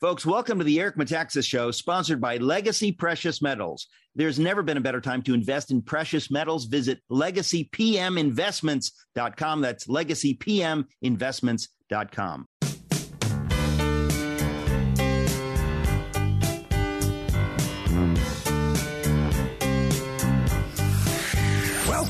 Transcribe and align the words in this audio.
Folks, 0.00 0.24
welcome 0.24 0.56
to 0.56 0.64
the 0.64 0.80
Eric 0.80 0.96
Metaxas 0.96 1.46
Show, 1.46 1.70
sponsored 1.70 2.22
by 2.22 2.38
Legacy 2.38 2.90
Precious 2.90 3.42
Metals. 3.42 3.86
There's 4.14 4.38
never 4.38 4.62
been 4.62 4.78
a 4.78 4.80
better 4.80 5.02
time 5.02 5.20
to 5.24 5.34
invest 5.34 5.70
in 5.70 5.82
precious 5.82 6.30
metals. 6.30 6.64
Visit 6.64 7.02
legacypminvestments.com. 7.10 9.60
That's 9.60 9.86
legacypminvestments.com. 9.88 12.46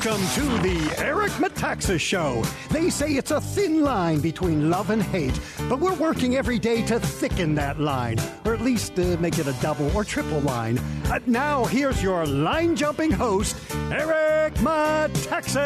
Welcome 0.03 0.27
to 0.29 0.41
the 0.67 0.95
Eric 0.97 1.31
Metaxas 1.33 1.99
Show. 1.99 2.43
They 2.71 2.89
say 2.89 3.11
it's 3.11 3.29
a 3.29 3.39
thin 3.39 3.83
line 3.83 4.19
between 4.19 4.67
love 4.67 4.89
and 4.89 5.03
hate, 5.03 5.39
but 5.69 5.79
we're 5.79 5.93
working 5.93 6.37
every 6.37 6.57
day 6.57 6.81
to 6.87 6.99
thicken 6.99 7.53
that 7.53 7.79
line, 7.79 8.17
or 8.43 8.55
at 8.55 8.61
least 8.61 8.97
uh, 8.97 9.15
make 9.19 9.37
it 9.37 9.45
a 9.45 9.53
double 9.61 9.95
or 9.95 10.03
triple 10.03 10.39
line. 10.39 10.79
Uh, 11.05 11.19
now, 11.27 11.65
here's 11.65 12.01
your 12.01 12.25
line 12.25 12.75
jumping 12.75 13.11
host, 13.11 13.55
Eric 13.91 14.55
Metaxas. 14.55 15.61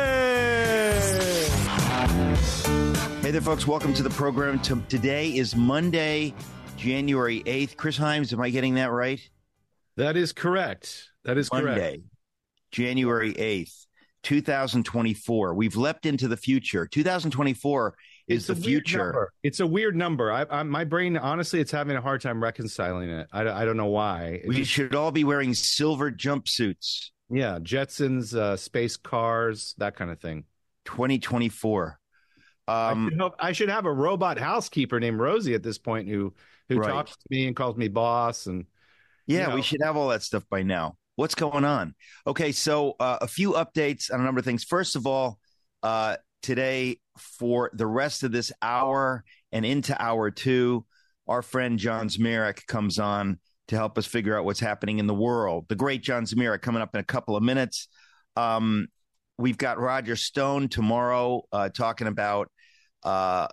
Hey 3.21 3.31
there, 3.31 3.39
folks. 3.39 3.65
Welcome 3.65 3.93
to 3.93 4.03
the 4.03 4.09
program. 4.09 4.59
T- 4.59 4.75
today 4.89 5.29
is 5.29 5.55
Monday, 5.55 6.33
January 6.75 7.41
8th. 7.43 7.77
Chris 7.77 7.97
Himes, 7.97 8.33
am 8.33 8.41
I 8.41 8.49
getting 8.49 8.73
that 8.75 8.91
right? 8.91 9.21
That 9.95 10.17
is 10.17 10.33
correct. 10.33 11.09
That 11.23 11.37
is 11.37 11.47
correct. 11.47 11.65
Monday, 11.67 11.91
correct. 11.91 12.03
January 12.71 13.33
8th, 13.33 13.84
2024. 14.25 15.53
We've 15.53 15.75
leapt 15.75 16.05
into 16.05 16.27
the 16.27 16.35
future. 16.37 16.87
2024 16.87 17.95
is 18.27 18.37
It's 18.37 18.47
the 18.47 18.55
future. 18.65 18.97
number. 18.97 19.31
It's 19.43 19.59
a 19.59 19.67
weird 19.67 19.95
number. 19.95 20.31
I, 20.31 20.45
I, 20.49 20.63
my 20.63 20.83
brain, 20.83 21.15
honestly, 21.15 21.59
it's 21.61 21.71
having 21.71 21.95
a 21.95 22.01
hard 22.01 22.21
time 22.21 22.41
reconciling 22.41 23.09
it. 23.09 23.27
I, 23.31 23.47
I 23.47 23.65
don't 23.65 23.77
know 23.77 23.85
why. 23.85 24.41
It 24.43 24.47
We 24.47 24.55
just- 24.57 24.71
should 24.71 24.95
all 24.95 25.11
be 25.11 25.23
wearing 25.23 25.53
silver 25.53 26.11
jumpsuits. 26.11 27.11
yeah, 27.29 27.59
Jetsons, 27.61 28.33
uh, 28.35 28.57
space 28.57 28.97
cars, 28.97 29.75
that 29.77 29.95
kind 29.95 30.09
of 30.11 30.19
thing. 30.19 30.43
2024. 30.85 31.99
I, 32.67 32.91
Um, 32.91 33.09
should 33.09 33.19
hope- 33.19 33.35
I 33.39 33.51
should 33.51 33.69
have 33.69 33.85
a 33.85 33.93
robot 33.93 34.39
housekeeper 34.39 34.99
named 34.99 35.19
Rosie 35.19 35.53
at 35.53 35.63
this 35.63 35.77
point 35.77 36.07
who 36.09 36.33
who 36.67 36.79
Right. 36.79 36.89
talks 36.89 37.11
to 37.11 37.23
me 37.29 37.45
and 37.45 37.55
calls 37.55 37.77
me 37.77 37.87
boss. 37.89 38.47
And 38.47 38.65
yeah, 39.27 39.41
you 39.41 39.47
know. 39.49 39.55
we 39.55 39.61
should 39.61 39.81
have 39.83 39.95
all 39.95 40.07
that 40.09 40.23
stuff 40.23 40.43
by 40.49 40.63
now. 40.63 40.97
What's 41.15 41.35
going 41.35 41.63
on? 41.63 41.95
Okay, 42.27 42.51
so 42.51 42.95
uh, 42.99 43.19
a 43.21 43.27
few 43.27 43.53
updates 43.53 44.13
on 44.13 44.19
a 44.19 44.23
number 44.23 44.39
of 44.39 44.45
things. 44.45 44.65
First 44.65 44.97
of 44.97 45.07
all, 45.07 45.39
uh, 45.81 46.17
today 46.41 46.99
for 47.17 47.71
the 47.73 47.87
rest 47.87 48.23
of 48.23 48.33
this 48.33 48.51
hour 48.61 49.23
and 49.53 49.65
into 49.65 49.99
hour 50.01 50.29
two, 50.29 50.85
our 51.27 51.41
friend 51.41 51.79
John 51.79 52.09
Zmirak 52.09 52.67
comes 52.67 52.99
on 52.99 53.39
to 53.69 53.77
help 53.77 53.97
us 53.97 54.05
figure 54.05 54.37
out 54.37 54.43
what's 54.43 54.59
happening 54.59 54.99
in 54.99 55.07
the 55.07 55.13
world. 55.13 55.65
The 55.69 55.75
great 55.75 56.03
John 56.03 56.25
Zmirak 56.25 56.61
coming 56.61 56.81
up 56.81 56.93
in 56.93 56.99
a 56.99 57.05
couple 57.05 57.37
of 57.37 57.43
minutes. 57.43 57.87
Um, 58.35 58.87
we've 59.37 59.57
got 59.57 59.79
Roger 59.79 60.17
Stone 60.17 60.67
tomorrow 60.67 61.43
uh, 61.51 61.69
talking 61.69 62.07
about 62.07 62.51
uh, 63.03 63.47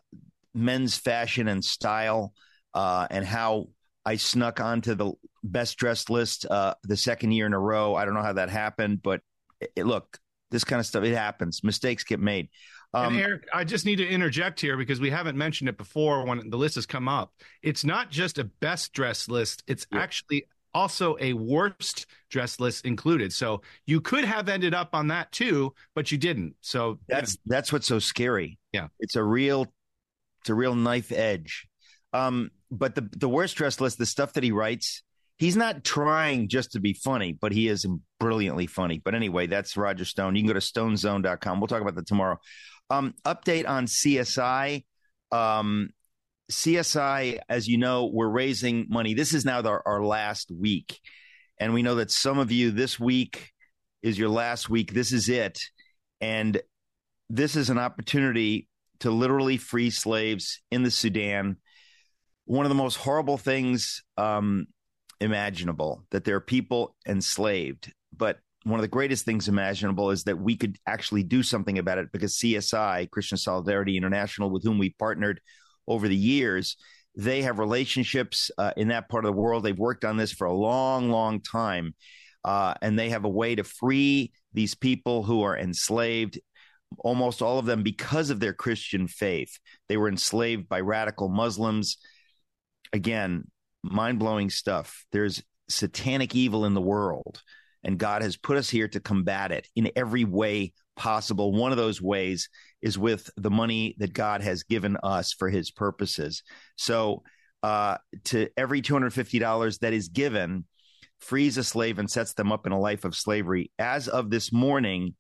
men's 0.53 0.97
fashion 0.97 1.47
and 1.47 1.65
style 1.65 2.33
uh, 2.75 3.07
and 3.09 3.25
how 3.25 3.69
I 4.05 4.17
snuck 4.17 4.61
onto 4.61 4.95
the 4.95 5.13
best 5.45 5.77
dressed 5.77 6.11
list 6.11 6.47
uh, 6.51 6.75
the 6.83 6.97
second 6.97 7.33
year 7.33 7.47
in 7.47 7.53
a 7.53 7.59
row. 7.59 7.95
I 7.95 8.05
don't 8.05 8.15
know 8.15 8.23
how 8.23 8.33
that 8.35 8.51
happened, 8.51 9.03
but 9.03 9.21
it, 9.61 9.73
it- 9.77 9.87
look, 9.87 10.19
this 10.51 10.65
kind 10.65 10.81
of 10.81 10.87
stuff 10.87 11.05
it 11.05 11.15
happens. 11.15 11.63
Mistakes 11.65 12.05
get 12.05 12.21
made. 12.21 12.49
Um, 12.95 13.15
and 13.15 13.23
Eric, 13.23 13.49
I 13.55 13.65
just 13.65 13.87
need 13.87 13.97
to 13.97 14.07
interject 14.07 14.61
here 14.61 14.77
because 14.77 15.01
we 15.01 15.09
haven't 15.09 15.39
mentioned 15.39 15.71
it 15.71 15.79
before 15.79 16.27
when 16.27 16.51
the 16.51 16.59
list 16.59 16.75
has 16.75 16.85
come 16.85 17.09
up. 17.09 17.33
It's 17.63 17.85
not 17.85 18.11
just 18.11 18.37
a 18.39 18.45
best 18.45 18.93
dressed 18.93 19.31
list, 19.31 19.63
it's 19.67 19.87
Yeah. 19.91 20.01
actually 20.01 20.47
also 20.75 21.17
a 21.21 21.33
worst 21.33 22.05
dress 22.31 22.61
list 22.61 22.85
included. 22.85 23.33
So 23.33 23.63
you 23.87 24.01
could 24.03 24.25
have 24.25 24.49
ended 24.51 24.75
up 24.75 24.91
on 24.95 25.09
that 25.09 25.33
too, 25.33 25.73
but 25.95 26.13
you 26.13 26.19
didn't. 26.19 26.55
So 26.61 26.99
that's 27.09 27.39
that's 27.47 27.73
what's 27.73 27.87
so 27.87 27.99
scary. 27.99 28.59
Yeah. 28.73 28.89
it's 29.01 29.17
a 29.17 29.25
real, 29.25 29.73
it's 30.43 30.51
a 30.51 30.55
real 30.55 30.75
knife 30.75 31.13
edge. 31.13 31.67
Um, 32.13 32.51
but 32.73 32.95
the 32.95 33.09
the 33.17 33.29
worst 33.29 33.57
dressed 33.57 33.81
list, 33.81 33.99
the 33.99 34.07
stuff 34.07 34.33
that 34.33 34.43
he 34.43 34.51
writes, 34.51 35.03
he's 35.37 35.57
not 35.57 35.85
trying 35.85 36.49
just 36.49 36.73
to 36.73 36.81
be 36.81 36.95
funny, 36.95 37.37
but 37.39 37.53
he 37.53 37.69
is 37.69 37.87
brilliantly 38.19 38.67
funny. 38.67 39.01
But 39.05 39.15
anyway, 39.15 39.47
that's 39.47 39.77
Roger 39.77 40.05
Stone. 40.05 40.35
You 40.35 40.43
can 40.43 40.49
go 40.49 40.55
to 40.55 40.61
stonezone.com. 40.61 41.61
We'll 41.61 41.69
talk 41.69 41.83
about 41.83 41.95
that 41.97 42.07
tomorrow. 42.07 42.39
Um, 42.91 43.15
update 43.25 43.69
on 43.69 43.87
CSI. 43.87 44.85
Um, 45.31 45.91
CSI, 46.51 47.41
as 47.49 47.69
you 47.69 47.79
know, 47.79 48.07
we're 48.07 48.29
raising 48.29 48.87
money. 48.89 49.15
This 49.15 49.33
is 49.33 49.45
now 49.45 49.63
the, 49.63 49.81
our 49.85 50.05
last 50.05 50.51
week. 50.51 51.01
And 51.59 51.73
we 51.73 51.83
know 51.83 51.97
that 51.97 52.11
some 52.11 52.39
of 52.39 52.51
you 52.51 52.71
this 52.71 52.99
week 52.99 53.53
is 54.03 54.19
your 54.19 54.29
last 54.29 54.69
week. 54.69 54.93
This 54.93 55.13
is 55.13 55.29
it. 55.29 55.61
And 56.21 56.61
this 57.31 57.57
is 57.57 57.71
an 57.71 57.79
opportunity 57.79 58.69
to 59.01 59.11
literally 59.11 59.57
free 59.57 59.91
slaves 59.91 60.61
in 60.71 60.83
the 60.83 60.91
Sudan. 60.91 61.57
One 62.45 62.65
of 62.67 62.71
the 62.71 62.75
most 62.75 62.97
horrible 62.97 63.39
things 63.39 64.03
um, 64.17 64.67
imaginable 65.21 66.05
that 66.11 66.25
there 66.25 66.37
are 66.37 66.41
people 66.41 66.97
enslaved. 67.07 67.93
But 68.17 68.39
one 68.65 68.79
of 68.79 68.83
the 68.83 68.89
greatest 68.89 69.25
things 69.25 69.49
imaginable 69.49 70.11
is 70.11 70.25
that 70.25 70.39
we 70.39 70.57
could 70.57 70.77
actually 70.87 71.23
do 71.23 71.43
something 71.43 71.79
about 71.79 71.99
it 71.99 72.13
because 72.13 72.39
CSI, 72.39 73.11
Christian 73.11 73.39
Solidarity 73.39 73.97
International, 73.97 74.51
with 74.51 74.63
whom 74.63 74.79
we 74.79 74.91
partnered 74.99 75.41
over 75.89 76.09
the 76.09 76.17
years, 76.17 76.77
they 77.17 77.43
have 77.43 77.59
relationships 77.59 78.51
uh, 78.59 78.73
in 78.77 78.89
that 78.89 79.09
part 79.09 79.25
of 79.25 79.35
the 79.35 79.41
world. 79.41 79.65
They've 79.65 79.79
worked 79.79 80.05
on 80.05 80.17
this 80.17 80.33
for 80.33 80.47
a 80.47 80.53
long, 80.53 81.11
long 81.11 81.41
time. 81.41 81.95
Uh, 82.45 82.75
and 82.83 82.99
they 82.99 83.11
have 83.11 83.25
a 83.25 83.31
way 83.31 83.55
to 83.55 83.65
free 83.65 84.33
these 84.53 84.75
people 84.75 85.23
who 85.23 85.43
are 85.43 85.57
enslaved, 85.57 86.41
almost 86.99 87.43
all 87.43 87.59
of 87.59 87.67
them 87.67 87.83
because 87.83 88.31
of 88.31 88.41
their 88.41 88.53
Christian 88.53 89.07
faith. 89.07 89.59
They 89.89 89.97
were 89.97 90.09
enslaved 90.09 90.69
by 90.69 90.81
radical 90.81 91.29
Muslims. 91.29 91.99
Again, 92.93 93.51
mind 93.83 94.19
blowing 94.19 94.51
stuff. 94.51 95.05
There's 95.13 95.43
satanic 95.69 96.35
evil 96.35 96.65
in 96.65 96.75
the 96.75 96.81
world, 96.81 97.43
and 97.83 97.99
God 97.99 98.23
has 98.23 98.37
put 98.37 98.57
us 98.57 98.69
here 98.69 98.89
to 98.89 99.01
combat 99.01 99.53
it 99.53 99.69
in 99.75 99.91
every 99.97 100.25
way 100.25 100.73
possible. 100.97 101.53
One 101.53 101.73
of 101.73 101.79
those 101.79 102.03
ways 102.03 102.49
is 102.81 102.99
with 102.99 103.31
the 103.37 103.51
money 103.51 103.97
that 103.99 104.13
God 104.13 104.43
has 104.43 104.63
given 104.63 104.97
us 105.03 105.33
for 105.33 105.49
his 105.49 105.71
purposes. 105.71 106.43
So, 106.77 107.23
uh, 107.63 107.99
to 108.25 108.49
every 108.57 108.83
$250 108.83 109.79
that 109.81 109.93
is 109.93 110.09
given, 110.09 110.65
frees 111.21 111.57
a 111.57 111.65
slave 111.65 111.99
and 111.99 112.11
sets 112.11 112.35
them 112.35 112.51
up 112.51 112.67
in 112.67 112.73
a 112.73 112.81
life 112.81 113.05
of 113.05 113.15
slavery. 113.15 113.71
As 113.79 114.09
of 114.09 114.31
this 114.31 114.53
morning, 114.53 115.15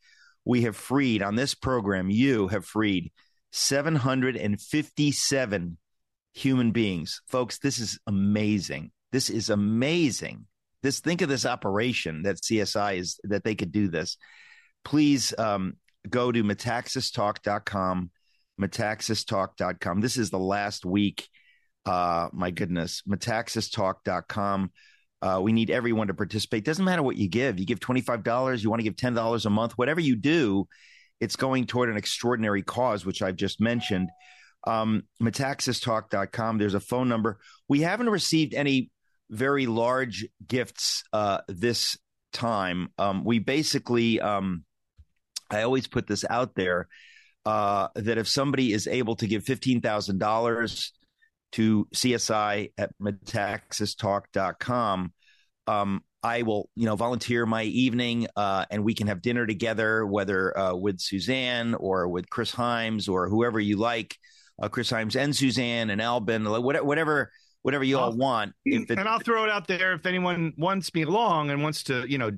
we 0.44 0.62
have 0.62 0.76
freed 0.76 1.22
on 1.22 1.36
this 1.36 1.54
program, 1.54 2.10
you 2.10 2.48
have 2.48 2.66
freed 2.66 3.12
757 3.52 5.76
human 6.32 6.72
beings. 6.72 7.20
Folks, 7.26 7.58
this 7.58 7.78
is 7.78 7.98
amazing. 8.06 8.90
This 9.12 9.30
is 9.30 9.50
amazing. 9.50 10.46
This 10.82 11.00
think 11.00 11.22
of 11.22 11.28
this 11.28 11.46
operation 11.46 12.22
that 12.22 12.36
CSI 12.36 12.98
is 12.98 13.20
that 13.24 13.44
they 13.44 13.54
could 13.54 13.72
do 13.72 13.88
this. 13.88 14.16
Please 14.84 15.32
um, 15.38 15.76
go 16.08 16.32
to 16.32 16.42
metaxastalk.com, 16.42 18.10
metaxastalk.com. 18.60 20.00
This 20.00 20.16
is 20.16 20.30
the 20.30 20.38
last 20.38 20.84
week. 20.84 21.28
Uh, 21.84 22.28
my 22.32 22.50
goodness, 22.50 23.02
metaxastalk.com. 23.08 24.70
Uh, 25.20 25.40
we 25.40 25.52
need 25.52 25.70
everyone 25.70 26.08
to 26.08 26.14
participate. 26.14 26.64
Doesn't 26.64 26.84
matter 26.84 27.02
what 27.02 27.16
you 27.16 27.28
give. 27.28 27.60
You 27.60 27.66
give 27.66 27.78
$25, 27.78 28.62
you 28.62 28.70
want 28.70 28.80
to 28.80 28.84
give 28.84 28.96
$10 28.96 29.46
a 29.46 29.50
month, 29.50 29.78
whatever 29.78 30.00
you 30.00 30.16
do, 30.16 30.66
it's 31.20 31.36
going 31.36 31.66
toward 31.66 31.88
an 31.88 31.96
extraordinary 31.96 32.62
cause, 32.62 33.06
which 33.06 33.22
I've 33.22 33.36
just 33.36 33.60
mentioned. 33.60 34.10
Um, 34.66 35.04
metaxastalk.com. 35.22 36.58
There's 36.58 36.74
a 36.74 36.80
phone 36.80 37.08
number. 37.08 37.38
We 37.68 37.80
haven't 37.80 38.10
received 38.10 38.54
any 38.54 38.90
very 39.30 39.66
large 39.66 40.26
gifts 40.46 41.04
uh, 41.12 41.38
this 41.48 41.96
time. 42.32 42.88
Um, 42.98 43.24
we 43.24 43.38
basically, 43.38 44.20
um, 44.20 44.64
I 45.50 45.62
always 45.62 45.86
put 45.86 46.06
this 46.06 46.24
out 46.28 46.54
there 46.54 46.88
uh, 47.44 47.88
that 47.94 48.18
if 48.18 48.28
somebody 48.28 48.72
is 48.72 48.86
able 48.86 49.16
to 49.16 49.26
give 49.26 49.44
$15,000 49.44 50.90
to 51.52 51.88
CSI 51.94 52.72
at 52.76 52.90
metaxastalk.com. 53.00 55.12
Um, 55.66 56.02
I 56.24 56.42
will, 56.42 56.70
you 56.76 56.86
know, 56.86 56.94
volunteer 56.96 57.46
my 57.46 57.64
evening, 57.64 58.28
uh, 58.36 58.64
and 58.70 58.84
we 58.84 58.94
can 58.94 59.08
have 59.08 59.22
dinner 59.22 59.44
together, 59.46 60.06
whether 60.06 60.56
uh, 60.56 60.74
with 60.74 61.00
Suzanne 61.00 61.74
or 61.74 62.08
with 62.08 62.30
Chris 62.30 62.52
Himes 62.52 63.08
or 63.08 63.28
whoever 63.28 63.58
you 63.58 63.76
like, 63.76 64.16
uh, 64.62 64.68
Chris 64.68 64.90
Himes 64.90 65.16
and 65.16 65.34
Suzanne 65.34 65.90
and 65.90 66.00
Albin, 66.00 66.44
whatever, 66.44 67.30
whatever 67.62 67.84
you 67.84 67.98
all 67.98 68.16
want. 68.16 68.54
It, 68.64 68.88
and 68.90 69.00
I'll 69.00 69.18
throw 69.18 69.44
it 69.44 69.50
out 69.50 69.66
there 69.66 69.92
if 69.92 70.06
anyone 70.06 70.54
wants 70.56 70.94
me 70.94 71.02
along 71.02 71.50
and 71.50 71.62
wants 71.62 71.82
to, 71.84 72.06
you 72.08 72.16
know, 72.16 72.30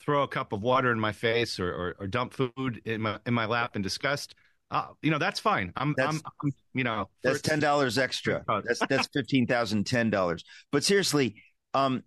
throw 0.00 0.22
a 0.22 0.28
cup 0.28 0.52
of 0.52 0.62
water 0.62 0.90
in 0.90 0.98
my 0.98 1.12
face 1.12 1.60
or, 1.60 1.70
or, 1.70 1.96
or 2.00 2.06
dump 2.06 2.34
food 2.34 2.82
in 2.84 3.02
my 3.02 3.18
in 3.26 3.34
my 3.34 3.46
lap 3.46 3.76
in 3.76 3.82
disgust. 3.82 4.34
Uh, 4.70 4.86
you 5.02 5.10
know 5.10 5.18
that's 5.18 5.40
fine. 5.40 5.72
I'm, 5.76 5.94
that's, 5.96 6.16
I'm, 6.16 6.22
I'm 6.44 6.52
you 6.74 6.84
know, 6.84 7.08
that's 7.22 7.40
ten 7.40 7.58
dollars 7.58 7.98
extra. 7.98 8.44
That's 8.66 8.80
that's 8.88 9.08
fifteen 9.12 9.46
thousand 9.46 9.84
ten 9.84 10.10
dollars. 10.10 10.44
But 10.70 10.84
seriously, 10.84 11.34
um, 11.74 12.02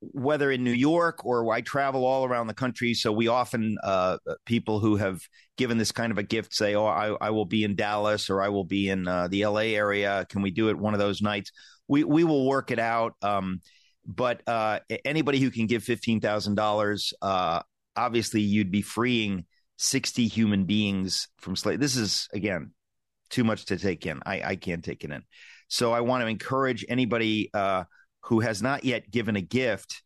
whether 0.00 0.50
in 0.50 0.64
New 0.64 0.72
York 0.72 1.24
or 1.24 1.52
I 1.52 1.60
travel 1.60 2.04
all 2.04 2.24
around 2.24 2.46
the 2.46 2.54
country. 2.54 2.94
So 2.94 3.12
we 3.12 3.28
often, 3.28 3.76
uh, 3.82 4.18
people 4.46 4.80
who 4.80 4.96
have 4.96 5.20
given 5.56 5.78
this 5.78 5.92
kind 5.92 6.10
of 6.10 6.18
a 6.18 6.22
gift 6.22 6.54
say, 6.54 6.74
Oh, 6.74 6.86
I, 6.86 7.14
I 7.20 7.30
will 7.30 7.44
be 7.44 7.64
in 7.64 7.76
Dallas 7.76 8.30
or 8.30 8.42
I 8.42 8.48
will 8.48 8.64
be 8.64 8.88
in 8.88 9.06
uh, 9.06 9.28
the 9.28 9.46
LA 9.46 9.72
area. 9.74 10.26
Can 10.28 10.42
we 10.42 10.50
do 10.50 10.70
it 10.70 10.78
one 10.78 10.94
of 10.94 11.00
those 11.00 11.20
nights? 11.20 11.52
We, 11.88 12.04
we 12.04 12.24
will 12.24 12.46
work 12.46 12.70
it 12.70 12.78
out. 12.78 13.14
Um, 13.22 13.60
but 14.06 14.42
uh, 14.46 14.80
anybody 15.04 15.38
who 15.38 15.50
can 15.50 15.66
give 15.66 15.82
$15,000, 15.82 17.12
uh, 17.22 17.62
obviously 17.94 18.40
you'd 18.40 18.70
be 18.70 18.82
freeing 18.82 19.44
60 19.76 20.26
human 20.26 20.64
beings 20.64 21.28
from 21.38 21.54
slavery. 21.56 21.78
This 21.78 21.96
is, 21.96 22.28
again, 22.32 22.72
too 23.30 23.44
much 23.44 23.66
to 23.66 23.76
take 23.76 24.06
in. 24.06 24.20
I, 24.24 24.42
I 24.42 24.56
can't 24.56 24.84
take 24.84 25.04
it 25.04 25.10
in. 25.10 25.22
So 25.68 25.92
I 25.92 26.00
want 26.00 26.22
to 26.22 26.26
encourage 26.26 26.84
anybody, 26.88 27.50
uh, 27.54 27.84
who 28.22 28.40
has 28.40 28.62
not 28.62 28.84
yet 28.84 29.10
given 29.10 29.36
a 29.36 29.40
gift, 29.40 30.02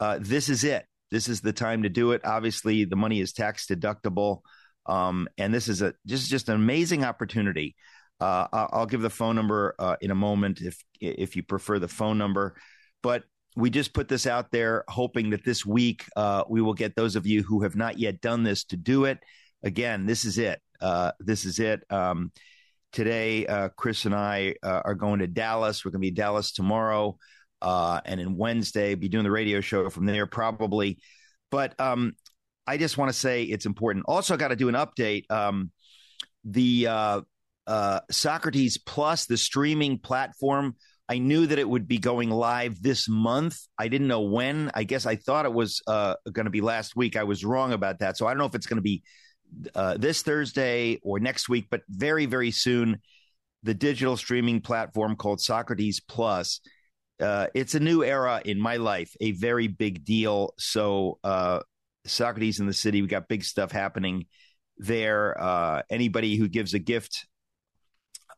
uh, 0.00 0.18
this 0.20 0.48
is 0.48 0.64
it. 0.64 0.86
This 1.10 1.28
is 1.28 1.40
the 1.40 1.52
time 1.52 1.82
to 1.84 1.88
do 1.88 2.12
it. 2.12 2.24
Obviously, 2.24 2.84
the 2.84 2.96
money 2.96 3.20
is 3.20 3.32
tax 3.32 3.66
deductible, 3.66 4.40
um, 4.86 5.28
and 5.38 5.52
this 5.52 5.68
is 5.68 5.80
a 5.82 5.94
just 6.06 6.28
just 6.28 6.48
an 6.48 6.56
amazing 6.56 7.04
opportunity. 7.04 7.76
Uh, 8.20 8.46
I'll 8.52 8.86
give 8.86 9.00
the 9.00 9.10
phone 9.10 9.36
number 9.36 9.74
uh, 9.78 9.96
in 10.00 10.10
a 10.10 10.14
moment 10.14 10.60
if 10.60 10.82
if 11.00 11.36
you 11.36 11.42
prefer 11.42 11.78
the 11.78 11.88
phone 11.88 12.18
number, 12.18 12.56
but 13.02 13.24
we 13.56 13.70
just 13.70 13.94
put 13.94 14.08
this 14.08 14.26
out 14.26 14.50
there, 14.50 14.84
hoping 14.88 15.30
that 15.30 15.44
this 15.44 15.64
week 15.64 16.04
uh, 16.14 16.44
we 16.48 16.60
will 16.60 16.74
get 16.74 16.94
those 16.94 17.16
of 17.16 17.26
you 17.26 17.42
who 17.42 17.62
have 17.62 17.74
not 17.74 17.98
yet 17.98 18.20
done 18.20 18.42
this 18.42 18.64
to 18.64 18.76
do 18.76 19.04
it. 19.04 19.18
Again, 19.62 20.06
this 20.06 20.24
is 20.24 20.38
it. 20.38 20.60
Uh, 20.80 21.12
this 21.18 21.44
is 21.44 21.58
it. 21.58 21.82
Um, 21.90 22.30
today, 22.92 23.46
uh, 23.46 23.70
Chris 23.70 24.04
and 24.04 24.14
I 24.14 24.54
are 24.62 24.94
going 24.94 25.20
to 25.20 25.26
Dallas. 25.26 25.84
We're 25.84 25.90
going 25.90 26.02
to 26.02 26.06
be 26.06 26.10
Dallas 26.10 26.52
tomorrow 26.52 27.18
uh, 27.62 28.00
and 28.04 28.20
then 28.20 28.36
Wednesday 28.36 28.94
be 28.94 29.08
doing 29.08 29.24
the 29.24 29.30
radio 29.30 29.60
show 29.60 29.88
from 29.90 30.06
there 30.06 30.26
probably. 30.26 30.98
But 31.50 31.78
um, 31.80 32.14
I 32.66 32.76
just 32.76 32.98
want 32.98 33.10
to 33.10 33.18
say 33.18 33.44
it's 33.44 33.66
important. 33.66 34.04
Also, 34.06 34.36
got 34.36 34.48
to 34.48 34.56
do 34.56 34.68
an 34.68 34.74
update. 34.74 35.30
Um, 35.30 35.70
the 36.44 36.86
uh, 36.86 37.20
uh, 37.66 38.00
Socrates 38.10 38.78
Plus, 38.78 39.26
the 39.26 39.36
streaming 39.36 39.98
platform. 39.98 40.76
I 41.10 41.18
knew 41.18 41.46
that 41.46 41.58
it 41.58 41.68
would 41.68 41.88
be 41.88 41.96
going 41.96 42.28
live 42.28 42.82
this 42.82 43.08
month. 43.08 43.58
I 43.78 43.88
didn't 43.88 44.08
know 44.08 44.22
when. 44.22 44.70
I 44.74 44.84
guess 44.84 45.06
I 45.06 45.16
thought 45.16 45.46
it 45.46 45.54
was 45.54 45.80
uh, 45.86 46.16
going 46.30 46.44
to 46.44 46.50
be 46.50 46.60
last 46.60 46.96
week. 46.96 47.16
I 47.16 47.24
was 47.24 47.44
wrong 47.44 47.72
about 47.72 48.00
that. 48.00 48.18
So 48.18 48.26
I 48.26 48.30
don't 48.30 48.38
know 48.38 48.44
if 48.44 48.54
it's 48.54 48.66
going 48.66 48.76
to 48.76 48.82
be 48.82 49.02
uh, 49.74 49.96
this 49.96 50.20
Thursday 50.20 51.00
or 51.02 51.18
next 51.18 51.48
week, 51.48 51.68
but 51.70 51.80
very, 51.88 52.26
very 52.26 52.50
soon. 52.50 53.00
The 53.62 53.72
digital 53.74 54.18
streaming 54.18 54.60
platform 54.60 55.16
called 55.16 55.40
Socrates 55.40 56.00
Plus 56.00 56.60
uh, 57.20 57.46
it's 57.54 57.74
a 57.74 57.80
new 57.80 58.04
era 58.04 58.40
in 58.44 58.60
my 58.60 58.76
life, 58.76 59.14
a 59.20 59.32
very 59.32 59.66
big 59.66 60.04
deal. 60.04 60.54
So, 60.58 61.18
uh, 61.24 61.60
Socrates 62.06 62.60
in 62.60 62.66
the 62.66 62.72
city, 62.72 63.02
we 63.02 63.08
got 63.08 63.28
big 63.28 63.44
stuff 63.44 63.72
happening 63.72 64.26
there. 64.78 65.38
Uh, 65.40 65.82
anybody 65.90 66.36
who 66.36 66.48
gives 66.48 66.74
a 66.74 66.78
gift 66.78 67.26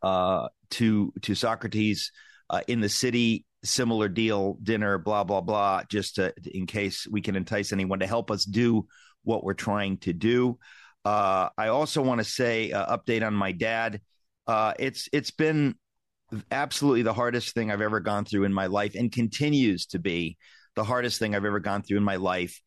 uh, 0.03 0.49
to 0.71 1.13
to 1.23 1.35
Socrates 1.35 2.11
uh, 2.49 2.63
in 2.67 2.81
the 2.81 2.89
city, 2.89 3.45
similar 3.63 4.09
deal, 4.09 4.57
dinner, 4.63 4.99
blah 4.99 5.25
blah 5.25 5.43
blah. 5.43 5.83
Just 5.89 6.17
to, 6.17 6.33
in 6.45 6.67
case 6.67 7.07
we 7.09 7.21
can 7.21 7.37
entice 7.37 7.73
anyone 7.73 8.01
to 8.01 8.07
help 8.07 8.31
us 8.31 8.45
do 8.45 8.87
what 9.23 9.45
we're 9.45 9.55
trying 9.55 9.99
to 9.99 10.13
do. 10.13 10.59
Uh, 11.05 11.51
I 11.57 11.69
also 11.69 12.03
want 12.03 12.19
to 12.21 12.25
say 12.25 12.71
update 12.75 13.25
on 13.25 13.35
my 13.35 13.53
dad. 13.53 14.01
it's 14.49 15.09
it's 15.13 15.31
been 15.31 15.77
absolutely 16.51 17.03
the 17.03 17.15
hardest 17.15 17.55
thing 17.55 17.71
I've 17.71 17.81
ever 17.81 18.01
gone 18.01 18.25
through 18.25 18.45
in 18.45 18.53
my 18.53 18.67
life 18.67 18.95
and 18.95 19.11
continues 19.11 19.87
to 19.87 19.99
be 19.99 20.37
the 20.77 20.85
hardest 20.85 21.19
thing 21.19 21.35
I've 21.35 21.45
ever 21.45 21.61
gone 21.61 21.83
through 21.83 21.99
in 21.99 22.05
my 22.05 22.17
life. 22.17 22.61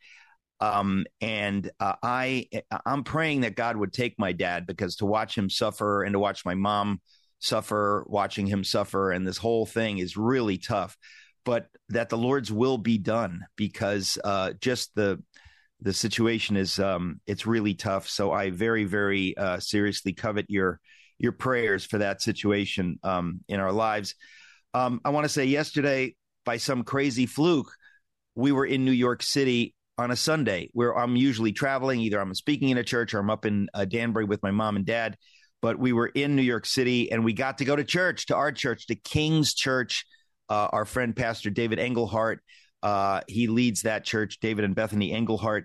Um, 0.60 1.06
and 1.20 1.70
uh, 1.80 1.96
I, 2.02 2.48
I'm 2.86 3.04
praying 3.04 3.42
that 3.42 3.56
God 3.56 3.76
would 3.76 3.92
take 3.92 4.18
my 4.18 4.32
dad 4.32 4.66
because 4.66 4.98
to 4.98 5.06
watch 5.06 5.38
him 5.38 5.50
suffer 5.50 6.04
and 6.04 6.14
to 6.14 6.20
watch 6.20 6.46
my 6.46 6.56
mom 6.56 7.02
suffer, 7.40 8.06
watching 8.08 8.48
him 8.48 8.64
suffer, 8.64 9.12
and 9.12 9.28
this 9.28 9.38
whole 9.38 9.66
thing 9.66 9.98
is 9.98 10.16
really 10.16 10.58
tough. 10.58 10.98
But 11.46 11.68
that 11.90 12.10
the 12.10 12.18
Lord's 12.18 12.52
will 12.52 12.78
be 12.78 12.98
done 12.98 13.42
because 13.58 14.18
uh, 14.24 14.54
just 14.62 14.96
the 14.96 15.22
the 15.82 15.94
situation 15.94 16.56
is 16.56 16.80
um, 16.80 17.20
it's 17.28 17.46
really 17.46 17.74
tough. 17.74 18.08
So 18.08 18.32
I 18.32 18.50
very 18.50 18.86
very 18.86 19.36
uh, 19.36 19.60
seriously 19.60 20.14
covet 20.14 20.46
your 20.48 20.80
your 21.24 21.32
prayers 21.32 21.86
for 21.86 22.00
that 22.00 22.22
situation 22.22 23.00
um, 23.02 23.40
in 23.48 23.60
our 23.60 23.72
lives. 23.72 24.14
Um, 24.74 25.00
I 25.06 25.10
want 25.10 25.24
to 25.24 25.30
say 25.30 25.46
yesterday, 25.46 26.16
by 26.46 26.58
some 26.58 26.84
crazy 26.84 27.26
fluke, 27.26 27.72
we 28.36 28.52
were 28.52 28.66
in 28.66 28.84
New 28.84 28.92
York 28.92 29.24
City 29.24 29.74
on 29.98 30.12
a 30.12 30.16
Sunday 30.16 30.70
where 30.74 30.98
I'm 30.98 31.16
usually 31.16 31.54
traveling. 31.54 32.02
Either 32.02 32.20
I'm 32.20 32.36
speaking 32.36 32.70
in 32.70 32.78
a 32.78 32.84
church 32.84 33.14
or 33.14 33.20
I'm 33.20 33.30
up 33.30 33.46
in 33.46 33.70
uh, 33.74 33.86
Danbury 33.86 34.26
with 34.26 34.44
my 34.44 34.52
mom 34.52 34.76
and 34.76 34.86
dad. 34.86 35.16
But 35.62 35.80
we 35.80 35.94
were 35.94 36.08
in 36.08 36.36
New 36.36 36.42
York 36.42 36.66
City 36.66 37.10
and 37.10 37.24
we 37.24 37.32
got 37.32 37.60
to 37.60 37.66
go 37.66 37.76
to 37.76 37.86
church, 37.86 38.26
to 38.26 38.36
our 38.36 38.52
church, 38.52 38.88
to 38.88 38.96
King's 38.96 39.54
Church. 39.54 40.06
Uh, 40.50 40.68
our 40.74 40.84
friend, 40.84 41.16
Pastor 41.16 41.50
David 41.50 41.80
Engelhart, 41.80 42.40
uh, 42.82 43.22
he 43.30 43.48
leads 43.48 43.84
that 43.84 44.04
church, 44.04 44.40
David 44.42 44.66
and 44.66 44.76
Bethany 44.76 45.14
Engelhart. 45.14 45.64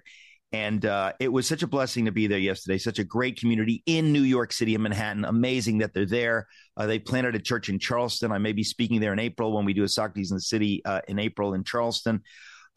And 0.51 0.87
uh, 0.87 1.13
it 1.21 1.31
was 1.31 1.47
such 1.47 1.63
a 1.63 1.67
blessing 1.67 2.07
to 2.07 2.13
be 2.13 2.27
there 2.27 2.39
yesterday. 2.39 2.79
Such 2.79 2.99
a 2.99 3.05
great 3.05 3.39
community 3.39 3.83
in 3.85 4.13
New 4.13 4.23
York 4.23 4.53
City 4.53 4.75
and 4.75 4.83
Manhattan. 4.83 5.27
Amazing 5.27 5.79
that 5.79 5.93
they're 5.93 6.07
there. 6.07 6.47
Uh, 6.77 6.87
they 6.87 6.99
planted 6.99 7.35
a 7.35 7.39
church 7.39 7.69
in 7.69 7.79
Charleston. 7.79 8.33
I 8.33 8.39
may 8.39 8.53
be 8.53 8.65
speaking 8.65 9.01
there 9.01 9.13
in 9.13 9.19
April 9.19 9.53
when 9.53 9.67
we 9.67 9.75
do 9.75 9.85
a 9.85 9.89
Socrates 9.89 10.31
in 10.31 10.37
the 10.37 10.41
City 10.43 10.83
uh, 10.87 11.03
in 11.07 11.19
April 11.19 11.53
in 11.53 11.65
Charleston. 11.65 12.23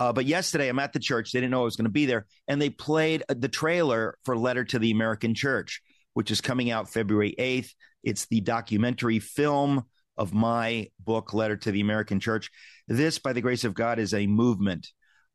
Uh, 0.01 0.12
but 0.12 0.25
yesterday, 0.25 0.67
I'm 0.67 0.79
at 0.79 0.91
the 0.93 1.00
church. 1.00 1.31
They 1.31 1.39
didn't 1.39 1.51
know 1.51 1.62
I 1.62 1.65
was 1.65 1.77
going 1.77 1.86
to 1.86 1.91
be 1.91 2.07
there. 2.07 2.25
And 2.48 2.62
they 2.62 2.72
played 2.72 3.24
the 3.29 3.48
trailer 3.48 4.17
for 4.25 4.36
Letter 4.36 4.65
to 4.65 4.79
the 4.79 4.91
American 4.91 5.34
Church, 5.34 5.81
which 6.13 6.31
is 6.31 6.41
coming 6.41 6.72
out 6.72 6.89
February 6.89 7.36
8th. 7.38 7.72
It's 8.03 8.25
the 8.25 8.41
documentary 8.41 9.19
film 9.19 9.84
of 10.17 10.34
my 10.34 10.89
book, 11.00 11.34
Letter 11.34 11.55
to 11.55 11.72
the 11.72 11.81
American 11.81 12.19
Church. 12.19 12.50
This, 12.88 13.19
by 13.19 13.31
the 13.31 13.41
grace 13.41 13.63
of 13.63 13.75
God, 13.75 14.00
is 14.00 14.13
a 14.13 14.27
movement 14.27 14.88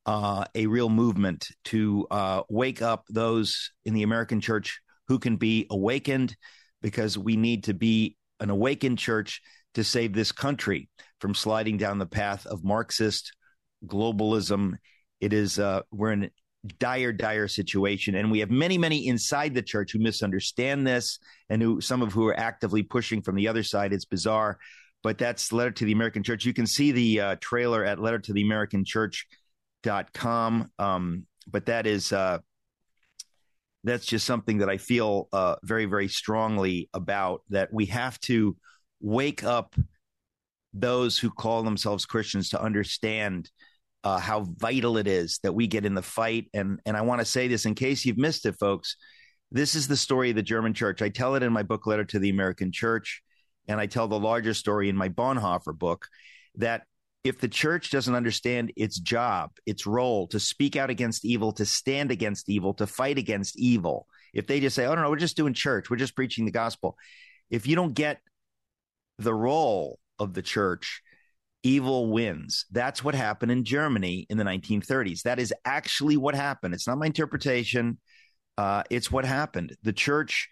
uh, 0.06 0.44
a 0.54 0.66
real 0.66 0.88
movement 0.88 1.48
to 1.64 2.06
uh, 2.10 2.42
wake 2.48 2.80
up 2.80 3.04
those 3.10 3.72
in 3.84 3.92
the 3.92 4.04
American 4.04 4.40
church 4.40 4.80
who 5.08 5.18
can 5.18 5.36
be 5.36 5.66
awakened 5.70 6.36
because 6.80 7.18
we 7.18 7.36
need 7.36 7.64
to 7.64 7.75
be 7.75 8.16
an 8.40 8.50
awakened 8.50 8.98
church 8.98 9.42
to 9.75 9.82
save 9.82 10.12
this 10.12 10.32
country 10.32 10.88
from 11.20 11.34
sliding 11.34 11.76
down 11.76 11.98
the 11.98 12.06
path 12.06 12.46
of 12.46 12.64
Marxist 12.64 13.32
globalism. 13.84 14.75
It 15.20 15.32
is, 15.32 15.58
uh, 15.58 15.82
we're 15.90 16.12
in 16.12 16.30
dire, 16.78 17.12
dire 17.12 17.48
situation. 17.48 18.14
And 18.14 18.30
we 18.30 18.40
have 18.40 18.50
many, 18.50 18.78
many 18.78 19.06
inside 19.08 19.54
the 19.54 19.62
church 19.62 19.92
who 19.92 19.98
misunderstand 19.98 20.86
this 20.86 21.18
and 21.48 21.60
who 21.60 21.80
some 21.80 22.02
of 22.02 22.12
who 22.12 22.26
are 22.26 22.38
actively 22.38 22.82
pushing 22.82 23.22
from 23.22 23.34
the 23.34 23.48
other 23.48 23.62
side. 23.62 23.92
It's 23.92 24.04
bizarre, 24.04 24.58
but 25.02 25.18
that's 25.18 25.52
Letter 25.52 25.72
to 25.72 25.84
the 25.84 25.92
American 25.92 26.22
Church. 26.22 26.44
You 26.44 26.54
can 26.54 26.66
see 26.66 26.92
the 26.92 27.20
uh, 27.20 27.36
trailer 27.40 27.84
at 27.84 28.00
Letter 28.00 28.18
to 28.20 28.32
the 28.32 28.42
American 28.42 28.84
Church 28.84 29.26
com. 30.12 30.71
Um, 30.78 31.26
but 31.47 31.66
that 31.66 31.87
is 31.87 32.12
uh, 32.12 32.38
that's 33.85 34.07
just 34.07 34.26
something 34.26 34.59
that 34.59 34.69
I 34.69 34.78
feel 34.78 35.28
uh, 35.33 35.57
very 35.62 35.87
very 35.87 36.09
strongly 36.09 36.88
about. 36.93 37.43
That 37.50 37.73
we 37.73 37.87
have 37.87 38.19
to 38.21 38.57
wake 39.00 39.45
up 39.45 39.75
those 40.73 41.19
who 41.19 41.31
call 41.31 41.62
themselves 41.62 42.07
Christians 42.07 42.50
to 42.50 42.61
understand 42.61 43.50
uh, 44.05 44.19
how 44.19 44.47
vital 44.57 44.99
it 44.99 45.07
is 45.09 45.38
that 45.43 45.55
we 45.55 45.66
get 45.66 45.85
in 45.85 45.95
the 45.95 46.02
fight. 46.02 46.49
And 46.55 46.81
and 46.87 46.97
I 46.97 47.02
want 47.02 47.21
to 47.21 47.25
say 47.25 47.49
this 47.49 47.66
in 47.66 47.75
case 47.75 48.05
you've 48.05 48.19
missed 48.19 48.47
it, 48.47 48.59
folks. 48.59 48.97
This 49.52 49.75
is 49.75 49.88
the 49.88 49.97
story 49.97 50.31
of 50.31 50.37
the 50.37 50.43
German 50.43 50.75
church. 50.75 51.02
I 51.02 51.09
tell 51.09 51.37
it 51.37 51.43
in 51.43 51.52
my 51.52 51.62
book, 51.62 51.87
Letter 51.87 52.05
to 52.07 52.19
the 52.19 52.31
American 52.31 52.73
Church, 52.73 53.23
and 53.69 53.81
I 53.81 53.87
tell 53.87 54.09
the 54.09 54.19
larger 54.19 54.55
story 54.55 54.88
in 54.88 54.97
my 54.97 55.09
Bonhoeffer 55.09 55.76
book. 55.76 56.09
That 56.57 56.83
if 57.26 57.40
the 57.40 57.49
church 57.49 57.90
doesn't 57.90 58.14
understand 58.14 58.73
its 58.76 58.99
job, 58.99 59.50
its 59.66 59.87
role 59.87 60.28
to 60.28 60.40
speak 60.40 60.76
out 60.76 60.90
against 60.90 61.25
evil, 61.25 61.52
to 61.52 61.66
stand 61.66 62.11
against 62.11 62.49
evil, 62.49 62.75
to 62.75 62.87
fight 62.87 63.18
against 63.18 63.59
evil, 63.59 64.06
if 64.33 64.47
they 64.47 64.61
just 64.61 64.76
say, 64.76 64.87
oh, 64.87 64.95
no, 64.95 65.02
no, 65.02 65.11
we're 65.11 65.16
just 65.16 65.37
doing 65.37 65.54
church, 65.54 65.90
we're 65.90 65.97
just 65.97 66.16
preaching 66.16 66.45
the 66.45 66.50
gospel. 66.50 66.97
If 67.50 67.66
you 67.66 67.76
don't 67.76 67.95
get 67.95 68.21
the 69.18 69.35
role 69.35 69.99
of 70.18 70.35
the 70.35 70.42
church, 70.42 71.02
evil 71.62 72.12
wins. 72.12 72.64
That's 72.71 73.02
what 73.02 73.14
happened 73.14 73.50
in 73.50 73.64
Germany 73.64 74.26
in 74.30 74.38
the 74.38 74.45
1930s. 74.45 75.23
That 75.23 75.38
is 75.38 75.52
actually 75.64 76.16
what 76.16 76.35
happened. 76.35 76.75
It's 76.75 76.87
not 76.87 76.99
my 76.99 77.06
interpretation. 77.06 77.99
Uh, 78.56 78.85
it's 78.88 79.11
what 79.11 79.25
happened. 79.25 79.76
The 79.83 79.92
church 79.92 80.49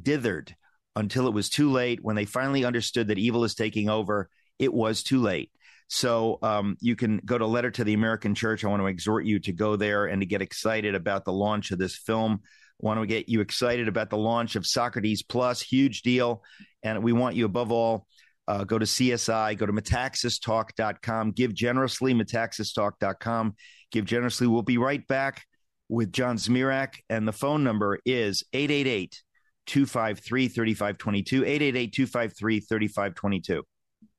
dithered 0.00 0.52
until 0.94 1.26
it 1.26 1.32
was 1.32 1.48
too 1.48 1.70
late. 1.70 2.00
When 2.02 2.16
they 2.16 2.26
finally 2.26 2.64
understood 2.64 3.08
that 3.08 3.18
evil 3.18 3.44
is 3.44 3.54
taking 3.54 3.88
over, 3.88 4.28
it 4.58 4.72
was 4.72 5.02
too 5.02 5.20
late. 5.20 5.50
So 5.88 6.38
um, 6.42 6.76
you 6.80 6.96
can 6.96 7.20
go 7.24 7.38
to 7.38 7.46
Letter 7.46 7.70
to 7.72 7.84
the 7.84 7.94
American 7.94 8.34
Church. 8.34 8.64
I 8.64 8.68
want 8.68 8.82
to 8.82 8.86
exhort 8.86 9.24
you 9.24 9.38
to 9.40 9.52
go 9.52 9.76
there 9.76 10.06
and 10.06 10.20
to 10.20 10.26
get 10.26 10.42
excited 10.42 10.94
about 10.94 11.24
the 11.24 11.32
launch 11.32 11.70
of 11.70 11.78
this 11.78 11.96
film. 11.96 12.40
I 12.44 12.86
want 12.86 13.00
to 13.00 13.06
get 13.06 13.28
you 13.28 13.40
excited 13.40 13.88
about 13.88 14.10
the 14.10 14.18
launch 14.18 14.54
of 14.54 14.66
Socrates 14.66 15.22
Plus, 15.22 15.60
huge 15.60 16.02
deal. 16.02 16.42
And 16.82 17.02
we 17.02 17.12
want 17.12 17.36
you, 17.36 17.46
above 17.46 17.72
all, 17.72 18.06
uh, 18.46 18.64
go 18.64 18.78
to 18.78 18.84
CSI, 18.84 19.56
go 19.56 19.66
to 19.66 19.72
metaxastalk.com, 19.72 21.32
give 21.32 21.54
generously, 21.54 22.14
metaxastalk.com, 22.14 23.54
give 23.90 24.04
generously. 24.04 24.46
We'll 24.46 24.62
be 24.62 24.78
right 24.78 25.06
back 25.06 25.44
with 25.88 26.12
John 26.12 26.36
Zmirak, 26.36 26.96
and 27.08 27.26
the 27.26 27.32
phone 27.32 27.64
number 27.64 27.98
is 28.04 28.44
888 28.52 29.22
253 29.66 30.48
3522. 30.48 31.44
888 31.44 31.92
253 31.92 32.60
3522. 32.60 33.62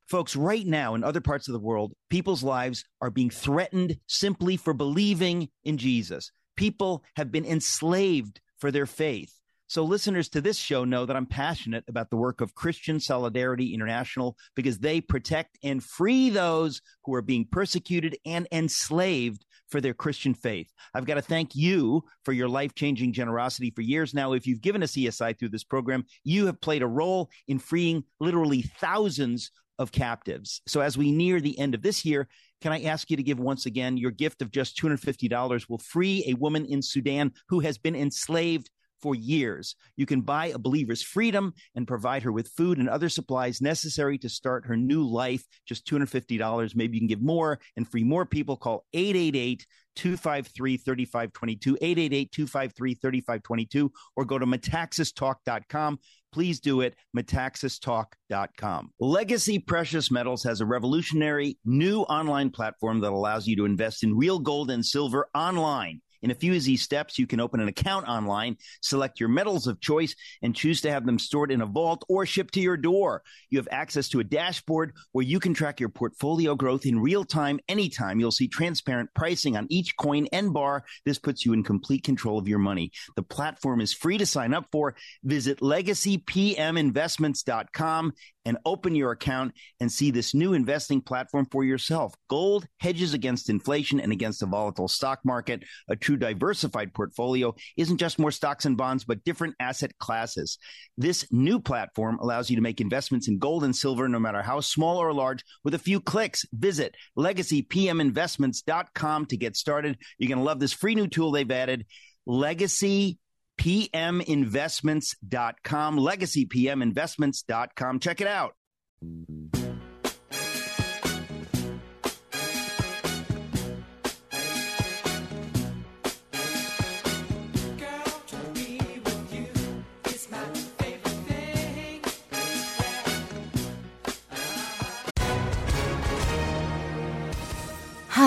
Folks, 0.09 0.35
right 0.35 0.65
now 0.65 0.95
in 0.95 1.03
other 1.03 1.21
parts 1.21 1.47
of 1.47 1.53
the 1.53 1.59
world, 1.59 1.93
people's 2.09 2.41
lives 2.41 2.83
are 2.99 3.11
being 3.11 3.29
threatened 3.29 3.99
simply 4.07 4.57
for 4.57 4.73
believing 4.73 5.49
in 5.63 5.77
Jesus. 5.77 6.31
People 6.57 7.03
have 7.15 7.31
been 7.31 7.45
enslaved 7.45 8.41
for 8.57 8.71
their 8.71 8.87
faith. 8.87 9.31
So, 9.67 9.83
listeners 9.83 10.27
to 10.29 10.41
this 10.41 10.57
show 10.57 10.83
know 10.83 11.05
that 11.05 11.15
I'm 11.15 11.27
passionate 11.27 11.83
about 11.87 12.09
the 12.09 12.17
work 12.17 12.41
of 12.41 12.55
Christian 12.55 12.99
Solidarity 12.99 13.71
International 13.75 14.35
because 14.55 14.79
they 14.79 14.99
protect 14.99 15.59
and 15.63 15.83
free 15.83 16.31
those 16.31 16.81
who 17.05 17.13
are 17.13 17.21
being 17.21 17.45
persecuted 17.45 18.17
and 18.25 18.47
enslaved 18.51 19.45
for 19.69 19.79
their 19.79 19.93
Christian 19.93 20.33
faith. 20.33 20.73
I've 20.95 21.05
got 21.05 21.15
to 21.15 21.21
thank 21.21 21.55
you 21.55 22.03
for 22.25 22.33
your 22.33 22.49
life 22.49 22.73
changing 22.73 23.13
generosity 23.13 23.69
for 23.69 23.81
years 23.81 24.15
now. 24.15 24.33
If 24.33 24.47
you've 24.47 24.61
given 24.61 24.81
a 24.81 24.87
CSI 24.87 25.37
through 25.37 25.49
this 25.49 25.63
program, 25.63 26.03
you 26.23 26.47
have 26.47 26.59
played 26.61 26.81
a 26.81 26.87
role 26.87 27.29
in 27.47 27.59
freeing 27.59 28.03
literally 28.19 28.63
thousands 28.63 29.51
of 29.79 29.91
captives. 29.91 30.61
So 30.67 30.81
as 30.81 30.97
we 30.97 31.11
near 31.11 31.41
the 31.41 31.57
end 31.57 31.73
of 31.73 31.81
this 31.81 32.05
year, 32.05 32.27
can 32.61 32.71
I 32.71 32.83
ask 32.83 33.09
you 33.09 33.17
to 33.17 33.23
give 33.23 33.39
once 33.39 33.65
again 33.65 33.97
your 33.97 34.11
gift 34.11 34.41
of 34.41 34.51
just 34.51 34.77
$250 34.77 35.69
will 35.69 35.79
free 35.79 36.23
a 36.27 36.35
woman 36.35 36.65
in 36.65 36.81
Sudan 36.81 37.31
who 37.47 37.61
has 37.61 37.77
been 37.77 37.95
enslaved 37.95 38.69
for 39.01 39.15
years. 39.15 39.75
You 39.95 40.05
can 40.05 40.21
buy 40.21 40.47
a 40.47 40.59
believer's 40.59 41.01
freedom 41.01 41.53
and 41.75 41.87
provide 41.87 42.23
her 42.23 42.31
with 42.31 42.49
food 42.49 42.77
and 42.77 42.89
other 42.89 43.09
supplies 43.09 43.61
necessary 43.61 44.17
to 44.19 44.29
start 44.29 44.65
her 44.65 44.77
new 44.77 45.07
life. 45.07 45.45
Just 45.65 45.87
$250. 45.87 46.75
Maybe 46.75 46.97
you 46.97 47.01
can 47.01 47.07
give 47.07 47.21
more 47.21 47.59
and 47.77 47.89
free 47.89 48.03
more 48.03 48.25
people. 48.25 48.57
Call 48.57 48.85
888 48.93 49.65
253 49.95 50.77
3522, 50.77 51.77
888 51.81 52.31
253 52.31 52.93
3522, 52.95 53.91
or 54.15 54.25
go 54.25 54.37
to 54.37 54.45
metaxastalk.com. 54.45 55.99
Please 56.31 56.59
do 56.59 56.81
it, 56.81 56.95
metaxastalk.com. 57.17 58.91
Legacy 58.99 59.59
Precious 59.59 60.11
Metals 60.11 60.43
has 60.43 60.61
a 60.61 60.65
revolutionary 60.65 61.57
new 61.65 62.01
online 62.01 62.51
platform 62.51 62.99
that 63.01 63.11
allows 63.11 63.47
you 63.47 63.55
to 63.57 63.65
invest 63.65 64.03
in 64.03 64.15
real 64.15 64.39
gold 64.39 64.69
and 64.69 64.85
silver 64.85 65.27
online. 65.33 66.01
In 66.21 66.31
a 66.31 66.35
few 66.35 66.53
easy 66.53 66.77
steps, 66.77 67.19
you 67.19 67.27
can 67.27 67.39
open 67.39 67.59
an 67.59 67.67
account 67.67 68.07
online, 68.07 68.57
select 68.81 69.19
your 69.19 69.29
metals 69.29 69.67
of 69.67 69.79
choice, 69.79 70.15
and 70.41 70.55
choose 70.55 70.81
to 70.81 70.91
have 70.91 71.05
them 71.05 71.19
stored 71.19 71.51
in 71.51 71.61
a 71.61 71.65
vault 71.65 72.03
or 72.09 72.25
shipped 72.25 72.55
to 72.55 72.59
your 72.59 72.77
door. 72.77 73.23
You 73.49 73.59
have 73.59 73.67
access 73.71 74.09
to 74.09 74.19
a 74.19 74.23
dashboard 74.23 74.93
where 75.11 75.25
you 75.25 75.39
can 75.39 75.53
track 75.53 75.79
your 75.79 75.89
portfolio 75.89 76.55
growth 76.55 76.85
in 76.85 76.99
real 76.99 77.23
time, 77.23 77.59
anytime. 77.67 78.19
You'll 78.19 78.31
see 78.31 78.47
transparent 78.47 79.13
pricing 79.13 79.55
on 79.55 79.67
each 79.69 79.95
coin 79.97 80.27
and 80.31 80.53
bar. 80.53 80.83
This 81.05 81.19
puts 81.19 81.45
you 81.45 81.53
in 81.53 81.63
complete 81.63 82.03
control 82.03 82.37
of 82.37 82.47
your 82.47 82.59
money. 82.59 82.91
The 83.15 83.23
platform 83.23 83.81
is 83.81 83.93
free 83.93 84.17
to 84.17 84.25
sign 84.25 84.53
up 84.53 84.65
for. 84.71 84.95
Visit 85.23 85.61
legacypminvestments.com 85.61 88.13
and 88.49 88.57
open 88.65 88.95
your 88.95 89.11
account 89.11 89.53
and 89.79 89.91
see 89.91 90.09
this 90.09 90.33
new 90.33 90.53
investing 90.53 91.01
platform 91.01 91.45
for 91.51 91.63
yourself. 91.63 92.15
Gold 92.29 92.65
hedges 92.79 93.13
against 93.13 93.47
inflation 93.47 93.99
and 93.99 94.11
against 94.11 94.41
a 94.41 94.47
volatile 94.47 94.87
stock 94.87 95.19
market. 95.23 95.63
A 95.87 95.95
true 95.95 96.17
diversified 96.17 96.95
portfolio 96.95 97.53
isn't 97.77 97.99
just 97.99 98.17
more 98.17 98.31
stocks 98.31 98.65
and 98.65 98.75
bonds, 98.75 99.03
but 99.03 99.23
different 99.23 99.53
asset 99.59 99.95
classes. 99.99 100.57
This 100.97 101.27
new 101.29 101.59
platform 101.59 102.17
allows 102.19 102.49
you 102.49 102.55
to 102.55 102.61
make 102.63 102.81
investments 102.81 103.27
in 103.27 103.37
gold 103.37 103.63
and 103.63 103.75
silver, 103.75 104.09
no 104.09 104.19
matter 104.19 104.41
how 104.41 104.61
small 104.61 104.97
or 104.97 105.13
large, 105.13 105.43
with 105.63 105.75
a 105.75 105.79
few 105.79 106.01
clicks. 106.01 106.43
Visit 106.51 106.95
legacypminvestments.com 107.19 109.25
to 109.27 109.37
get 109.37 109.55
started. 109.55 109.99
You're 110.17 110.29
going 110.29 110.39
to 110.39 110.43
love 110.43 110.59
this 110.59 110.73
free 110.73 110.95
new 110.95 111.07
tool 111.07 111.29
they've 111.29 111.51
added. 111.51 111.85
Legacy 112.25 113.19
pminvestments.com, 113.59 115.97
legacypminvestments.com. 115.97 117.99
Check 117.99 118.21
it 118.21 118.27
out. 118.27 118.53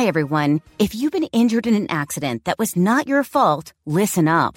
Hi, 0.02 0.06
everyone. 0.06 0.62
If 0.78 0.94
you've 0.94 1.12
been 1.12 1.28
injured 1.32 1.66
in 1.66 1.74
an 1.74 1.86
accident 1.88 2.46
that 2.46 2.58
was 2.58 2.76
not 2.76 3.06
your 3.06 3.22
fault, 3.22 3.72
listen 3.86 4.26
up. 4.26 4.56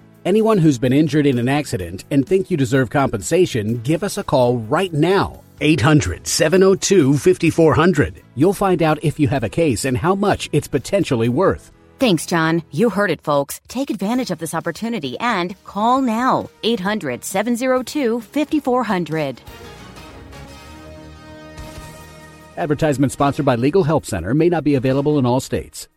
Anyone 0.23 0.59
who's 0.59 0.77
been 0.77 0.93
injured 0.93 1.25
in 1.25 1.39
an 1.39 1.49
accident 1.49 2.03
and 2.11 2.23
think 2.27 2.51
you 2.51 2.57
deserve 2.57 2.91
compensation, 2.91 3.81
give 3.81 4.03
us 4.03 4.19
a 4.19 4.23
call 4.23 4.59
right 4.59 4.93
now. 4.93 5.41
800 5.61 6.27
702 6.27 7.17
5400. 7.17 8.21
You'll 8.35 8.53
find 8.53 8.83
out 8.83 9.03
if 9.03 9.19
you 9.19 9.27
have 9.29 9.43
a 9.43 9.49
case 9.49 9.83
and 9.85 9.97
how 9.97 10.13
much 10.13 10.47
it's 10.51 10.67
potentially 10.67 11.27
worth. 11.27 11.71
Thanks, 11.97 12.27
John. 12.27 12.61
You 12.69 12.91
heard 12.91 13.09
it, 13.09 13.21
folks. 13.21 13.61
Take 13.67 13.89
advantage 13.89 14.29
of 14.29 14.37
this 14.37 14.53
opportunity 14.53 15.19
and 15.19 15.55
call 15.63 16.01
now. 16.01 16.51
800 16.61 17.23
702 17.23 18.21
5400. 18.21 19.41
Advertisement 22.57 23.11
sponsored 23.11 23.45
by 23.45 23.55
Legal 23.55 23.85
Help 23.85 24.05
Center 24.05 24.35
may 24.35 24.49
not 24.49 24.63
be 24.63 24.75
available 24.75 25.17
in 25.17 25.25
all 25.25 25.39
states. 25.39 25.87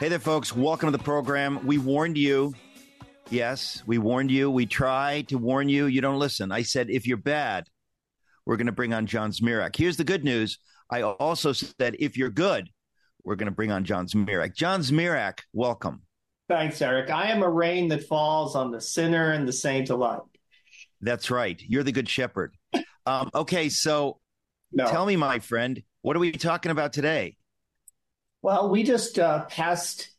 Hey 0.00 0.08
there, 0.08 0.18
folks. 0.18 0.56
Welcome 0.56 0.90
to 0.90 0.96
the 0.96 1.04
program. 1.04 1.64
We 1.64 1.78
warned 1.78 2.16
you 2.18 2.54
Yes, 3.30 3.84
we 3.86 3.98
warned 3.98 4.32
you. 4.32 4.50
We 4.50 4.66
tried 4.66 5.28
to 5.28 5.38
warn 5.38 5.68
you. 5.68 5.86
You 5.86 6.00
don't 6.00 6.18
listen. 6.18 6.50
I 6.50 6.62
said, 6.62 6.90
if 6.90 7.06
you're 7.06 7.16
bad, 7.16 7.68
we're 8.44 8.56
going 8.56 8.66
to 8.66 8.72
bring 8.72 8.92
on 8.92 9.06
John 9.06 9.30
Zmirak. 9.30 9.76
Here's 9.76 9.96
the 9.96 10.04
good 10.04 10.24
news. 10.24 10.58
I 10.90 11.02
also 11.02 11.52
said, 11.52 11.94
if 12.00 12.16
you're 12.16 12.30
good, 12.30 12.68
we're 13.22 13.36
going 13.36 13.46
to 13.46 13.54
bring 13.54 13.70
on 13.70 13.84
John 13.84 14.08
Zmirak. 14.08 14.56
John 14.56 14.80
Zmirak, 14.80 15.42
welcome. 15.52 16.02
Thanks, 16.48 16.82
Eric. 16.82 17.10
I 17.10 17.28
am 17.30 17.44
a 17.44 17.48
rain 17.48 17.86
that 17.88 18.08
falls 18.08 18.56
on 18.56 18.72
the 18.72 18.80
sinner 18.80 19.30
and 19.30 19.46
the 19.46 19.52
saint 19.52 19.90
alike. 19.90 20.22
That's 21.00 21.30
right. 21.30 21.62
You're 21.64 21.84
the 21.84 21.92
good 21.92 22.08
shepherd. 22.08 22.56
Um, 23.06 23.30
okay, 23.32 23.68
so 23.68 24.18
no. 24.72 24.86
tell 24.86 25.06
me, 25.06 25.14
my 25.14 25.38
friend, 25.38 25.80
what 26.02 26.16
are 26.16 26.20
we 26.20 26.32
talking 26.32 26.72
about 26.72 26.92
today? 26.92 27.36
Well, 28.42 28.70
we 28.70 28.82
just 28.82 29.20
uh, 29.20 29.44
passed 29.44 30.10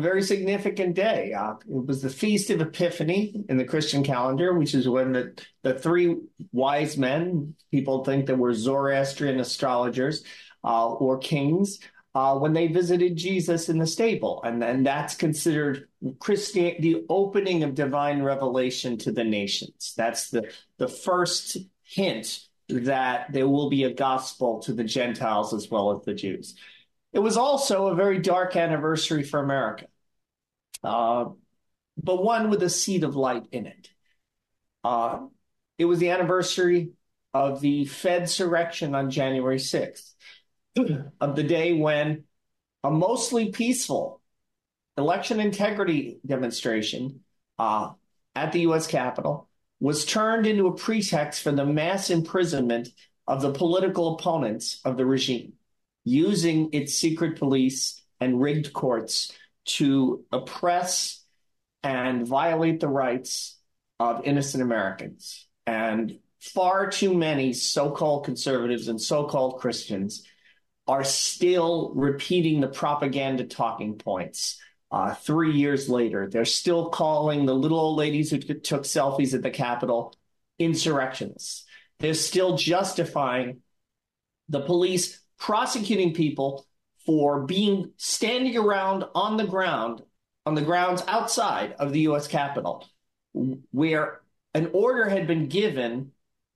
a 0.00 0.02
very 0.02 0.22
significant 0.22 0.94
day. 0.94 1.32
Uh, 1.32 1.52
it 1.52 1.86
was 1.86 2.00
the 2.00 2.08
Feast 2.08 2.48
of 2.50 2.60
Epiphany 2.60 3.44
in 3.48 3.58
the 3.58 3.64
Christian 3.64 4.02
calendar, 4.02 4.54
which 4.54 4.74
is 4.74 4.88
when 4.88 5.12
the, 5.12 5.38
the 5.62 5.74
three 5.74 6.16
wise 6.52 6.96
men, 6.96 7.54
people 7.70 8.02
think 8.02 8.26
that 8.26 8.38
were 8.38 8.54
Zoroastrian 8.54 9.38
astrologers 9.38 10.24
uh, 10.64 10.88
or 10.88 11.18
kings, 11.18 11.78
uh, 12.14 12.34
when 12.36 12.54
they 12.54 12.66
visited 12.66 13.16
Jesus 13.16 13.68
in 13.68 13.78
the 13.78 13.86
stable. 13.86 14.42
And 14.42 14.60
then 14.60 14.82
that's 14.82 15.14
considered 15.14 15.88
Christian, 16.18 16.76
the 16.80 17.04
opening 17.08 17.62
of 17.62 17.74
divine 17.74 18.22
revelation 18.22 18.96
to 18.98 19.12
the 19.12 19.24
nations. 19.24 19.92
That's 19.96 20.30
the, 20.30 20.50
the 20.78 20.88
first 20.88 21.58
hint 21.82 22.40
that 22.68 23.32
there 23.32 23.48
will 23.48 23.68
be 23.68 23.84
a 23.84 23.92
gospel 23.92 24.60
to 24.60 24.72
the 24.72 24.84
Gentiles 24.84 25.52
as 25.52 25.70
well 25.70 25.92
as 25.96 26.04
the 26.04 26.14
Jews. 26.14 26.54
It 27.12 27.18
was 27.18 27.36
also 27.36 27.88
a 27.88 27.94
very 27.94 28.18
dark 28.18 28.54
anniversary 28.54 29.24
for 29.24 29.40
America, 29.40 29.86
uh, 30.82 31.26
but 32.02 32.24
one 32.24 32.50
with 32.50 32.62
a 32.62 32.70
seed 32.70 33.04
of 33.04 33.16
light 33.16 33.46
in 33.52 33.66
it. 33.66 33.88
Uh, 34.82 35.26
it 35.78 35.84
was 35.84 35.98
the 35.98 36.10
anniversary 36.10 36.90
of 37.34 37.60
the 37.60 37.84
Fed 37.84 38.22
surrection 38.24 38.94
on 38.94 39.10
January 39.10 39.58
6th, 39.58 40.14
of 41.20 41.36
the 41.36 41.42
day 41.42 41.72
when 41.72 42.24
a 42.82 42.90
mostly 42.90 43.50
peaceful 43.50 44.20
election 44.96 45.40
integrity 45.40 46.18
demonstration 46.26 47.20
uh, 47.58 47.90
at 48.34 48.52
the 48.52 48.60
U.S. 48.60 48.86
Capitol 48.86 49.48
was 49.80 50.04
turned 50.04 50.46
into 50.46 50.66
a 50.66 50.76
pretext 50.76 51.42
for 51.42 51.52
the 51.52 51.64
mass 51.64 52.10
imprisonment 52.10 52.88
of 53.26 53.40
the 53.40 53.52
political 53.52 54.14
opponents 54.14 54.80
of 54.84 54.96
the 54.96 55.06
regime, 55.06 55.54
using 56.04 56.70
its 56.72 56.94
secret 56.94 57.38
police 57.38 58.02
and 58.20 58.40
rigged 58.40 58.72
courts 58.72 59.32
to 59.76 60.24
oppress 60.32 61.22
and 61.82 62.26
violate 62.26 62.80
the 62.80 62.88
rights 62.88 63.58
of 63.98 64.24
innocent 64.24 64.62
Americans. 64.62 65.46
And 65.66 66.18
far 66.40 66.90
too 66.90 67.14
many 67.14 67.52
so 67.52 67.90
called 67.90 68.24
conservatives 68.24 68.88
and 68.88 69.00
so 69.00 69.24
called 69.24 69.60
Christians 69.60 70.26
are 70.86 71.04
still 71.04 71.92
repeating 71.94 72.60
the 72.60 72.68
propaganda 72.68 73.44
talking 73.44 73.96
points. 73.96 74.58
Uh, 74.90 75.14
three 75.14 75.52
years 75.52 75.88
later, 75.88 76.28
they're 76.28 76.44
still 76.44 76.88
calling 76.88 77.46
the 77.46 77.54
little 77.54 77.78
old 77.78 77.96
ladies 77.96 78.30
who 78.30 78.38
t- 78.38 78.54
took 78.54 78.82
selfies 78.82 79.34
at 79.34 79.42
the 79.42 79.50
Capitol 79.50 80.16
insurrectionists. 80.58 81.64
They're 82.00 82.14
still 82.14 82.56
justifying 82.56 83.60
the 84.48 84.60
police 84.60 85.20
prosecuting 85.38 86.12
people 86.12 86.66
for 87.10 87.40
being 87.40 87.90
standing 87.96 88.56
around 88.56 89.04
on 89.16 89.36
the 89.36 89.44
ground, 89.44 90.00
on 90.46 90.54
the 90.54 90.62
grounds 90.62 91.02
outside 91.08 91.72
of 91.80 91.92
the 91.92 92.02
U.S. 92.02 92.28
Capitol, 92.28 92.86
where 93.72 94.20
an 94.54 94.70
order 94.72 95.08
had 95.08 95.26
been 95.26 95.48
given 95.48 96.12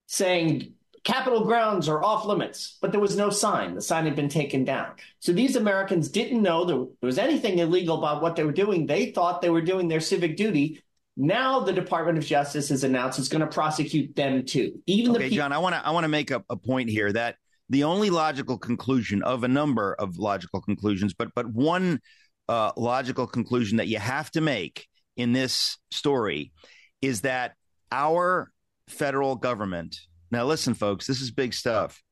saying 0.07 0.75
Capitol 1.03 1.45
grounds 1.45 1.89
are 1.89 2.05
off 2.05 2.25
limits, 2.25 2.79
but 2.81 2.93
there 2.93 3.01
was 3.01 3.17
no 3.17 3.31
sign. 3.31 3.75
The 3.75 3.83
sign 3.83 4.05
had 4.05 4.15
been 4.15 4.29
taken 4.29 4.63
down. 4.65 4.93
So 5.19 5.33
these 5.33 5.57
Americans 5.57 6.09
didn't 6.09 6.41
know 6.41 6.65
there 6.65 6.87
was 7.03 7.19
anything 7.19 7.59
illegal 7.59 7.99
about 7.99 8.23
what 8.23 8.37
they 8.37 8.45
were 8.45 8.53
doing. 8.53 8.87
They 8.87 9.11
thought 9.11 9.43
they 9.43 9.51
were 9.51 9.61
doing 9.61 9.89
their 9.89 9.99
civic 9.99 10.37
duty. 10.37 10.85
Now 11.17 11.59
the 11.59 11.73
Department 11.73 12.19
of 12.19 12.25
Justice 12.25 12.69
has 12.69 12.85
announced 12.85 13.19
it's 13.19 13.27
going 13.27 13.41
to 13.41 13.49
prosecute 13.49 14.15
them 14.15 14.45
too. 14.47 14.81
Even 14.87 15.17
okay, 15.17 15.25
the 15.25 15.31
pe- 15.31 15.37
John, 15.37 15.53
I 15.53 15.59
want 15.59 15.75
to 15.75 15.85
I 15.85 15.91
want 15.91 16.05
to 16.05 16.09
make 16.09 16.31
a, 16.31 16.45
a 16.49 16.57
point 16.57 16.91
here 16.91 17.13
that 17.13 17.39
the 17.71 17.85
only 17.85 18.11
logical 18.11 18.59
conclusion 18.59 19.23
of 19.23 19.45
a 19.45 19.49
number 19.49 19.95
of 19.95 20.19
logical 20.19 20.61
conclusions, 20.61 21.15
but 21.15 21.29
but 21.35 21.47
one 21.47 22.01
uh, 22.49 22.73
logical 22.77 23.27
conclusion 23.27 23.79
that 23.79 23.89
you 23.89 23.99
have 23.99 24.31
to 24.33 24.41
make 24.41 24.87
in 25.17 25.33
this 25.33 25.79
story 25.91 26.53
is 27.01 27.23
that 27.23 27.55
our 27.91 28.51
federal 28.89 29.35
government 29.37 29.97
now, 30.35 30.45
listen, 30.47 30.75
folks, 30.75 31.07
this 31.07 31.21
is 31.21 31.31
big 31.31 31.55
stuff. 31.55 32.03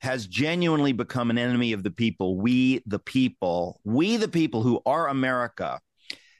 Has 0.00 0.26
genuinely 0.26 0.92
become 0.92 1.30
an 1.30 1.38
enemy 1.38 1.72
of 1.72 1.84
the 1.84 1.92
people. 1.92 2.36
We, 2.36 2.82
the 2.86 2.98
people, 2.98 3.80
we, 3.84 4.16
the 4.16 4.26
people 4.26 4.62
who 4.62 4.82
are 4.84 5.06
America, 5.06 5.78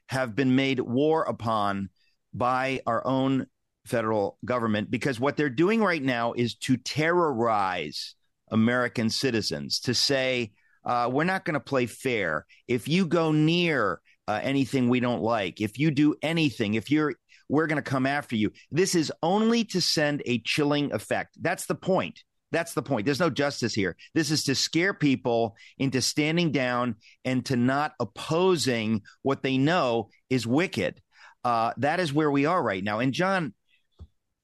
have 0.08 0.34
been 0.34 0.56
made 0.56 0.80
war 0.80 1.22
upon 1.22 1.90
by 2.34 2.80
our 2.86 3.06
own 3.06 3.46
federal 3.86 4.36
government 4.44 4.90
because 4.90 5.20
what 5.20 5.36
they're 5.36 5.48
doing 5.48 5.80
right 5.80 6.02
now 6.02 6.32
is 6.32 6.56
to 6.56 6.76
terrorize 6.76 8.16
American 8.52 9.10
citizens, 9.10 9.80
to 9.80 9.94
say, 9.94 10.52
uh, 10.84 11.08
we're 11.12 11.24
not 11.24 11.44
going 11.44 11.54
to 11.54 11.60
play 11.60 11.86
fair. 11.86 12.46
If 12.68 12.86
you 12.86 13.06
go 13.06 13.32
near 13.32 14.00
uh, 14.28 14.40
anything 14.42 14.88
we 14.88 15.00
don't 15.00 15.22
like, 15.22 15.60
if 15.60 15.78
you 15.78 15.90
do 15.90 16.14
anything, 16.22 16.74
if 16.74 16.90
you're 16.90 17.14
we're 17.52 17.66
going 17.66 17.76
to 17.76 17.82
come 17.82 18.06
after 18.06 18.34
you. 18.34 18.50
This 18.70 18.94
is 18.94 19.12
only 19.22 19.64
to 19.66 19.80
send 19.82 20.22
a 20.24 20.38
chilling 20.38 20.90
effect. 20.92 21.36
That's 21.40 21.66
the 21.66 21.74
point. 21.74 22.24
That's 22.50 22.72
the 22.72 22.82
point. 22.82 23.04
There's 23.04 23.20
no 23.20 23.28
justice 23.28 23.74
here. 23.74 23.94
This 24.14 24.30
is 24.30 24.44
to 24.44 24.54
scare 24.54 24.94
people 24.94 25.56
into 25.78 26.00
standing 26.00 26.50
down 26.50 26.96
and 27.26 27.44
to 27.46 27.56
not 27.56 27.92
opposing 28.00 29.02
what 29.22 29.42
they 29.42 29.58
know 29.58 30.08
is 30.30 30.46
wicked. 30.46 31.00
Uh, 31.44 31.72
that 31.76 32.00
is 32.00 32.12
where 32.12 32.30
we 32.30 32.46
are 32.46 32.62
right 32.62 32.82
now. 32.82 33.00
And 33.00 33.12
John, 33.12 33.52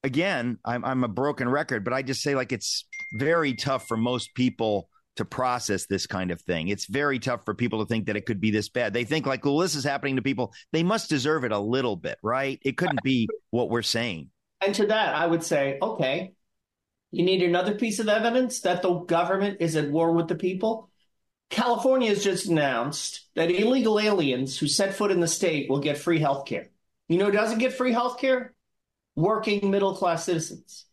again, 0.04 0.58
I'm, 0.64 0.84
I'm 0.84 1.04
a 1.04 1.08
broken 1.08 1.48
record, 1.48 1.84
but 1.84 1.94
I 1.94 2.02
just 2.02 2.22
say 2.22 2.34
like 2.34 2.52
it's 2.52 2.84
very 3.12 3.54
tough 3.54 3.86
for 3.88 3.96
most 3.96 4.34
people 4.34 4.88
to 5.16 5.24
process 5.24 5.86
this 5.86 6.06
kind 6.06 6.30
of 6.30 6.40
thing. 6.42 6.68
It's 6.68 6.86
very 6.86 7.18
tough 7.18 7.44
for 7.44 7.52
people 7.52 7.80
to 7.80 7.86
think 7.86 8.06
that 8.06 8.16
it 8.16 8.24
could 8.24 8.40
be 8.40 8.52
this 8.52 8.68
bad. 8.68 8.92
They 8.92 9.04
think 9.04 9.26
like, 9.26 9.44
well, 9.44 9.58
this 9.58 9.74
is 9.74 9.82
happening 9.82 10.16
to 10.16 10.22
people. 10.22 10.52
They 10.72 10.84
must 10.84 11.10
deserve 11.10 11.44
it 11.44 11.50
a 11.50 11.58
little 11.58 11.96
bit, 11.96 12.18
right? 12.22 12.60
It 12.64 12.76
couldn't 12.76 13.02
be 13.02 13.28
what 13.50 13.68
we're 13.68 13.82
saying. 13.82 14.30
And 14.60 14.74
to 14.76 14.86
that, 14.86 15.14
I 15.14 15.26
would 15.26 15.42
say, 15.42 15.78
okay, 15.82 16.34
you 17.10 17.24
need 17.24 17.42
another 17.42 17.74
piece 17.74 17.98
of 17.98 18.08
evidence 18.08 18.60
that 18.60 18.82
the 18.82 18.92
government 18.92 19.58
is 19.60 19.76
at 19.76 19.90
war 19.90 20.12
with 20.12 20.28
the 20.28 20.34
people. 20.36 20.88
California 21.50 22.10
has 22.10 22.22
just 22.22 22.46
announced 22.46 23.28
that 23.34 23.50
illegal 23.50 23.98
aliens 23.98 24.58
who 24.58 24.68
set 24.68 24.94
foot 24.94 25.10
in 25.10 25.20
the 25.20 25.26
state 25.26 25.70
will 25.70 25.80
get 25.80 25.98
free 25.98 26.18
health 26.18 26.46
care. 26.46 26.68
You 27.08 27.18
know 27.18 27.30
doesn't 27.30 27.58
get 27.58 27.72
free 27.72 27.92
health 27.92 28.18
care? 28.18 28.54
Working 29.16 29.70
middle 29.70 29.96
class 29.96 30.26
citizens. 30.26 30.84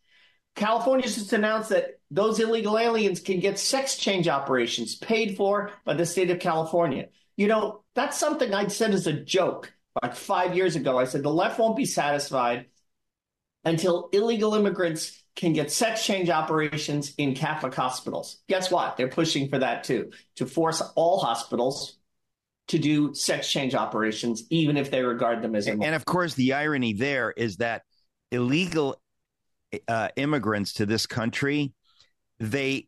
California 0.56 1.06
just 1.06 1.32
announced 1.32 1.68
that 1.68 2.00
those 2.10 2.40
illegal 2.40 2.78
aliens 2.78 3.20
can 3.20 3.40
get 3.40 3.58
sex 3.58 3.96
change 3.96 4.26
operations 4.26 4.96
paid 4.96 5.36
for 5.36 5.70
by 5.84 5.94
the 5.94 6.06
state 6.06 6.30
of 6.30 6.40
California. 6.40 7.08
You 7.36 7.46
know, 7.46 7.84
that's 7.94 8.18
something 8.18 8.52
I'd 8.52 8.72
said 8.72 8.94
as 8.94 9.06
a 9.06 9.12
joke 9.12 9.72
like 10.02 10.16
five 10.16 10.56
years 10.56 10.74
ago. 10.74 10.98
I 10.98 11.04
said 11.04 11.22
the 11.22 11.30
left 11.30 11.58
won't 11.58 11.76
be 11.76 11.84
satisfied 11.84 12.66
until 13.64 14.08
illegal 14.12 14.54
immigrants 14.54 15.22
can 15.34 15.52
get 15.52 15.70
sex 15.70 16.04
change 16.06 16.30
operations 16.30 17.12
in 17.18 17.34
Catholic 17.34 17.74
hospitals. 17.74 18.38
Guess 18.48 18.70
what? 18.70 18.96
They're 18.96 19.08
pushing 19.08 19.50
for 19.50 19.58
that 19.58 19.84
too, 19.84 20.12
to 20.36 20.46
force 20.46 20.80
all 20.94 21.18
hospitals 21.18 21.98
to 22.68 22.78
do 22.78 23.14
sex 23.14 23.50
change 23.50 23.74
operations, 23.74 24.44
even 24.48 24.76
if 24.76 24.90
they 24.90 25.02
regard 25.02 25.42
them 25.42 25.54
as 25.54 25.66
immoral. 25.66 25.84
And 25.84 25.94
of 25.94 26.04
course, 26.04 26.34
the 26.34 26.54
irony 26.54 26.94
there 26.94 27.30
is 27.30 27.58
that 27.58 27.82
illegal 28.32 29.00
uh, 29.88 30.08
immigrants 30.16 30.72
to 30.74 30.86
this 30.86 31.06
country 31.06 31.72
they 32.38 32.86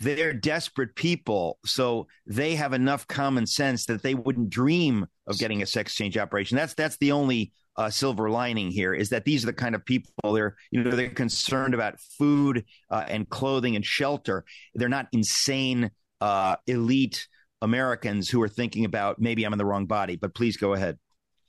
they're 0.00 0.32
desperate 0.32 0.94
people. 0.96 1.58
So 1.66 2.06
they 2.26 2.54
have 2.54 2.72
enough 2.72 3.06
common 3.06 3.46
sense 3.46 3.84
that 3.86 4.02
they 4.02 4.14
wouldn't 4.14 4.48
dream 4.48 5.06
of 5.26 5.38
getting 5.38 5.62
a 5.62 5.66
sex 5.66 5.94
change 5.94 6.16
operation. 6.16 6.56
That's 6.56 6.74
that's 6.74 6.96
the 6.98 7.12
only 7.12 7.52
uh, 7.76 7.90
silver 7.90 8.30
lining 8.30 8.70
here 8.70 8.94
is 8.94 9.10
that 9.10 9.24
these 9.24 9.44
are 9.44 9.46
the 9.46 9.52
kind 9.52 9.74
of 9.74 9.84
people 9.84 10.12
they're 10.32 10.56
you 10.70 10.82
know 10.82 10.90
they're 10.90 11.10
concerned 11.10 11.74
about 11.74 12.00
food 12.18 12.64
uh, 12.90 13.04
and 13.08 13.28
clothing 13.28 13.76
and 13.76 13.84
shelter. 13.84 14.44
They're 14.74 14.88
not 14.88 15.08
insane 15.12 15.90
uh, 16.20 16.56
elite 16.66 17.26
americans 17.62 18.30
who 18.30 18.40
are 18.40 18.48
thinking 18.48 18.86
about 18.86 19.20
maybe 19.20 19.44
i'm 19.44 19.52
in 19.52 19.58
the 19.58 19.64
wrong 19.66 19.84
body 19.84 20.16
but 20.16 20.34
please 20.34 20.56
go 20.56 20.72
ahead. 20.72 20.98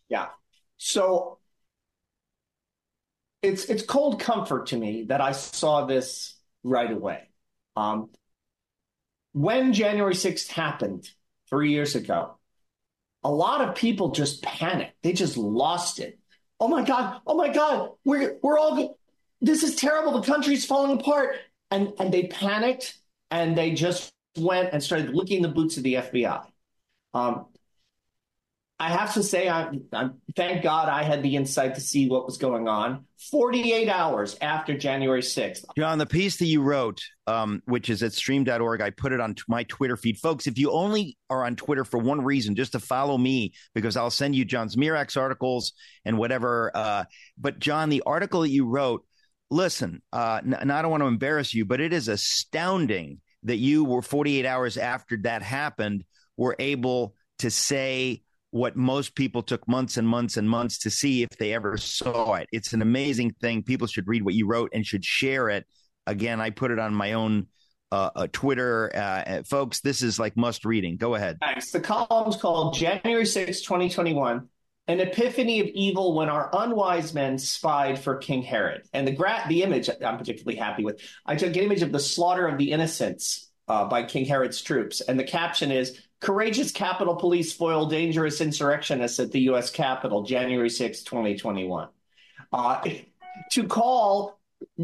Yeah. 0.10 0.28
So 0.76 1.40
it's 3.42 3.66
it's 3.66 3.84
cold 3.84 4.20
comfort 4.20 4.68
to 4.68 4.78
me 4.78 5.04
that 5.04 5.22
i 5.22 5.32
saw 5.32 5.86
this 5.86 6.42
right 6.64 6.92
away. 6.92 7.28
Um, 7.76 8.10
when 9.34 9.74
January 9.74 10.14
6th 10.14 10.48
happened 10.50 11.10
three 11.50 11.72
years 11.72 11.96
ago, 11.96 12.38
a 13.24 13.32
lot 13.32 13.62
of 13.62 13.76
people 13.76 14.12
just 14.12 14.42
panicked. 14.44 14.96
They 15.04 15.14
just 15.14 15.38
lost 15.38 16.00
it. 16.00 16.20
Oh 16.60 16.68
my 16.68 16.84
God. 16.84 17.22
Oh 17.26 17.36
my 17.36 17.50
God. 17.50 17.92
We're, 18.04 18.38
we're 18.42 18.60
all, 18.60 18.98
this 19.40 19.64
is 19.64 19.76
terrible. 19.76 20.20
The 20.20 20.28
country's 20.32 20.66
falling 20.66 21.00
apart. 21.00 21.38
And, 21.70 21.94
and 22.00 22.14
they 22.14 22.28
panicked 22.28 22.98
and 23.30 23.58
they 23.58 23.72
just 23.72 24.12
went 24.38 24.70
and 24.74 24.84
started 24.84 25.16
licking 25.16 25.42
the 25.42 25.48
boots 25.48 25.78
of 25.78 25.84
the 25.84 25.96
FBI. 25.96 26.46
Um, 27.14 27.46
I 28.82 28.90
have 28.90 29.14
to 29.14 29.22
say, 29.22 29.48
I, 29.48 29.70
I, 29.94 30.10
thank 30.36 30.64
God 30.64 30.90
I 30.90 31.04
had 31.04 31.22
the 31.22 31.36
insight 31.36 31.76
to 31.76 31.82
see 31.82 32.10
what 32.10 32.26
was 32.26 32.38
going 32.40 32.68
on 32.68 33.06
48 33.30 33.88
hours 33.88 34.36
after 34.42 34.76
January 34.76 35.22
6th. 35.22 35.66
John, 35.78 36.00
the 36.00 36.08
piece 36.08 36.38
that 36.38 36.48
you 36.48 36.64
wrote, 36.64 37.00
um, 37.28 37.62
which 37.66 37.92
is 37.92 38.02
at 38.02 38.14
stream.org, 38.14 38.82
I 38.82 38.90
put 38.90 39.12
it 39.12 39.20
on 39.20 39.36
t- 39.36 39.44
my 39.48 39.66
Twitter 39.66 39.96
feed. 39.96 40.18
Folks, 40.18 40.48
if 40.48 40.58
you 40.58 40.72
only 40.72 41.16
are 41.30 41.46
on 41.46 41.56
Twitter 41.56 41.86
for 41.86 42.00
one 42.00 42.24
reason, 42.24 42.56
just 42.56 42.72
to 42.72 42.80
follow 42.80 43.20
me, 43.20 43.54
because 43.76 43.96
I'll 43.96 44.10
send 44.10 44.36
you 44.36 44.46
John 44.46 44.68
Zmirak's 44.68 45.16
articles 45.16 45.74
and 46.04 46.18
whatever. 46.18 46.72
Uh, 46.74 47.04
but, 47.38 47.60
John, 47.60 47.90
the 47.90 48.02
article 48.08 48.42
that 48.42 48.50
you 48.50 48.66
wrote, 48.66 49.06
listen, 49.52 50.02
uh, 50.12 50.42
n- 50.44 50.58
and 50.60 50.72
I 50.72 50.82
don't 50.82 50.90
want 50.90 51.04
to 51.04 51.08
embarrass 51.08 51.54
you, 51.54 51.66
but 51.66 51.82
it 51.82 51.94
is 51.94 52.08
astounding 52.08 53.22
that 53.44 53.58
you 53.58 53.84
were 53.84 54.02
48 54.02 54.44
hours 54.44 54.76
after 54.76 55.18
that 55.18 55.44
happened, 55.44 56.04
were 56.36 56.56
able 56.58 57.14
to 57.38 57.52
say, 57.52 58.24
what 58.52 58.76
most 58.76 59.16
people 59.16 59.42
took 59.42 59.68
months 59.68 59.98
and 59.98 60.08
months 60.08 60.38
and 60.38 60.50
months 60.50 60.78
to 60.80 60.90
see 60.90 61.24
if 61.24 61.30
they 61.40 61.54
ever 61.54 61.78
saw 61.78 62.36
it. 62.36 62.48
It's 62.52 62.74
an 62.74 62.82
amazing 62.82 63.32
thing. 63.42 63.64
People 63.64 63.88
should 63.88 64.08
read 64.08 64.24
what 64.24 64.34
you 64.34 64.46
wrote 64.46 64.72
and 64.74 64.86
should 64.86 65.04
share 65.04 65.50
it. 65.50 65.66
Again, 66.06 66.42
I 66.42 66.50
put 66.50 66.72
it 66.72 66.80
on 66.80 66.94
my 66.94 67.14
own 67.14 67.48
uh, 67.92 68.10
uh, 68.16 68.28
Twitter. 68.32 68.92
Uh, 68.94 69.44
folks, 69.44 69.80
this 69.80 70.02
is 70.02 70.20
like 70.20 70.36
must 70.36 70.66
reading. 70.66 70.98
Go 70.98 71.16
ahead. 71.16 71.38
Thanks. 71.40 71.72
The 71.72 71.80
column's 71.80 72.36
called 72.36 72.74
January 72.76 73.26
6, 73.26 73.62
2021 73.62 74.48
An 74.88 75.00
Epiphany 75.00 75.62
of 75.62 75.68
Evil 75.68 76.16
When 76.16 76.30
Our 76.30 76.50
Unwise 76.54 77.14
Men 77.14 77.38
Spied 77.38 78.00
for 78.00 78.18
King 78.18 78.42
Herod. 78.42 78.84
And 78.94 79.08
the, 79.08 79.12
gra- 79.14 79.46
the 79.48 79.64
image 79.64 79.90
I'm 79.90 80.18
particularly 80.18 80.58
happy 80.58 80.84
with, 80.84 81.02
I 81.26 81.36
took 81.36 81.56
an 81.56 81.64
image 81.64 81.84
of 81.84 81.92
the 81.92 82.00
slaughter 82.00 82.48
of 82.48 82.58
the 82.58 82.72
innocents 82.72 83.50
uh, 83.68 83.86
by 83.86 84.04
King 84.04 84.26
Herod's 84.26 84.62
troops. 84.62 85.00
And 85.02 85.18
the 85.18 85.24
caption 85.24 85.72
is 85.72 86.02
Courageous 86.22 86.72
Capitol 86.72 87.16
Police 87.16 87.52
foil 87.52 87.88
dangerous 87.88 88.42
insurrectionists 88.42 89.20
at 89.20 89.32
the 89.32 89.42
U.S. 89.42 89.72
Capitol, 89.72 90.22
January 90.22 90.70
6, 90.70 91.04
2021. 91.04 91.90
Uh, 92.54 92.88
to 93.52 93.68
call 93.68 94.40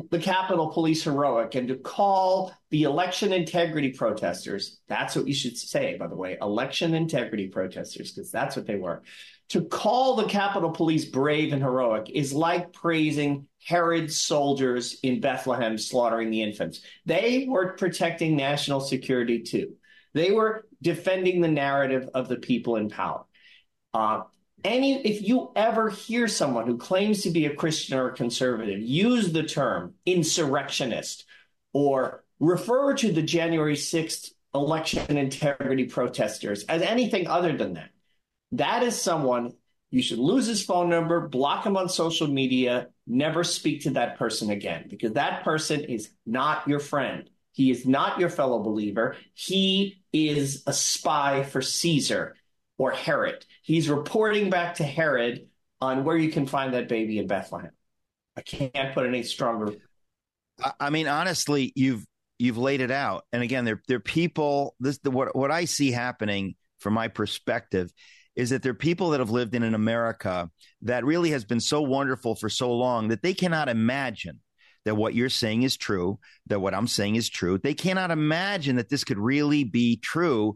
the 0.10 0.18
Capitol 0.18 0.70
Police 0.70 1.04
heroic 1.04 1.54
and 1.54 1.68
to 1.68 1.76
call 1.76 2.52
the 2.72 2.84
election 2.84 3.32
integrity 3.32 3.92
protesters, 3.92 4.80
that's 4.88 5.16
what 5.16 5.28
you 5.28 5.34
should 5.36 5.56
say, 5.56 5.96
by 5.98 6.08
the 6.08 6.16
way, 6.16 6.38
election 6.42 6.96
integrity 6.96 7.48
protesters, 7.48 8.12
because 8.12 8.32
that's 8.32 8.56
what 8.56 8.66
they 8.66 8.76
were. 8.76 9.04
To 9.50 9.62
call 9.62 10.16
the 10.16 10.26
Capitol 10.26 10.72
Police 10.72 11.06
brave 11.06 11.54
and 11.54 11.62
heroic 11.62 12.10
is 12.10 12.34
like 12.34 12.74
praising 12.74 13.48
Herod's 13.64 14.20
soldiers 14.20 14.98
in 15.04 15.22
Bethlehem 15.22 15.78
slaughtering 15.78 16.32
the 16.32 16.42
infants. 16.42 16.82
They 17.06 17.46
were 17.48 17.74
protecting 17.74 18.36
national 18.36 18.80
security 18.80 19.44
too. 19.44 19.76
They 20.18 20.32
were 20.32 20.66
defending 20.82 21.42
the 21.42 21.48
narrative 21.48 22.10
of 22.14 22.28
the 22.28 22.38
people 22.38 22.76
in 22.76 22.90
power. 22.90 23.26
Uh, 23.94 24.24
any 24.64 25.06
if 25.06 25.22
you 25.22 25.52
ever 25.56 25.90
hear 25.90 26.28
someone 26.28 26.66
who 26.66 26.78
claims 26.78 27.22
to 27.22 27.30
be 27.30 27.46
a 27.46 27.56
Christian 27.56 27.98
or 27.98 28.10
a 28.10 28.16
conservative 28.16 28.82
use 28.82 29.32
the 29.32 29.44
term 29.44 29.94
insurrectionist 30.06 31.26
or 31.74 32.24
refer 32.40 32.96
to 32.96 33.12
the 33.12 33.22
January 33.22 33.76
6th 33.76 34.32
election 34.56 35.18
integrity 35.18 35.86
protesters 35.86 36.64
as 36.64 36.82
anything 36.82 37.28
other 37.28 37.56
than 37.56 37.74
that, 37.76 37.90
that 38.54 38.84
is 38.84 39.00
someone 39.00 39.54
you 39.92 40.02
should 40.02 40.20
lose 40.20 40.48
his 40.48 40.66
phone 40.66 40.90
number, 40.90 41.28
block 41.28 41.66
him 41.66 41.78
on 41.78 41.88
social 41.88 42.28
media, 42.28 42.88
never 43.06 43.44
speak 43.44 43.84
to 43.84 43.92
that 43.92 44.18
person 44.18 44.50
again 44.50 44.88
because 44.90 45.14
that 45.14 45.44
person 45.44 45.82
is 45.82 46.10
not 46.26 46.68
your 46.68 46.80
friend. 46.80 47.30
He 47.58 47.72
is 47.72 47.88
not 47.88 48.20
your 48.20 48.30
fellow 48.30 48.62
believer. 48.62 49.16
He 49.34 50.04
is 50.14 50.62
a 50.68 50.74
spy 50.74 51.42
for 51.42 51.64
Caesar 51.64 52.36
or 52.78 52.92
Herod. 52.92 53.44
He's 53.64 53.90
reporting 53.90 54.52
back 54.52 54.76
to 54.76 54.84
Herod 54.84 55.48
on 55.82 56.04
where 56.04 56.16
you 56.16 56.30
can 56.30 56.46
find 56.46 56.76
that 56.76 56.88
baby 56.88 57.18
in 57.18 57.26
Bethlehem. 57.26 57.72
I 58.38 58.42
can't 58.42 58.94
put 58.94 59.08
any 59.08 59.24
stronger. 59.24 59.74
I 60.80 60.92
mean, 60.92 61.08
honestly, 61.08 61.74
you've 61.76 62.06
you've 62.38 62.60
laid 62.60 62.80
it 62.80 62.92
out. 62.92 63.26
And 63.34 63.42
again, 63.42 63.66
they're 63.66 63.82
they're 63.88 64.00
people. 64.00 64.76
This 64.80 65.00
the, 65.00 65.10
what 65.10 65.36
what 65.36 65.50
I 65.50 65.66
see 65.66 65.90
happening 65.90 66.54
from 66.78 66.94
my 66.94 67.08
perspective 67.08 67.92
is 68.36 68.52
that 68.52 68.62
there 68.62 68.74
are 68.74 68.76
people 68.76 69.10
that 69.10 69.20
have 69.20 69.32
lived 69.32 69.56
in 69.56 69.64
an 69.64 69.74
America 69.74 70.52
that 70.84 71.04
really 71.06 71.32
has 71.32 71.44
been 71.44 71.60
so 71.60 71.82
wonderful 71.82 72.36
for 72.36 72.50
so 72.50 72.72
long 72.72 73.08
that 73.08 73.24
they 73.24 73.34
cannot 73.34 73.68
imagine 73.68 74.42
that 74.88 74.96
what 74.96 75.14
you're 75.14 75.28
saying 75.28 75.64
is 75.64 75.76
true, 75.76 76.18
that 76.46 76.62
what 76.62 76.74
I'm 76.74 76.88
saying 76.88 77.18
is 77.18 77.28
true. 77.28 77.58
They 77.58 77.74
cannot 77.74 78.10
imagine 78.10 78.78
that 78.78 78.88
this 78.88 79.04
could 79.04 79.20
really 79.20 79.66
be 79.66 79.98
true 79.98 80.56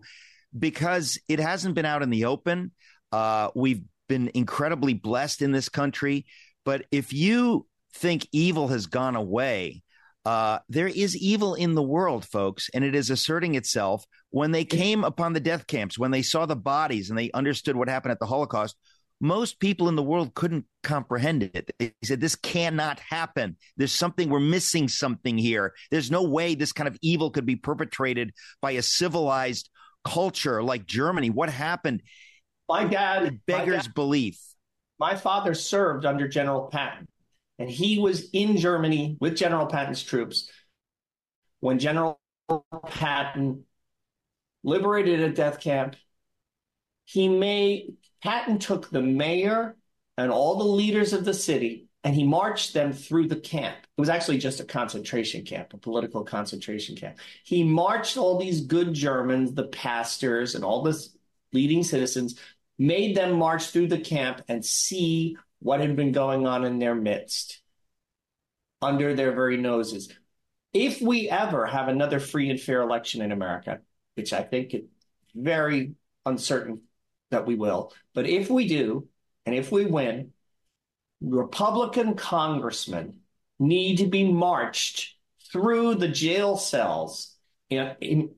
because 0.58 1.20
it 1.28 1.42
hasn't 1.42 1.76
been 1.76 1.86
out 1.86 2.02
in 2.02 2.10
the 2.10 2.26
open. 2.26 2.72
Uh, 3.12 3.50
we've 3.56 3.82
been 4.08 4.32
incredibly 4.34 4.94
blessed 4.94 5.42
in 5.42 5.52
this 5.52 5.68
country. 5.68 6.26
But 6.64 6.86
if 6.94 7.12
you 7.12 7.68
think 7.94 8.26
evil 8.32 8.70
has 8.70 8.88
gone 8.88 9.18
away, 9.18 9.84
uh, 10.24 10.60
there 10.70 10.88
is 10.88 11.18
evil 11.18 11.56
in 11.56 11.76
the 11.76 11.84
world, 11.84 12.24
folks, 12.24 12.70
and 12.74 12.86
it 12.86 12.96
is 12.96 13.10
asserting 13.10 13.56
itself. 13.56 14.06
When 14.30 14.52
they 14.52 14.64
came 14.64 15.04
upon 15.04 15.34
the 15.34 15.42
death 15.42 15.68
camps, 15.68 16.00
when 16.00 16.12
they 16.12 16.22
saw 16.22 16.46
the 16.46 16.56
bodies 16.56 17.10
and 17.10 17.20
they 17.20 17.32
understood 17.32 17.76
what 17.76 17.90
happened 17.90 18.14
at 18.14 18.20
the 18.20 18.28
Holocaust, 18.28 18.78
most 19.22 19.60
people 19.60 19.88
in 19.88 19.96
the 19.96 20.04
world 20.04 20.34
couldn't 20.34 20.66
comprehend 20.82 21.44
it. 21.44 21.72
They 21.78 21.94
said, 22.04 22.20
This 22.20 22.36
cannot 22.36 23.00
happen. 23.00 23.56
There's 23.78 23.92
something, 23.92 24.30
we're 24.30 24.40
missing 24.40 24.88
something 24.88 25.38
here. 25.38 25.74
There's 25.92 26.10
no 26.10 26.24
way 26.24 26.56
this 26.56 26.74
kind 26.74 26.88
of 26.88 26.98
evil 27.04 27.30
could 27.30 27.46
be 27.46 27.56
perpetrated 27.56 28.34
by 28.62 28.72
a 28.72 28.82
civilized 28.82 29.70
culture 30.04 30.64
like 30.64 30.88
Germany. 30.88 31.30
What 31.30 31.50
happened? 31.50 32.02
My 32.68 32.86
dad 32.86 33.42
beggars 33.46 33.76
my 33.76 33.82
dad, 33.84 33.94
belief. 33.94 34.40
My 35.00 35.16
father 35.16 35.54
served 35.54 36.06
under 36.06 36.28
General 36.28 36.68
Patton, 36.68 37.08
and 37.60 37.70
he 37.70 38.00
was 38.00 38.30
in 38.32 38.58
Germany 38.58 39.18
with 39.20 39.36
General 39.36 39.68
Patton's 39.68 40.04
troops 40.04 40.50
when 41.60 41.78
General 41.78 42.20
Patton 42.88 43.66
liberated 44.64 45.20
a 45.22 45.30
death 45.30 45.60
camp. 45.60 45.96
He 47.06 47.28
made 47.28 47.98
Patton 48.24 48.60
took 48.60 48.90
the 48.90 49.02
mayor 49.02 49.76
and 50.18 50.32
all 50.32 50.58
the 50.58 50.64
leaders 50.64 51.14
of 51.14 51.26
the 51.26 51.34
city 51.34 51.88
and 52.04 52.16
he 52.16 52.24
marched 52.24 52.74
them 52.74 52.94
through 52.94 53.28
the 53.28 53.40
camp. 53.40 53.78
It 53.98 54.02
was 54.02 54.10
actually 54.10 54.40
just 54.40 54.60
a 54.60 54.66
concentration 54.66 55.44
camp, 55.46 55.74
a 55.74 55.78
political 55.78 56.24
concentration 56.24 56.96
camp. 56.96 57.18
He 57.44 57.64
marched 57.64 58.18
all 58.18 58.38
these 58.38 58.62
good 58.62 58.94
Germans, 58.94 59.54
the 59.54 59.68
pastors, 59.68 60.56
and 60.56 60.64
all 60.64 60.82
the 60.82 61.00
leading 61.54 61.84
citizens, 61.84 62.40
made 62.80 63.16
them 63.16 63.38
march 63.38 63.68
through 63.68 63.88
the 63.88 64.00
camp 64.00 64.42
and 64.48 64.66
see 64.66 65.38
what 65.60 65.80
had 65.80 65.96
been 65.96 66.12
going 66.12 66.48
on 66.48 66.66
in 66.66 66.80
their 66.80 66.96
midst 66.96 67.62
under 68.82 69.14
their 69.14 69.34
very 69.34 69.58
noses. 69.58 70.12
If 70.74 71.02
we 71.02 71.30
ever 71.30 71.68
have 71.68 71.88
another 71.88 72.20
free 72.20 72.50
and 72.50 72.60
fair 72.60 72.82
election 72.82 73.22
in 73.22 73.32
America, 73.32 73.82
which 74.16 74.34
I 74.34 74.42
think 74.42 74.74
it's 74.74 74.88
very 75.36 75.94
uncertain 76.26 76.82
that 77.32 77.46
we 77.46 77.56
will, 77.56 77.94
but 78.14 78.28
if 78.28 78.50
we 78.50 78.68
do, 78.68 79.08
and 79.46 79.56
if 79.56 79.72
we 79.72 79.86
win, 79.86 80.32
Republican 81.22 82.16
congressmen 82.16 83.20
need 83.60 83.98
to 83.98 84.08
be 84.08 84.32
marched 84.32 85.16
through 85.52 85.96
the 85.96 86.08
jail 86.08 86.58
cells 86.58 87.36
in, 87.70 87.96
in, 88.02 88.32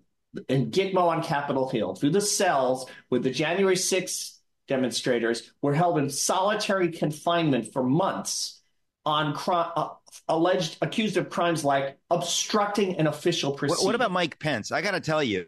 in 0.50 0.72
Gitmo 0.72 1.04
on 1.04 1.24
Capitol 1.24 1.70
Hill, 1.70 1.96
through 1.96 2.12
the 2.12 2.22
cells 2.22 2.90
with 3.10 3.24
the 3.24 3.32
January 3.32 3.76
6th 3.76 4.38
demonstrators 4.68 5.52
were 5.62 5.74
held 5.74 5.98
in 5.98 6.10
solitary 6.10 6.92
confinement 6.92 7.72
for 7.72 7.84
months 7.84 8.62
on 9.06 9.38
uh, 9.48 9.90
alleged 10.28 10.78
accused 10.82 11.18
of 11.18 11.30
crimes 11.30 11.66
like 11.66 11.98
obstructing 12.10 12.98
an 12.98 13.08
official 13.08 13.52
proceeding. 13.52 13.84
What, 13.84 13.88
what 13.88 13.96
about 13.96 14.12
Mike 14.12 14.40
Pence? 14.40 14.72
I 14.72 14.82
got 14.82 14.92
to 14.92 15.02
tell 15.02 15.22
you, 15.22 15.46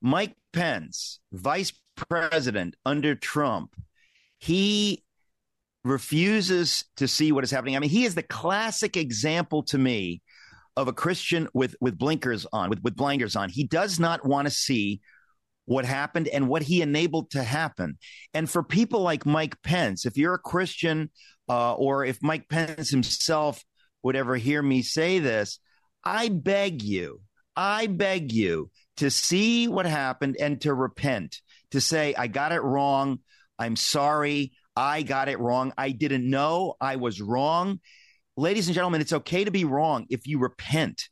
Mike 0.00 0.34
Pence, 0.52 1.20
vice 1.32 1.72
president 1.96 2.76
under 2.84 3.14
Trump, 3.14 3.74
he 4.38 5.04
refuses 5.84 6.84
to 6.96 7.06
see 7.08 7.32
what 7.32 7.44
is 7.44 7.50
happening. 7.50 7.76
I 7.76 7.78
mean, 7.78 7.90
he 7.90 8.04
is 8.04 8.14
the 8.14 8.22
classic 8.22 8.96
example 8.96 9.62
to 9.64 9.78
me 9.78 10.22
of 10.76 10.88
a 10.88 10.92
Christian 10.92 11.48
with 11.54 11.74
with 11.80 11.98
blinkers 11.98 12.46
on, 12.52 12.68
with 12.68 12.82
with 12.82 12.96
blinders 12.96 13.36
on. 13.36 13.48
He 13.48 13.64
does 13.64 13.98
not 13.98 14.26
want 14.26 14.46
to 14.46 14.54
see 14.54 15.00
what 15.64 15.84
happened 15.84 16.28
and 16.28 16.48
what 16.48 16.62
he 16.62 16.82
enabled 16.82 17.30
to 17.30 17.42
happen. 17.42 17.98
And 18.34 18.48
for 18.48 18.62
people 18.62 19.00
like 19.00 19.26
Mike 19.26 19.60
Pence, 19.62 20.06
if 20.06 20.16
you're 20.16 20.34
a 20.34 20.38
Christian, 20.38 21.10
uh, 21.48 21.74
or 21.74 22.04
if 22.04 22.22
Mike 22.22 22.48
Pence 22.48 22.90
himself 22.90 23.64
would 24.02 24.16
ever 24.16 24.36
hear 24.36 24.62
me 24.62 24.82
say 24.82 25.18
this, 25.18 25.58
I 26.04 26.28
beg 26.28 26.82
you, 26.82 27.20
I 27.56 27.88
beg 27.88 28.32
you 28.32 28.70
to 28.98 29.10
see 29.10 29.66
what 29.66 29.86
happened 29.86 30.36
and 30.38 30.60
to 30.60 30.72
repent, 30.72 31.40
to 31.72 31.80
say, 31.80 32.14
I 32.14 32.26
got 32.26 32.52
it 32.52 32.62
wrong. 32.62 33.20
I'm 33.58 33.76
sorry. 33.76 34.52
I 34.76 35.02
got 35.02 35.28
it 35.28 35.38
wrong. 35.38 35.72
I 35.78 35.90
didn't 35.90 36.28
know 36.28 36.74
I 36.80 36.96
was 36.96 37.20
wrong. 37.20 37.80
Ladies 38.36 38.68
and 38.68 38.74
gentlemen, 38.74 39.00
it's 39.00 39.12
okay 39.12 39.44
to 39.44 39.50
be 39.50 39.64
wrong 39.64 40.06
if 40.10 40.26
you 40.26 40.38
repent. 40.38 41.08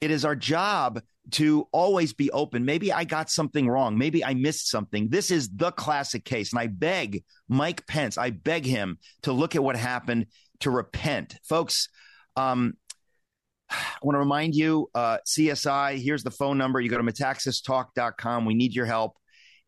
It 0.00 0.10
is 0.10 0.24
our 0.24 0.34
job 0.34 1.00
to 1.32 1.68
always 1.70 2.12
be 2.12 2.30
open. 2.30 2.64
Maybe 2.64 2.92
I 2.92 3.04
got 3.04 3.30
something 3.30 3.68
wrong. 3.68 3.96
Maybe 3.96 4.24
I 4.24 4.34
missed 4.34 4.68
something. 4.68 5.08
This 5.08 5.30
is 5.30 5.48
the 5.50 5.70
classic 5.70 6.24
case. 6.24 6.52
And 6.52 6.58
I 6.58 6.66
beg 6.66 7.22
Mike 7.48 7.86
Pence, 7.86 8.18
I 8.18 8.30
beg 8.30 8.64
him 8.64 8.98
to 9.22 9.32
look 9.32 9.54
at 9.54 9.62
what 9.62 9.76
happened, 9.76 10.26
to 10.60 10.70
repent. 10.70 11.36
Folks, 11.48 11.88
um, 12.36 12.74
I 13.70 13.98
want 14.02 14.16
to 14.16 14.20
remind 14.20 14.54
you, 14.54 14.88
uh, 14.94 15.18
CSI, 15.26 16.02
here's 16.02 16.24
the 16.24 16.30
phone 16.30 16.58
number. 16.58 16.80
You 16.80 16.90
go 16.90 16.98
to 16.98 17.04
metaxastalk.com. 17.04 18.44
We 18.44 18.54
need 18.54 18.74
your 18.74 18.86
help. 18.86 19.16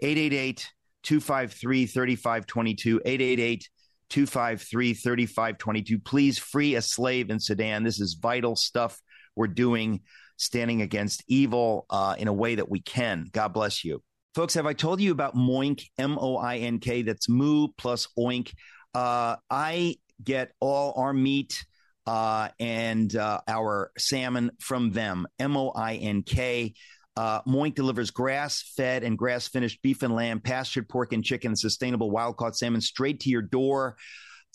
888 0.01 0.71
253 1.03 1.87
3522. 1.87 3.01
888 3.05 3.69
253 4.11 4.95
3522. 4.95 5.99
Please 5.99 6.39
free 6.39 6.75
a 6.75 6.83
slave 6.83 7.31
in 7.31 7.41
Sudan. 7.41 7.83
This 7.83 8.01
is 8.01 8.15
vital 8.15 8.57
stuff 8.57 9.01
we're 9.37 9.47
doing, 9.47 10.01
standing 10.37 10.83
against 10.83 11.25
evil 11.29 11.87
uh, 11.91 12.15
in 12.19 12.29
a 12.29 12.33
way 12.33 12.55
that 12.57 12.71
we 12.71 12.81
can. 12.81 13.27
God 13.33 13.49
bless 13.53 13.85
you. 13.85 14.03
Folks, 14.35 14.55
have 14.55 14.67
I 14.67 14.73
told 14.73 15.01
you 15.01 15.13
about 15.13 15.37
Moink, 15.37 15.85
M 15.99 16.19
O 16.19 16.37
I 16.37 16.57
N 16.59 16.81
K? 16.81 17.03
That's 17.03 17.29
moo 17.29 17.69
plus 17.77 18.09
oink. 18.19 18.53
Uh, 18.93 19.37
I 19.49 19.97
get 20.23 20.53
all 20.61 20.93
our 20.97 21.13
meat 21.13 21.65
uh, 22.07 22.49
and 22.59 23.15
uh, 23.15 23.41
our 23.47 23.91
salmon 23.97 24.51
from 24.61 24.93
them. 24.93 25.27
M 25.39 25.57
O 25.57 25.71
I 25.71 25.95
N 25.95 26.23
K. 26.23 26.75
Uh, 27.17 27.43
Moink 27.43 27.75
delivers 27.75 28.11
grass 28.11 28.63
fed 28.77 29.05
and 29.05 29.17
grass 29.17 29.47
finished 29.47 29.81
beef 29.83 30.03
and 30.03 30.15
lamb, 30.15 30.41
pastured 30.41 30.89
pork 30.89 31.13
and 31.13 31.25
chicken, 31.25 31.55
sustainable 31.55 32.11
wild 32.11 32.37
caught 32.37 32.57
salmon 32.57 32.81
straight 32.81 33.21
to 33.21 33.31
your 33.31 33.43
door. 33.43 33.97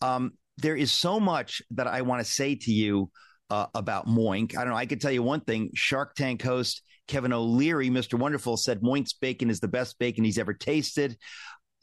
Um, 0.02 0.34
there 0.58 0.76
is 0.76 0.92
so 0.92 1.20
much 1.20 1.62
that 1.72 1.88
I 1.88 2.02
want 2.02 2.24
to 2.24 2.30
say 2.30 2.56
to 2.56 2.72
you 2.72 3.12
uh, 3.50 3.68
about 3.74 4.08
Moink. 4.08 4.58
I 4.58 4.64
don't 4.64 4.74
know. 4.74 4.80
I 4.80 4.86
could 4.86 5.02
tell 5.02 5.12
you 5.12 5.24
one 5.24 5.42
thing 5.42 5.72
Shark 5.74 6.16
Tank 6.16 6.42
host 6.42 6.82
Kevin 7.08 7.34
O'Leary, 7.34 7.90
Mr. 7.90 8.18
Wonderful, 8.18 8.56
said 8.58 8.82
Moink's 8.82 9.14
bacon 9.14 9.50
is 9.50 9.60
the 9.60 9.68
best 9.68 9.98
bacon 9.98 10.24
he's 10.24 10.38
ever 10.38 10.54
tasted. 10.54 11.18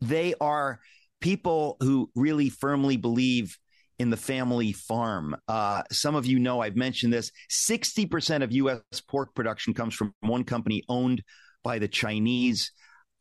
They 0.01 0.35
are 0.41 0.81
people 1.21 1.77
who 1.81 2.11
really 2.15 2.49
firmly 2.49 2.97
believe 2.97 3.59
in 3.99 4.11
the 4.11 4.17
family 4.17 4.73
farm. 4.73 5.37
Uh, 5.49 5.83
some 5.91 6.15
of 6.15 6.27
you 6.27 6.39
know 6.39 6.61
I've 6.61 6.77
mentioned 6.77 7.13
this 7.13 7.33
60% 7.51 8.43
of 8.43 8.53
U.S. 8.53 8.81
pork 9.09 9.35
production 9.35 9.75
comes 9.75 9.95
from 9.95 10.15
one 10.21 10.45
company 10.45 10.85
owned 10.89 11.23
by 11.63 11.79
the 11.79 11.89
Chinese. 11.89 12.73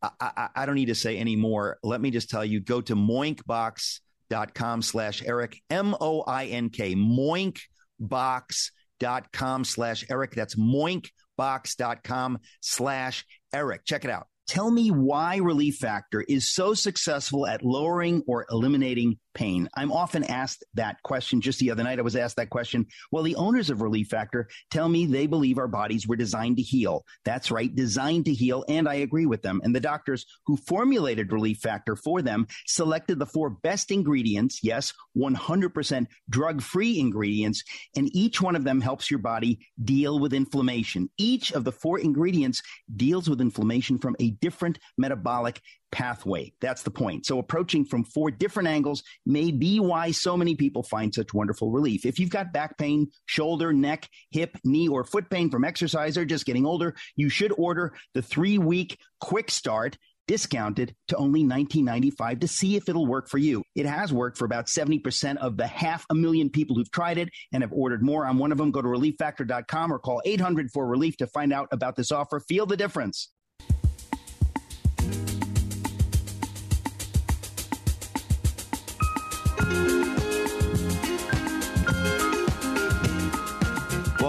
I, 0.02 0.10
I, 0.20 0.50
I 0.56 0.66
don't 0.66 0.76
need 0.76 0.88
to 0.88 0.96
say 0.96 1.18
any 1.18 1.36
more. 1.36 1.78
Let 1.84 2.02
me 2.02 2.12
just 2.12 2.30
tell 2.30 2.46
you 2.46 2.60
go 2.60 2.82
to 2.82 2.96
moinkbox.com 2.96 4.82
slash 4.82 5.24
Eric, 5.26 5.62
M 5.70 5.96
O 6.00 6.22
I 6.22 6.46
N 6.48 6.70
K, 6.70 6.96
moinkbox.com 6.96 9.64
slash 9.64 10.06
Eric. 10.10 10.36
That's 10.36 10.56
moinkbox.com 10.56 12.40
slash 12.62 13.26
Eric. 13.54 13.86
Check 13.86 14.06
it 14.06 14.12
out. 14.12 14.28
Tell 14.48 14.70
me 14.70 14.90
why 14.90 15.38
Relief 15.38 15.78
Factor 15.78 16.22
is 16.22 16.52
so 16.52 16.76
successful 16.76 17.48
at 17.48 17.64
lowering 17.64 18.22
or 18.28 18.46
eliminating 18.52 19.18
pain? 19.36 19.70
I'm 19.76 19.92
often 19.92 20.24
asked 20.24 20.64
that 20.74 21.04
question. 21.04 21.42
Just 21.42 21.60
the 21.60 21.70
other 21.70 21.84
night, 21.84 22.00
I 22.00 22.02
was 22.02 22.16
asked 22.16 22.38
that 22.38 22.50
question. 22.50 22.88
Well, 23.12 23.24
the 23.24 23.36
owners 23.36 23.70
of 23.70 23.82
Relief 23.82 24.08
Factor 24.08 24.48
tell 24.72 24.90
me 24.90 25.06
they 25.06 25.28
believe 25.28 25.60
our 25.60 25.68
bodies 25.68 26.08
were 26.08 26.16
designed 26.16 26.58
to 26.58 26.64
heal. 26.64 27.06
That's 27.24 27.52
right, 27.52 27.74
designed 27.74 28.26
to 28.26 28.34
heal. 28.34 28.66
And 28.68 28.90
I 28.90 28.96
agree 28.96 29.28
with 29.28 29.44
them. 29.44 29.62
And 29.64 29.76
the 29.76 29.80
doctors 29.80 30.26
who 30.48 30.58
formulated 30.58 31.32
Relief 31.32 31.60
Factor 31.60 31.96
for 31.96 32.22
them 32.24 32.48
selected 32.66 33.20
the 33.20 33.26
four 33.26 33.50
best 33.52 33.92
ingredients. 33.92 34.62
Yes, 34.64 34.94
100% 35.18 36.08
drug 36.30 36.62
free 36.62 37.00
ingredients. 37.00 37.64
And 37.96 38.10
each 38.16 38.42
one 38.42 38.56
of 38.56 38.64
them 38.64 38.82
helps 38.82 39.12
your 39.12 39.20
body 39.20 39.60
deal 39.84 40.20
with 40.20 40.34
inflammation. 40.34 41.10
Each 41.18 41.52
of 41.52 41.64
the 41.64 41.72
four 41.72 42.00
ingredients 42.00 42.62
deals 42.96 43.30
with 43.30 43.42
inflammation 43.42 44.00
from 44.00 44.16
a 44.20 44.32
different 44.32 44.80
metabolic 44.98 45.62
pathway. 45.92 46.54
That's 46.62 46.84
the 46.84 46.92
point. 46.92 47.26
So 47.26 47.40
approaching 47.40 47.86
from 47.86 48.04
four 48.04 48.32
different 48.32 48.68
angles 48.68 49.04
may 49.26 49.52
be 49.52 49.80
why 49.80 50.12
so 50.12 50.36
many 50.36 50.56
people 50.56 50.84
find 50.84 51.14
such 51.14 51.34
wonderful 51.34 51.72
relief. 51.72 52.06
If 52.06 52.20
you've 52.20 52.30
got 52.30 52.54
back 52.54 52.78
pain, 52.78 53.10
shoulder, 53.26 53.72
neck, 53.74 54.10
hip, 54.32 54.58
knee, 54.64 54.88
or 54.88 55.04
foot 55.04 55.30
pain 55.30 55.50
from 55.50 55.64
exercise 55.64 56.18
or 56.18 56.26
just 56.26 56.46
getting 56.46 56.66
older, 56.66 56.96
you 57.16 57.30
should 57.30 57.54
order 57.58 57.94
the 58.14 58.22
three 58.22 58.58
week 58.58 59.00
quick 59.20 59.50
start 59.50 59.98
discounted 60.28 60.96
to 61.08 61.16
only 61.18 61.44
$19.95 61.44 62.42
to 62.42 62.48
see 62.48 62.76
if 62.76 62.90
it'll 62.90 63.06
work 63.06 63.30
for 63.30 63.38
you. 63.38 63.64
It 63.76 63.86
has 63.86 64.12
worked 64.12 64.38
for 64.38 64.46
about 64.46 64.68
70% 64.68 65.38
of 65.38 65.58
the 65.58 65.68
half 65.68 66.06
a 66.10 66.16
million 66.16 66.50
people 66.50 66.76
who've 66.76 66.92
tried 66.92 67.18
it 67.18 67.30
and 67.54 67.64
have 67.64 67.72
ordered 67.72 68.02
more. 68.02 68.26
I'm 68.26 68.40
one 68.40 68.52
of 68.52 68.58
them. 68.58 68.72
Go 68.72 68.82
to 68.82 68.88
relieffactor.com 68.88 69.94
or 69.94 70.00
call 70.00 70.22
800 70.26 70.72
for 70.72 70.88
relief 70.88 71.18
to 71.18 71.28
find 71.28 71.54
out 71.54 71.68
about 71.72 71.96
this 71.96 72.12
offer. 72.12 72.40
Feel 72.40 72.66
the 72.66 72.78
difference. 72.78 73.30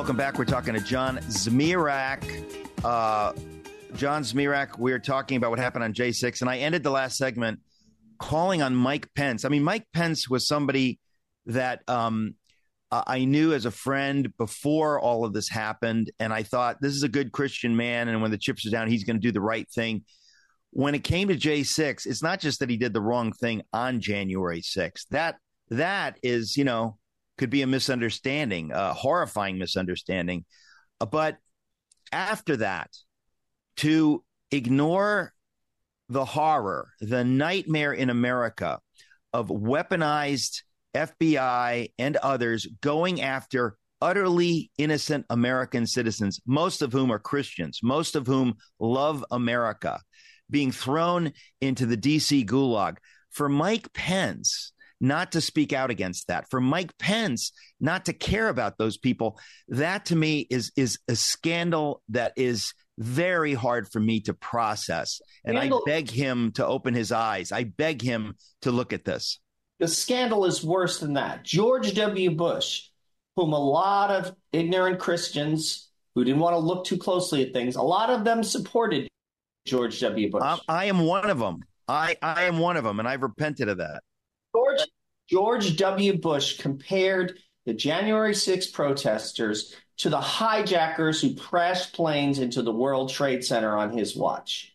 Welcome 0.07 0.19
back. 0.19 0.39
We're 0.39 0.45
talking 0.45 0.75
to 0.75 0.81
John 0.81 1.19
Zmirak. 1.19 2.23
Uh, 2.85 3.33
John 3.97 4.23
Zmirak, 4.23 4.79
we 4.79 4.93
are 4.93 5.01
talking 5.01 5.37
about 5.37 5.51
what 5.51 5.59
happened 5.59 5.83
on 5.83 5.95
J6, 5.95 6.43
and 6.43 6.49
I 6.49 6.59
ended 6.59 6.85
the 6.85 6.93
last 6.93 7.17
segment 7.17 7.59
calling 8.21 8.63
on 8.63 8.73
Mike 8.73 9.13
Pence. 9.17 9.45
I 9.45 9.49
mean, 9.49 9.65
Mike 9.65 9.85
Pence 9.93 10.31
was 10.31 10.47
somebody 10.47 11.01
that 11.47 11.83
um, 11.89 12.37
I 12.93 13.25
knew 13.25 13.53
as 13.53 13.67
a 13.67 13.73
friend 13.73 14.33
before 14.39 15.01
all 15.01 15.25
of 15.25 15.33
this 15.33 15.49
happened, 15.49 16.13
and 16.21 16.33
I 16.33 16.45
thought 16.45 16.77
this 16.81 16.95
is 16.95 17.03
a 17.03 17.09
good 17.09 17.33
Christian 17.33 17.77
man, 17.77 18.07
and 18.07 18.23
when 18.23 18.31
the 18.31 18.39
chips 18.39 18.65
are 18.65 18.71
down, 18.71 18.89
he's 18.89 19.03
going 19.03 19.17
to 19.17 19.21
do 19.21 19.33
the 19.33 19.41
right 19.41 19.69
thing. 19.75 20.05
When 20.71 20.95
it 20.95 21.03
came 21.03 21.27
to 21.27 21.37
J6, 21.37 22.07
it's 22.07 22.23
not 22.23 22.39
just 22.39 22.61
that 22.61 22.71
he 22.71 22.77
did 22.77 22.93
the 22.93 23.01
wrong 23.01 23.33
thing 23.33 23.63
on 23.73 23.99
January 23.99 24.63
6th. 24.63 25.09
That 25.11 25.35
that 25.71 26.21
is, 26.23 26.57
you 26.57 26.63
know, 26.63 26.97
could 27.39 27.51
be 27.51 27.63
a 27.63 27.67
misunderstanding, 27.67 28.71
a 28.73 28.93
horrifying 28.93 29.59
misunderstanding. 29.59 30.45
Uh, 31.01 31.07
but 31.07 31.37
after 32.13 32.57
that, 32.59 32.91
to 33.79 34.25
ignore 34.51 35.33
the 36.09 36.25
horror, 36.25 36.91
the 37.01 37.25
nightmare 37.25 37.93
in 37.93 38.11
America 38.11 38.81
of 39.33 39.49
weaponized 39.49 40.63
FBI 40.95 41.93
and 41.99 42.17
others 42.17 42.67
going 42.81 43.21
after 43.21 43.77
utterly 44.01 44.71
innocent 44.79 45.27
American 45.31 45.87
citizens, 45.87 46.41
most 46.47 46.83
of 46.83 46.93
whom 46.93 47.11
are 47.11 47.19
Christians, 47.19 47.81
most 47.83 48.15
of 48.15 48.27
whom 48.27 48.55
love 48.79 49.25
America, 49.31 50.01
being 50.49 50.73
thrown 50.73 51.33
into 51.61 51.87
the 51.87 51.97
DC 51.97 52.47
gulag. 52.47 52.97
For 53.31 53.49
Mike 53.49 53.93
Pence, 53.93 54.73
not 55.01 55.33
to 55.33 55.41
speak 55.41 55.73
out 55.73 55.91
against 55.91 56.29
that, 56.29 56.49
for 56.51 56.61
Mike 56.61 56.97
Pence 56.99 57.53
not 57.81 58.07
to 58.07 58.13
care 58.13 58.49
about 58.49 58.79
those 58.79 58.97
people, 58.97 59.39
that 59.69 60.07
to 60.07 60.17
me 60.17 60.47
is 60.51 60.73
is 60.77 60.99
a 61.09 61.17
scandal 61.17 62.03
that 62.09 62.33
is 62.37 62.73
very 62.99 63.53
hard 63.55 63.89
for 63.91 64.01
me 64.01 64.21
to 64.21 64.35
process. 64.35 65.21
And 65.45 65.57
scandal. 65.57 65.83
I 65.87 65.91
beg 65.91 66.11
him 66.11 66.53
to 66.53 66.67
open 66.67 66.95
his 66.95 67.13
eyes. 67.13 67.53
I 67.53 67.65
beg 67.65 68.01
him 68.01 68.37
to 68.63 68.71
look 68.71 68.93
at 68.93 69.05
this. 69.05 69.39
The 69.79 69.89
scandal 69.89 70.47
is 70.47 70.65
worse 70.65 71.01
than 71.01 71.15
that. 71.15 71.43
George 71.43 71.95
W. 71.95 72.31
Bush, 72.31 72.85
whom 73.37 73.53
a 73.53 73.59
lot 73.59 74.11
of 74.11 74.35
ignorant 74.53 74.99
Christians 74.99 75.91
who 76.15 76.25
didn't 76.25 76.41
want 76.41 76.55
to 76.55 76.59
look 76.59 76.87
too 76.87 76.97
closely 76.97 77.43
at 77.43 77.53
things, 77.53 77.77
a 77.77 77.83
lot 77.83 78.09
of 78.09 78.25
them 78.25 78.43
supported 78.43 79.07
George 79.67 80.01
W. 80.01 80.31
Bush. 80.31 80.43
I, 80.43 80.59
I 80.67 80.85
am 80.87 81.01
one 81.01 81.29
of 81.29 81.39
them. 81.39 81.59
I, 81.87 82.17
I 82.23 82.45
am 82.45 82.59
one 82.59 82.79
of 82.79 82.85
them, 82.85 82.99
and 82.99 83.07
I've 83.07 83.23
repented 83.23 83.69
of 83.69 83.79
that. 83.79 84.03
George 84.57 84.89
George 85.29 85.77
W. 85.77 86.19
Bush 86.19 86.59
compared 86.59 87.39
the 87.67 87.75
January 87.75 88.35
6 88.35 88.69
protesters 88.69 89.75
to 89.99 90.09
the 90.09 90.21
hijackers 90.21 91.21
who 91.21 91.35
crashed 91.35 91.95
planes 91.95 92.39
into 92.39 92.63
the 92.63 92.73
World 92.73 93.11
Trade 93.11 93.45
Center 93.45 93.77
on 93.77 93.97
his 93.97 94.17
watch. 94.17 94.73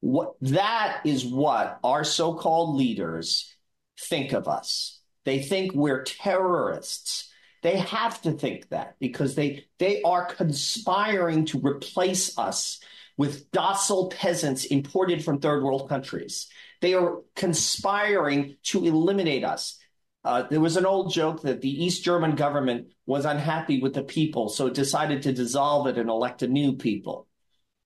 What 0.00 0.34
that 0.42 1.00
is 1.04 1.24
what 1.24 1.80
our 1.82 2.04
so-called 2.04 2.76
leaders 2.76 3.52
think 3.98 4.32
of 4.32 4.46
us. 4.46 5.00
They 5.24 5.40
think 5.40 5.72
we're 5.72 6.04
terrorists. 6.04 7.32
They 7.62 7.78
have 7.78 8.20
to 8.22 8.32
think 8.32 8.68
that 8.68 8.96
because 9.00 9.34
they 9.34 9.66
they 9.78 10.02
are 10.02 10.26
conspiring 10.26 11.46
to 11.46 11.60
replace 11.60 12.38
us 12.38 12.78
with 13.16 13.50
docile 13.50 14.10
peasants 14.10 14.66
imported 14.66 15.24
from 15.24 15.40
third 15.40 15.64
world 15.64 15.88
countries. 15.88 16.48
They 16.80 16.94
are 16.94 17.22
conspiring 17.34 18.56
to 18.64 18.84
eliminate 18.84 19.44
us. 19.44 19.78
Uh, 20.24 20.42
there 20.48 20.60
was 20.60 20.76
an 20.76 20.86
old 20.86 21.12
joke 21.12 21.42
that 21.42 21.60
the 21.60 21.84
East 21.84 22.02
German 22.02 22.34
government 22.34 22.88
was 23.06 23.26
unhappy 23.26 23.80
with 23.80 23.94
the 23.94 24.02
people, 24.02 24.48
so 24.48 24.66
it 24.66 24.74
decided 24.74 25.22
to 25.22 25.32
dissolve 25.32 25.86
it 25.86 25.98
and 25.98 26.08
elect 26.08 26.42
a 26.42 26.48
new 26.48 26.76
people. 26.76 27.28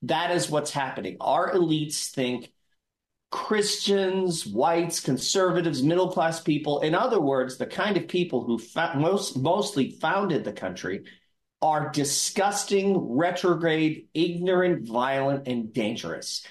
That 0.03 0.31
is 0.31 0.49
what's 0.49 0.71
happening. 0.71 1.17
Our 1.21 1.53
elites 1.53 2.11
think 2.11 2.53
Christians, 3.31 4.47
whites, 4.47 5.01
conservatives, 5.01 5.83
middle 5.83 6.13
class 6.13 6.41
people, 6.41 6.81
in 6.81 6.95
other 6.95 7.21
words, 7.21 7.59
the 7.59 7.67
kind 7.67 7.97
of 7.97 8.09
people 8.09 8.45
who 8.45 8.59
fa- 8.59 8.95
most, 8.97 9.37
mostly 9.37 9.91
founded 9.91 10.45
the 10.45 10.53
country, 10.53 11.05
are 11.61 11.91
disgusting, 11.91 12.97
retrograde, 12.97 14.07
ignorant, 14.15 14.87
violent, 14.89 15.49
and 15.49 15.73
dangerous. 15.73 16.47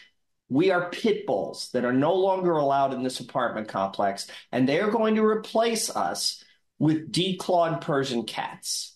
We 0.49 0.71
are 0.71 0.89
pit 0.89 1.25
bulls 1.25 1.69
that 1.73 1.85
are 1.85 1.93
no 1.93 2.13
longer 2.13 2.53
allowed 2.53 2.93
in 2.93 3.03
this 3.03 3.19
apartment 3.19 3.67
complex, 3.67 4.27
and 4.51 4.67
they 4.67 4.79
are 4.79 4.91
going 4.91 5.15
to 5.15 5.25
replace 5.25 5.89
us 5.89 6.43
with 6.79 7.11
declawed 7.11 7.81
Persian 7.81 8.23
cats 8.23 8.95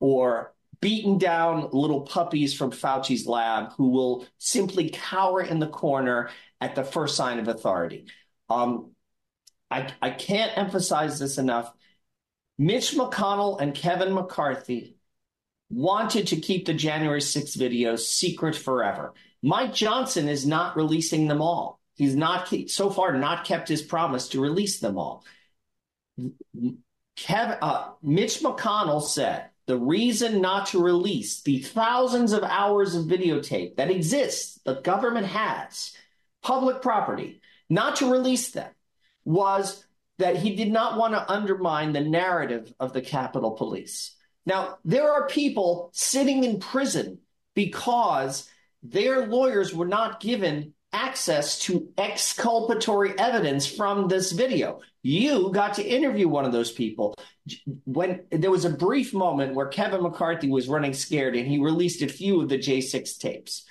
or 0.00 0.54
beaten 0.80 1.16
down 1.16 1.70
little 1.72 2.02
puppies 2.02 2.52
from 2.54 2.70
Fauci's 2.70 3.26
lab 3.26 3.72
who 3.72 3.88
will 3.88 4.26
simply 4.38 4.90
cower 4.90 5.40
in 5.40 5.58
the 5.58 5.66
corner 5.66 6.28
at 6.60 6.74
the 6.74 6.84
first 6.84 7.16
sign 7.16 7.38
of 7.38 7.48
authority. 7.48 8.06
Um, 8.50 8.90
I, 9.70 9.92
I 10.02 10.10
can't 10.10 10.56
emphasize 10.58 11.18
this 11.18 11.38
enough. 11.38 11.72
Mitch 12.58 12.92
McConnell 12.92 13.60
and 13.60 13.74
Kevin 13.74 14.12
McCarthy 14.12 14.96
wanted 15.70 16.28
to 16.28 16.36
keep 16.36 16.66
the 16.66 16.74
January 16.74 17.20
6th 17.20 17.56
videos 17.56 18.00
secret 18.00 18.54
forever. 18.54 19.14
Mike 19.44 19.74
Johnson 19.74 20.26
is 20.26 20.46
not 20.46 20.74
releasing 20.74 21.28
them 21.28 21.42
all. 21.42 21.78
He's 21.96 22.16
not 22.16 22.50
so 22.68 22.88
far 22.88 23.12
not 23.12 23.44
kept 23.44 23.68
his 23.68 23.82
promise 23.82 24.28
to 24.30 24.40
release 24.40 24.80
them 24.80 24.96
all. 24.96 25.22
Kevin, 27.16 27.58
uh, 27.60 27.90
Mitch 28.02 28.40
McConnell 28.40 29.02
said 29.02 29.50
the 29.66 29.76
reason 29.76 30.40
not 30.40 30.68
to 30.68 30.82
release 30.82 31.42
the 31.42 31.58
thousands 31.58 32.32
of 32.32 32.42
hours 32.42 32.94
of 32.94 33.04
videotape 33.04 33.76
that 33.76 33.90
exists, 33.90 34.58
the 34.64 34.80
government 34.80 35.26
has, 35.26 35.92
public 36.42 36.80
property, 36.80 37.42
not 37.68 37.96
to 37.96 38.10
release 38.10 38.50
them, 38.50 38.70
was 39.26 39.84
that 40.16 40.36
he 40.36 40.56
did 40.56 40.72
not 40.72 40.96
want 40.96 41.12
to 41.12 41.30
undermine 41.30 41.92
the 41.92 42.00
narrative 42.00 42.72
of 42.80 42.94
the 42.94 43.02
Capitol 43.02 43.50
Police. 43.50 44.16
Now, 44.46 44.78
there 44.86 45.12
are 45.12 45.28
people 45.28 45.90
sitting 45.92 46.44
in 46.44 46.60
prison 46.60 47.18
because 47.54 48.48
their 48.84 49.26
lawyers 49.26 49.74
were 49.74 49.86
not 49.86 50.20
given 50.20 50.74
access 50.92 51.58
to 51.58 51.88
exculpatory 51.98 53.18
evidence 53.18 53.66
from 53.66 54.06
this 54.06 54.30
video. 54.30 54.80
You 55.02 55.50
got 55.52 55.74
to 55.74 55.84
interview 55.84 56.28
one 56.28 56.44
of 56.44 56.52
those 56.52 56.70
people. 56.70 57.16
When 57.84 58.24
there 58.30 58.50
was 58.50 58.64
a 58.64 58.70
brief 58.70 59.12
moment 59.12 59.54
where 59.54 59.66
Kevin 59.66 60.02
McCarthy 60.02 60.48
was 60.48 60.68
running 60.68 60.94
scared 60.94 61.34
and 61.34 61.48
he 61.48 61.58
released 61.58 62.02
a 62.02 62.08
few 62.08 62.40
of 62.40 62.48
the 62.48 62.58
J6 62.58 63.18
tapes. 63.18 63.64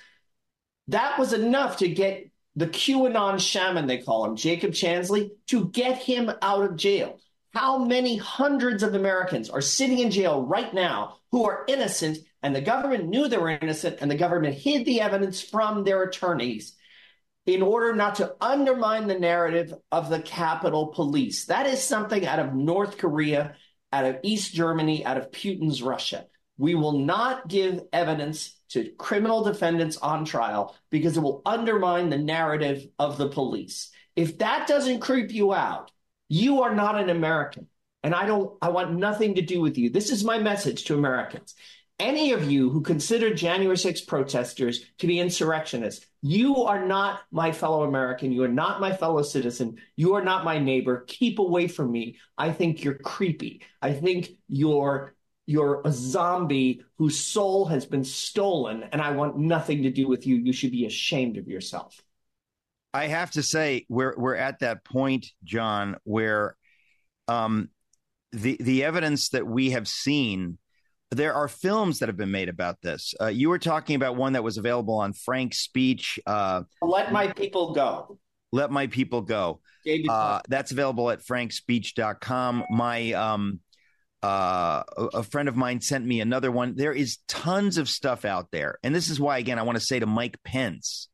That 0.88 1.18
was 1.18 1.32
enough 1.32 1.78
to 1.78 1.88
get 1.88 2.30
the 2.56 2.66
QAnon 2.66 3.40
shaman, 3.40 3.86
they 3.86 3.98
call 3.98 4.26
him, 4.26 4.36
Jacob 4.36 4.72
Chansley, 4.72 5.30
to 5.46 5.68
get 5.68 5.98
him 5.98 6.30
out 6.42 6.62
of 6.62 6.76
jail. 6.76 7.18
How 7.52 7.78
many 7.78 8.16
hundreds 8.16 8.82
of 8.82 8.94
Americans 8.94 9.48
are 9.48 9.60
sitting 9.60 10.00
in 10.00 10.10
jail 10.10 10.42
right 10.42 10.72
now 10.74 11.16
who 11.32 11.46
are 11.46 11.64
innocent 11.68 12.18
and 12.44 12.54
the 12.54 12.60
government 12.60 13.08
knew 13.08 13.26
they 13.26 13.38
were 13.38 13.48
innocent 13.48 13.98
and 14.00 14.10
the 14.10 14.16
government 14.16 14.54
hid 14.54 14.84
the 14.84 15.00
evidence 15.00 15.40
from 15.40 15.82
their 15.82 16.02
attorneys 16.02 16.76
in 17.46 17.62
order 17.62 17.94
not 17.94 18.16
to 18.16 18.36
undermine 18.38 19.06
the 19.06 19.18
narrative 19.18 19.72
of 19.90 20.10
the 20.10 20.20
Capitol 20.20 20.88
Police. 20.88 21.46
That 21.46 21.66
is 21.66 21.82
something 21.82 22.26
out 22.26 22.38
of 22.38 22.54
North 22.54 22.98
Korea, 22.98 23.54
out 23.90 24.04
of 24.04 24.18
East 24.22 24.52
Germany, 24.52 25.06
out 25.06 25.16
of 25.16 25.30
Putin's 25.30 25.82
Russia. 25.82 26.26
We 26.58 26.74
will 26.74 26.98
not 26.98 27.48
give 27.48 27.80
evidence 27.94 28.54
to 28.70 28.90
criminal 28.98 29.42
defendants 29.42 29.96
on 29.96 30.26
trial 30.26 30.76
because 30.90 31.16
it 31.16 31.22
will 31.22 31.40
undermine 31.46 32.10
the 32.10 32.18
narrative 32.18 32.86
of 32.98 33.16
the 33.16 33.30
police. 33.30 33.90
If 34.16 34.38
that 34.38 34.68
doesn't 34.68 35.00
creep 35.00 35.32
you 35.32 35.54
out, 35.54 35.90
you 36.28 36.60
are 36.62 36.74
not 36.74 37.00
an 37.00 37.08
American. 37.08 37.68
And 38.02 38.14
I 38.14 38.26
don't 38.26 38.52
I 38.60 38.68
want 38.68 38.92
nothing 38.92 39.36
to 39.36 39.42
do 39.42 39.62
with 39.62 39.78
you. 39.78 39.88
This 39.88 40.10
is 40.10 40.24
my 40.24 40.38
message 40.38 40.84
to 40.84 40.94
Americans. 40.94 41.54
Any 42.00 42.32
of 42.32 42.50
you 42.50 42.70
who 42.70 42.80
consider 42.80 43.32
January 43.32 43.76
6 43.76 44.00
protesters 44.02 44.84
to 44.98 45.06
be 45.06 45.20
insurrectionists, 45.20 46.06
you 46.22 46.64
are 46.64 46.84
not 46.84 47.20
my 47.30 47.52
fellow 47.52 47.84
American. 47.84 48.32
You 48.32 48.42
are 48.42 48.48
not 48.48 48.80
my 48.80 48.92
fellow 48.92 49.22
citizen. 49.22 49.76
You 49.94 50.14
are 50.14 50.24
not 50.24 50.44
my 50.44 50.58
neighbor. 50.58 51.04
Keep 51.06 51.38
away 51.38 51.68
from 51.68 51.92
me. 51.92 52.18
I 52.36 52.50
think 52.50 52.82
you're 52.82 52.98
creepy. 52.98 53.62
I 53.80 53.92
think 53.92 54.30
you're 54.48 55.14
you're 55.46 55.82
a 55.84 55.92
zombie 55.92 56.82
whose 56.96 57.20
soul 57.20 57.66
has 57.66 57.84
been 57.84 58.04
stolen, 58.04 58.82
and 58.84 59.02
I 59.02 59.10
want 59.10 59.36
nothing 59.36 59.82
to 59.82 59.90
do 59.90 60.08
with 60.08 60.26
you. 60.26 60.36
You 60.36 60.52
should 60.52 60.70
be 60.70 60.86
ashamed 60.86 61.36
of 61.36 61.46
yourself. 61.46 62.00
I 62.94 63.08
have 63.08 63.32
to 63.32 63.42
say, 63.42 63.86
we're 63.88 64.14
we're 64.16 64.36
at 64.36 64.60
that 64.60 64.84
point, 64.84 65.26
John, 65.44 65.96
where 66.04 66.56
um, 67.28 67.68
the 68.32 68.56
the 68.58 68.84
evidence 68.84 69.30
that 69.30 69.46
we 69.46 69.70
have 69.70 69.86
seen. 69.86 70.58
There 71.10 71.34
are 71.34 71.48
films 71.48 72.00
that 72.00 72.08
have 72.08 72.16
been 72.16 72.30
made 72.30 72.48
about 72.48 72.80
this. 72.82 73.14
Uh, 73.20 73.26
you 73.26 73.48
were 73.48 73.58
talking 73.58 73.96
about 73.96 74.16
one 74.16 74.32
that 74.32 74.42
was 74.42 74.56
available 74.58 74.94
on 74.94 75.12
FrankSpeech. 75.12 76.18
Uh, 76.26 76.62
Let 76.82 77.12
my 77.12 77.28
people 77.28 77.72
go. 77.72 78.18
Let 78.52 78.70
my 78.70 78.86
people 78.86 79.20
go. 79.22 79.60
Uh, 80.08 80.40
that's 80.48 80.72
available 80.72 81.10
at 81.10 81.20
frankspeech.com. 81.20 82.64
My 82.70 83.12
um, 83.12 83.60
uh, 84.22 84.82
a 85.12 85.22
friend 85.22 85.48
of 85.48 85.56
mine 85.56 85.80
sent 85.80 86.04
me 86.04 86.20
another 86.20 86.50
one. 86.50 86.74
There 86.74 86.92
is 86.92 87.18
tons 87.28 87.78
of 87.78 87.88
stuff 87.88 88.24
out 88.24 88.48
there. 88.50 88.78
And 88.82 88.94
this 88.94 89.10
is 89.10 89.20
why, 89.20 89.38
again, 89.38 89.58
I 89.58 89.62
want 89.62 89.76
to 89.76 89.84
say 89.84 90.00
to 90.00 90.06
Mike 90.06 90.38
Pence 90.44 91.08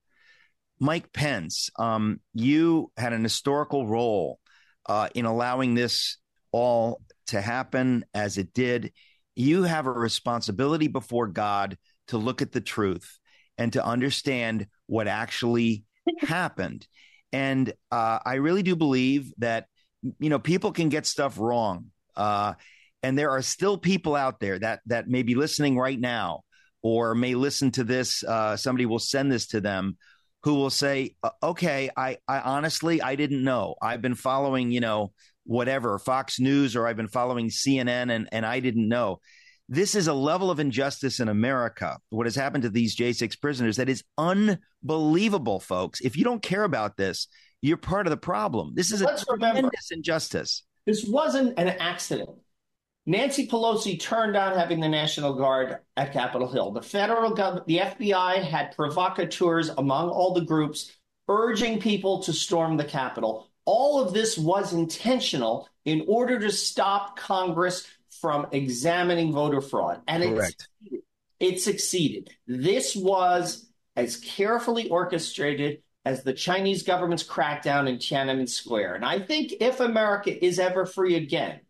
Mike 0.81 1.12
Pence, 1.12 1.68
um, 1.79 2.20
you 2.33 2.90
had 2.96 3.12
an 3.12 3.22
historical 3.22 3.87
role 3.87 4.40
uh, 4.87 5.09
in 5.14 5.26
allowing 5.26 5.74
this 5.74 6.16
all 6.53 7.03
to 7.26 7.40
happen 7.40 8.05
as 8.14 8.38
it 8.38 8.55
did. 8.55 8.92
You 9.40 9.62
have 9.62 9.87
a 9.87 9.92
responsibility 9.92 10.87
before 10.87 11.26
God 11.26 11.79
to 12.09 12.18
look 12.18 12.42
at 12.42 12.53
the 12.53 12.61
truth 12.61 13.18
and 13.57 13.72
to 13.72 13.85
understand 13.85 14.66
what 14.87 15.09
actually 15.09 15.85
happened. 16.18 16.87
And 17.33 17.72
uh, 17.90 18.18
I 18.24 18.35
really 18.35 18.62
do 18.62 18.76
believe 18.76 19.33
that, 19.38 19.66
you 20.18 20.29
know, 20.29 20.38
people 20.38 20.72
can 20.72 20.90
get 20.90 21.07
stuff 21.07 21.38
wrong. 21.38 21.87
Uh, 22.14 22.55
and 23.03 23.16
there 23.16 23.31
are 23.31 23.40
still 23.40 23.79
people 23.79 24.14
out 24.14 24.40
there 24.40 24.59
that 24.59 24.81
that 24.87 25.09
may 25.09 25.22
be 25.22 25.35
listening 25.35 25.79
right 25.79 25.98
now 25.98 26.42
or 26.83 27.14
may 27.14 27.35
listen 27.35 27.70
to 27.70 27.85
this 27.85 28.22
uh, 28.24 28.57
somebody 28.57 28.85
will 28.85 28.98
send 28.98 29.33
this 29.33 29.46
to 29.48 29.61
them 29.61 29.96
who 30.42 30.55
will 30.55 30.70
say 30.70 31.14
okay 31.42 31.90
I, 31.96 32.18
I 32.26 32.40
honestly 32.40 33.03
i 33.03 33.14
didn't 33.14 33.44
know 33.44 33.74
i've 33.83 34.00
been 34.00 34.14
following 34.14 34.70
you 34.70 34.81
know 34.81 35.12
whatever 35.51 35.99
fox 35.99 36.39
news 36.39 36.77
or 36.77 36.87
i've 36.87 36.97
been 36.97 37.09
following 37.09 37.49
cnn 37.49 38.11
and, 38.11 38.29
and 38.31 38.47
i 38.47 38.61
didn't 38.61 38.89
know. 38.89 39.21
This 39.73 39.95
is 39.95 40.09
a 40.09 40.15
level 40.15 40.51
of 40.51 40.61
injustice 40.61 41.21
in 41.21 41.29
america. 41.29 41.99
What 42.11 42.27
has 42.27 42.37
happened 42.37 42.63
to 42.63 42.71
these 42.71 42.97
j6 42.97 43.41
prisoners 43.41 43.77
that 43.77 43.89
is 43.89 44.05
unbelievable 44.17 45.61
folks. 45.61 46.01
If 46.01 46.17
you 46.17 46.25
don't 46.25 46.43
care 46.43 46.65
about 46.65 46.97
this 46.97 47.29
you're 47.63 47.77
part 47.77 48.07
of 48.07 48.11
the 48.11 48.17
problem. 48.17 48.73
This 48.75 48.93
is 48.93 49.03
Let's 49.03 49.23
a 49.23 49.27
tremendous 49.27 49.57
remember, 49.57 49.73
injustice. 49.91 50.65
This 50.87 51.05
wasn't 51.05 51.59
an 51.59 51.69
accident. 51.69 52.31
Nancy 53.07 53.47
Pelosi 53.47 54.01
turned 54.01 54.35
down 54.35 54.57
having 54.57 54.81
the 54.81 54.89
National 54.89 55.35
Guard 55.35 55.79
at 55.97 56.13
Capitol 56.13 56.51
Hill. 56.51 56.71
The 56.71 56.83
federal 56.83 57.35
government, 57.35 57.67
the 57.67 57.79
FBI 57.79 58.43
had 58.43 58.75
provocateurs 58.77 59.69
among 59.71 60.11
all 60.11 60.33
the 60.33 60.43
groups 60.43 60.93
urging 61.29 61.81
people 61.81 62.23
to 62.23 62.33
storm 62.33 62.77
the 62.77 62.85
Capitol. 62.85 63.50
All 63.73 64.03
of 64.03 64.13
this 64.13 64.37
was 64.37 64.73
intentional 64.73 65.69
in 65.85 66.05
order 66.09 66.41
to 66.41 66.51
stop 66.51 67.17
Congress 67.17 67.87
from 68.21 68.49
examining 68.51 69.33
voter 69.33 69.61
fraud. 69.61 70.01
And 70.09 70.25
it 70.25 70.37
succeeded. 70.37 71.03
it 71.39 71.61
succeeded. 71.61 72.31
This 72.49 72.97
was 72.97 73.71
as 73.95 74.17
carefully 74.17 74.89
orchestrated 74.89 75.83
as 76.05 76.25
the 76.25 76.33
Chinese 76.33 76.83
government's 76.83 77.23
crackdown 77.23 77.89
in 77.89 77.99
Tiananmen 77.99 78.49
Square. 78.49 78.97
And 78.97 79.05
I 79.05 79.21
think 79.21 79.53
if 79.61 79.79
America 79.79 80.45
is 80.45 80.59
ever 80.59 80.85
free 80.85 81.15
again, 81.15 81.61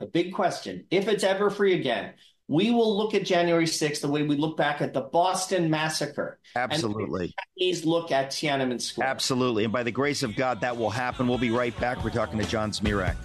a 0.00 0.06
big 0.06 0.32
question. 0.32 0.86
If 0.90 1.08
it's 1.08 1.24
ever 1.24 1.50
free 1.50 1.74
again, 1.74 2.14
we 2.48 2.70
will 2.70 2.96
look 2.96 3.14
at 3.14 3.24
January 3.24 3.64
6th 3.64 4.00
the 4.00 4.08
way 4.08 4.22
we 4.22 4.36
look 4.36 4.56
back 4.56 4.80
at 4.80 4.94
the 4.94 5.00
Boston 5.00 5.68
Massacre. 5.68 6.38
Absolutely. 6.54 7.34
Please 7.58 7.84
look 7.84 8.12
at 8.12 8.30
Tiananmen 8.30 8.80
Square. 8.80 9.08
Absolutely. 9.08 9.64
And 9.64 9.72
by 9.72 9.82
the 9.82 9.90
grace 9.90 10.22
of 10.22 10.36
God, 10.36 10.60
that 10.60 10.76
will 10.76 10.90
happen. 10.90 11.26
We'll 11.26 11.38
be 11.38 11.50
right 11.50 11.78
back. 11.80 12.04
We're 12.04 12.10
talking 12.10 12.38
to 12.38 12.46
John 12.46 12.70
Zmirak. 12.70 13.16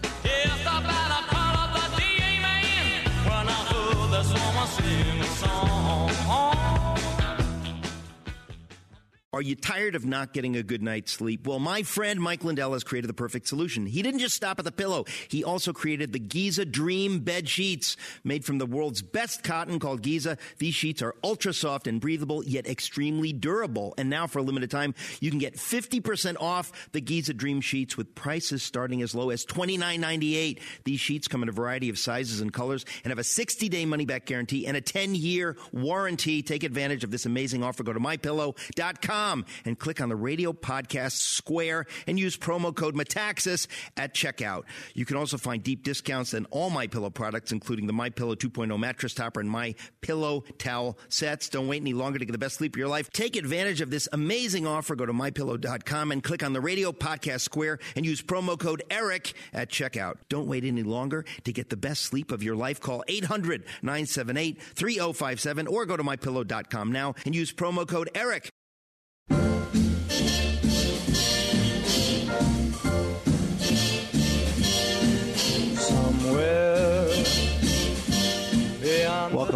Are 9.41 9.43
you 9.43 9.55
tired 9.55 9.95
of 9.95 10.05
not 10.05 10.33
getting 10.33 10.55
a 10.55 10.61
good 10.61 10.83
night's 10.83 11.13
sleep? 11.13 11.47
Well, 11.47 11.57
my 11.57 11.81
friend 11.81 12.21
Mike 12.21 12.43
Lindell 12.43 12.73
has 12.73 12.83
created 12.83 13.07
the 13.07 13.15
perfect 13.15 13.47
solution. 13.47 13.87
He 13.87 14.03
didn't 14.03 14.19
just 14.19 14.35
stop 14.35 14.59
at 14.59 14.65
the 14.65 14.71
pillow. 14.71 15.05
He 15.29 15.43
also 15.43 15.73
created 15.73 16.13
the 16.13 16.19
Giza 16.19 16.63
Dream 16.63 17.21
bed 17.21 17.49
sheets 17.49 17.97
made 18.23 18.45
from 18.45 18.59
the 18.59 18.67
world's 18.67 19.01
best 19.01 19.43
cotton 19.43 19.79
called 19.79 20.03
Giza. 20.03 20.37
These 20.59 20.75
sheets 20.75 21.01
are 21.01 21.15
ultra 21.23 21.53
soft 21.53 21.87
and 21.87 21.99
breathable, 21.99 22.43
yet 22.43 22.67
extremely 22.67 23.33
durable. 23.33 23.95
And 23.97 24.11
now 24.11 24.27
for 24.27 24.37
a 24.37 24.43
limited 24.43 24.69
time, 24.69 24.93
you 25.21 25.31
can 25.31 25.39
get 25.39 25.55
50% 25.55 26.35
off 26.39 26.91
the 26.91 27.01
Giza 27.01 27.33
Dream 27.33 27.61
sheets 27.61 27.97
with 27.97 28.13
prices 28.13 28.61
starting 28.61 29.01
as 29.01 29.15
low 29.15 29.31
as 29.31 29.43
$29.98. 29.47 30.59
These 30.83 30.99
sheets 30.99 31.27
come 31.27 31.41
in 31.41 31.49
a 31.49 31.51
variety 31.51 31.89
of 31.89 31.97
sizes 31.97 32.41
and 32.41 32.53
colors 32.53 32.85
and 33.03 33.09
have 33.09 33.17
a 33.17 33.23
60 33.23 33.69
day 33.69 33.87
money 33.87 34.05
back 34.05 34.27
guarantee 34.27 34.67
and 34.67 34.77
a 34.77 34.81
10 34.81 35.15
year 35.15 35.57
warranty. 35.71 36.43
Take 36.43 36.63
advantage 36.63 37.03
of 37.03 37.09
this 37.09 37.25
amazing 37.25 37.63
offer. 37.63 37.81
Go 37.81 37.93
to 37.93 37.99
mypillow.com 37.99 39.30
and 39.65 39.77
click 39.77 40.01
on 40.01 40.09
the 40.09 40.15
radio 40.15 40.53
podcast 40.53 41.13
square 41.13 41.85
and 42.07 42.19
use 42.19 42.37
promo 42.37 42.75
code 42.75 42.95
Metaxas 42.95 43.67
at 43.97 44.13
checkout. 44.13 44.63
You 44.93 45.05
can 45.05 45.17
also 45.17 45.37
find 45.37 45.63
deep 45.63 45.83
discounts 45.83 46.33
on 46.33 46.45
all 46.51 46.69
my 46.69 46.87
pillow 46.87 47.09
products, 47.09 47.51
including 47.51 47.87
the 47.87 47.93
My 47.93 48.09
Pillow 48.09 48.35
2.0 48.35 48.77
mattress 48.79 49.13
topper 49.13 49.39
and 49.39 49.49
My 49.49 49.75
Pillow 50.01 50.43
towel 50.57 50.97
sets. 51.09 51.49
Don't 51.49 51.67
wait 51.67 51.81
any 51.81 51.93
longer 51.93 52.19
to 52.19 52.25
get 52.25 52.31
the 52.31 52.37
best 52.37 52.57
sleep 52.57 52.75
of 52.75 52.79
your 52.79 52.87
life. 52.87 53.09
Take 53.11 53.35
advantage 53.35 53.81
of 53.81 53.89
this 53.89 54.07
amazing 54.11 54.67
offer. 54.67 54.95
Go 54.95 55.05
to 55.05 55.13
mypillow.com 55.13 56.11
and 56.11 56.23
click 56.23 56.43
on 56.43 56.53
the 56.53 56.61
radio 56.61 56.91
podcast 56.91 57.41
square 57.41 57.79
and 57.95 58.05
use 58.05 58.21
promo 58.21 58.57
code 58.57 58.83
Eric 58.89 59.33
at 59.53 59.69
checkout. 59.69 60.15
Don't 60.29 60.47
wait 60.47 60.63
any 60.63 60.83
longer 60.83 61.25
to 61.43 61.53
get 61.53 61.69
the 61.69 61.77
best 61.77 62.03
sleep 62.03 62.31
of 62.31 62.43
your 62.43 62.55
life. 62.55 62.79
Call 62.79 63.03
800 63.07 63.65
978 63.81 64.61
3057 64.61 65.67
or 65.67 65.85
go 65.85 65.97
to 65.97 66.03
mypillow.com 66.03 66.91
now 66.91 67.15
and 67.25 67.35
use 67.35 67.51
promo 67.53 67.87
code 67.87 68.09
Eric. 68.15 68.49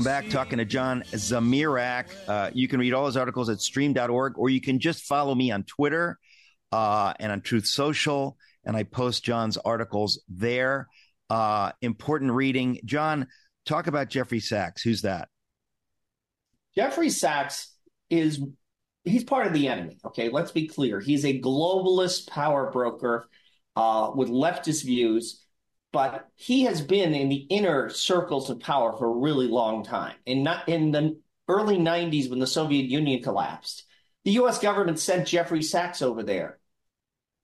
Back 0.06 0.30
talking 0.30 0.60
to 0.60 0.66
John 0.66 1.02
Zmirak. 1.14 2.06
Uh, 2.28 2.52
you 2.54 2.68
can 2.68 2.80
read 2.80 2.94
all 2.94 3.08
his 3.08 3.18
articles 3.18 3.50
at 3.50 3.60
stream.org, 3.60 4.38
or 4.38 4.52
you 4.52 4.62
can 4.62 4.78
just 4.78 5.04
follow 5.04 5.34
me 5.34 5.50
on 5.50 5.64
Twitter 5.64 6.20
uh, 6.72 7.14
and 7.20 7.32
on 7.32 7.42
Truth 7.42 7.66
Social, 7.66 8.38
and 8.64 8.78
I 8.78 8.84
post 8.84 9.24
John's 9.24 9.58
articles 9.58 10.22
there. 10.30 10.88
Uh, 11.28 11.72
important 11.82 12.34
reading. 12.34 12.82
John, 12.86 13.26
talk 13.66 13.88
about 13.88 14.10
Jeffrey 14.10 14.40
Sachs. 14.40 14.84
Who's 14.84 15.02
that? 15.02 15.28
Jeffrey 16.76 17.10
Sachs 17.10 17.74
is 18.12 18.40
he's 19.06 19.24
part 19.24 19.48
of 19.48 19.54
the 19.54 19.68
enemy. 19.68 19.98
Okay, 20.06 20.30
let's 20.30 20.52
be 20.52 20.68
clear. 20.68 21.00
He's 21.00 21.26
a 21.26 21.42
globalist 21.42 22.28
power 22.28 22.70
broker 22.70 23.28
uh, 23.76 24.12
with 24.14 24.30
leftist 24.30 24.86
views, 24.86 25.44
but 25.96 26.28
he 26.36 26.64
has 26.64 26.82
been 26.82 27.14
in 27.14 27.30
the 27.30 27.48
inner 27.50 27.88
circles 27.90 28.50
of 28.50 28.60
power 28.60 28.92
for 28.98 29.06
a 29.06 29.18
really 29.18 29.48
long 29.48 29.82
time. 29.82 30.14
In 30.26 30.44
not 30.44 30.68
in 30.68 30.92
the 30.92 31.18
early 31.48 31.78
'90s, 31.78 32.30
when 32.30 32.40
the 32.40 32.46
Soviet 32.46 32.90
Union 32.90 33.24
collapsed, 33.24 33.86
the 34.26 34.32
U.S. 34.32 34.60
government 34.60 35.00
sent 35.00 35.26
Jeffrey 35.26 35.64
Sachs 35.64 36.02
over 36.02 36.22
there 36.22 36.60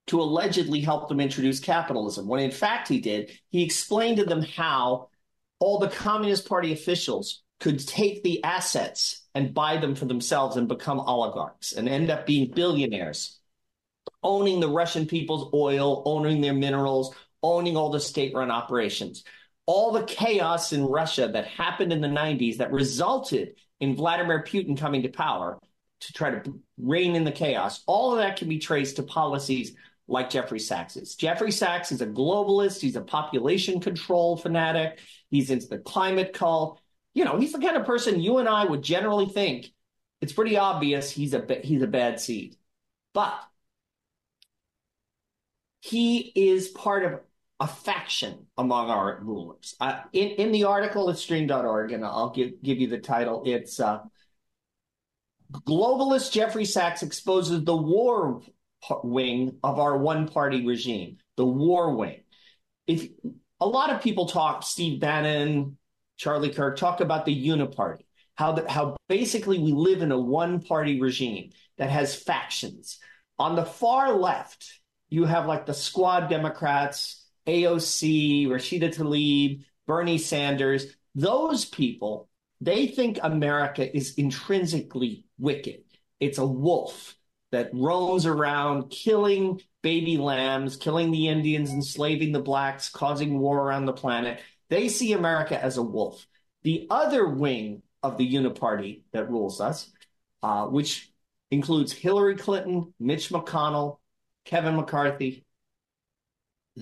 to 0.08 0.20
allegedly 0.20 0.82
help 0.82 1.08
them 1.08 1.22
introduce 1.22 1.62
capitalism. 1.62 2.28
When 2.28 2.42
in 2.42 2.52
fact 2.52 2.90
he 2.90 3.00
did, 3.00 3.32
he 3.52 3.64
explained 3.64 4.18
to 4.18 4.26
them 4.26 4.42
how 4.42 5.08
all 5.60 5.80
the 5.80 5.88
Communist 5.88 6.46
Party 6.46 6.74
officials 6.74 7.44
could 7.62 7.80
take 7.80 8.22
the 8.22 8.44
assets 8.44 9.26
and 9.34 9.54
buy 9.54 9.78
them 9.78 9.96
for 9.96 10.04
themselves 10.04 10.58
and 10.58 10.68
become 10.68 11.00
oligarchs 11.00 11.72
and 11.72 11.88
end 11.88 12.10
up 12.10 12.26
being 12.26 12.52
billionaires, 12.52 13.40
owning 14.22 14.60
the 14.60 14.68
Russian 14.68 15.06
people's 15.06 15.50
oil, 15.54 16.04
owning 16.06 16.42
their 16.42 16.54
minerals, 16.54 17.16
owning 17.44 17.78
all 17.78 17.90
the 17.90 18.00
state 18.00 18.34
run 18.34 18.52
operations. 18.52 19.24
All 19.66 19.92
the 19.92 20.04
chaos 20.04 20.74
in 20.74 20.84
Russia 20.84 21.30
that 21.34 21.48
happened 21.48 21.94
in 21.94 22.02
the 22.02 22.08
90s 22.08 22.58
that 22.58 22.72
resulted 22.72 23.56
in 23.80 23.96
Vladimir 23.96 24.44
Putin 24.44 24.78
coming 24.78 25.04
to 25.04 25.10
power 25.10 25.60
to 26.02 26.14
try 26.14 26.32
to 26.32 26.60
rein 26.78 27.16
in 27.16 27.24
the 27.24 27.32
chaos, 27.32 27.84
all 27.86 28.12
of 28.12 28.18
that 28.18 28.38
can 28.38 28.50
be 28.50 28.60
traced 28.60 28.96
to 28.96 29.04
policies 29.04 29.76
like 30.08 30.30
Jeffrey 30.30 30.60
Sachs 30.60 30.98
is. 30.98 31.16
Jeffrey 31.16 31.52
Sachs 31.52 31.92
is 31.92 32.02
a 32.02 32.08
globalist. 32.08 32.82
He's 32.82 32.96
a 32.96 33.02
population 33.02 33.80
control 33.80 34.36
fanatic. 34.36 35.00
He's 35.30 35.50
into 35.50 35.68
the 35.68 35.78
climate 35.78 36.34
cult. 36.34 36.80
You 37.14 37.24
know, 37.24 37.38
he's 37.38 37.54
the 37.54 37.60
kind 37.60 37.78
of 37.78 37.86
person 37.86 38.20
you 38.20 38.40
and 38.40 38.50
I 38.50 38.66
would 38.66 38.82
generally 38.82 39.28
think 39.28 39.72
it's 40.22 40.34
pretty 40.34 40.58
obvious 40.58 41.12
he's 41.12 41.34
a 41.34 41.46
he's 41.64 41.82
a 41.82 41.88
bad 41.88 42.20
seed, 42.20 42.56
but 43.14 43.40
he 45.82 46.20
is 46.36 46.70
part 46.70 47.06
of 47.06 47.20
a 47.62 47.68
faction 47.68 48.48
among 48.58 48.90
our 48.90 49.20
rulers. 49.22 49.76
Uh, 49.80 50.02
in 50.14 50.30
in 50.30 50.52
the 50.52 50.64
article 50.64 51.10
at 51.12 51.18
stream.org, 51.18 51.92
and 51.92 52.04
I'll 52.04 52.32
give 52.32 52.62
give 52.64 52.80
you 52.80 52.88
the 52.88 52.98
title. 52.98 53.44
It's 53.46 53.80
uh, 53.80 54.00
globalist 55.54 56.32
Jeffrey 56.32 56.66
Sachs 56.66 57.04
exposes 57.04 57.64
the 57.64 57.78
war 57.78 58.42
wing 59.04 59.58
of 59.64 59.80
our 59.80 59.96
one 59.96 60.28
party 60.28 60.66
regime, 60.66 61.18
the 61.38 61.46
war 61.46 61.96
wing. 61.96 62.22
If 62.88 63.08
a 63.60 63.68
lot 63.68 63.92
of 63.92 64.02
people 64.02 64.26
talk, 64.26 64.64
Steve 64.64 65.00
Bannon, 65.00 65.78
Charlie 66.18 66.50
Kirk, 66.50 66.78
talk 66.78 67.00
about 67.00 67.26
the 67.26 67.48
uniparty, 67.48 68.06
how 68.34 68.54
the, 68.54 68.68
how 68.68 68.98
basically 69.08 69.60
we 69.60 69.72
live 69.72 70.02
in 70.02 70.12
a 70.12 70.20
one 70.20 70.62
party 70.62 71.00
regime 71.00 71.52
that 71.78 71.92
has 71.92 72.16
factions. 72.16 72.98
On 73.38 73.56
the 73.56 73.66
far 73.66 74.14
left, 74.14 74.80
you 75.10 75.26
have 75.26 75.46
like 75.46 75.68
the 75.68 75.76
Squad 75.76 76.28
Democrats, 76.28 77.21
AOC, 77.48 78.48
Rashida 78.48 78.94
Tlaib, 78.94 79.64
Bernie 79.88 80.18
Sanders. 80.18 80.86
Those 81.16 81.66
people, 81.66 82.30
they 82.60 82.88
think 82.88 83.20
America 83.22 83.96
is 83.96 84.16
intrinsically 84.16 85.26
wicked. 85.38 85.84
It's 86.20 86.38
a 86.38 86.46
wolf 86.46 87.16
that 87.52 87.72
roams 87.74 88.26
around 88.26 88.90
killing 88.90 89.62
baby 89.82 90.18
lambs, 90.18 90.78
killing 90.78 91.12
the 91.12 91.28
Indians, 91.28 91.72
enslaving 91.72 92.32
the 92.32 92.40
blacks, 92.40 92.90
causing 92.90 93.40
war 93.40 93.60
around 93.60 93.86
the 93.86 93.94
planet. 93.94 94.40
They 94.70 94.88
see 94.88 95.14
America 95.14 95.62
as 95.62 95.78
a 95.78 95.84
wolf. 95.84 96.26
The 96.64 96.88
other 96.90 97.28
wing 97.28 97.82
of 98.04 98.18
the 98.18 98.34
uniparty 98.34 99.02
that 99.12 99.30
rules 99.30 99.60
us, 99.60 99.92
uh, 100.44 100.68
which 100.68 101.12
includes 101.50 101.92
Hillary 101.92 102.36
Clinton, 102.36 102.94
Mitch 103.00 103.30
McConnell, 103.30 103.98
Kevin 104.46 104.76
McCarthy, 104.76 105.46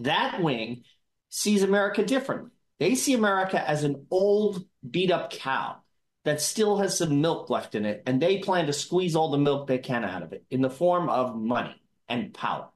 that 0.04 0.42
wing 0.42 0.84
sees 1.30 1.64
America 1.64 2.04
differently. 2.04 2.52
They 2.80 2.96
see 2.96 3.14
America 3.14 3.68
as 3.68 3.84
an 3.84 4.08
old, 4.10 4.64
beat 4.90 5.12
up 5.12 5.32
cow 5.32 5.78
that 6.26 6.42
still 6.42 6.78
has 6.78 6.98
some 6.98 7.22
milk 7.22 7.50
left 7.50 7.76
in 7.76 7.86
it, 7.86 8.04
and 8.06 8.22
they 8.22 8.40
plan 8.40 8.68
to 8.68 8.74
squeeze 8.74 9.16
all 9.16 9.32
the 9.32 9.38
milk 9.38 9.68
they 9.68 9.78
can 9.78 10.04
out 10.04 10.24
of 10.24 10.34
it 10.34 10.46
in 10.50 10.62
the 10.62 10.70
form 10.70 11.10
of 11.10 11.36
money 11.36 11.76
and 12.08 12.34
power. 12.34 12.70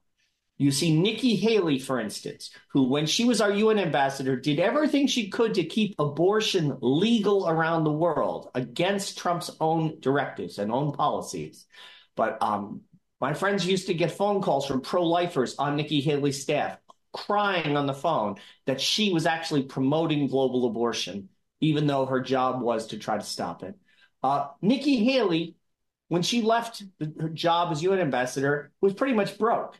You 0.57 0.71
see 0.71 0.95
Nikki 0.95 1.36
Haley, 1.36 1.80
for 1.80 1.99
instance, 1.99 2.51
who, 2.69 2.84
when 2.88 3.05
she 3.05 3.26
was 3.26 3.41
our 3.41 3.51
UN 3.51 3.80
ambassador, 3.80 4.36
did 4.36 4.59
everything 4.59 5.07
she 5.07 5.30
could 5.30 5.55
to 5.55 5.63
keep 5.63 5.95
abortion 5.97 6.78
legal 6.80 7.49
around 7.49 7.84
the 7.84 7.91
world 7.91 8.49
against 8.53 9.17
Trump's 9.17 9.51
own 9.59 9.99
directives 9.99 10.59
and 10.59 10.71
own 10.71 10.93
policies. 10.93 11.65
But 12.15 12.41
um, 12.41 12.82
my 13.19 13.34
friends 13.34 13.65
used 13.65 13.88
to 13.88 13.93
get 13.93 14.11
phone 14.11 14.41
calls 14.41 14.67
from 14.67 14.82
pro 14.82 15.03
lifers 15.03 15.55
on 15.55 15.76
Nikki 15.76 16.01
Haley's 16.01 16.41
staff 16.41 16.78
crying 17.14 17.78
on 17.78 17.86
the 17.86 17.93
phone 17.93 18.36
that 18.66 18.82
she 18.82 19.14
was 19.14 19.26
actually 19.26 19.64
promoting 19.64 20.28
global 20.28 20.66
abortion 20.66 21.30
even 21.64 21.88
though 21.88 22.05
her 22.05 22.20
job 22.20 22.61
was 22.61 22.88
to 22.88 22.97
try 22.97 23.18
to 23.18 23.24
stop 23.24 23.64
it. 23.64 23.76
Uh, 24.22 24.47
Nikki 24.61 25.05
Haley, 25.05 25.55
when 26.09 26.22
she 26.22 26.41
left 26.41 26.84
her 27.20 27.30
job 27.30 27.72
as 27.72 27.82
UN 27.82 27.99
ambassador, 27.99 28.72
was 28.82 28.93
pretty 28.93 29.14
much 29.14 29.38
broke. 29.38 29.78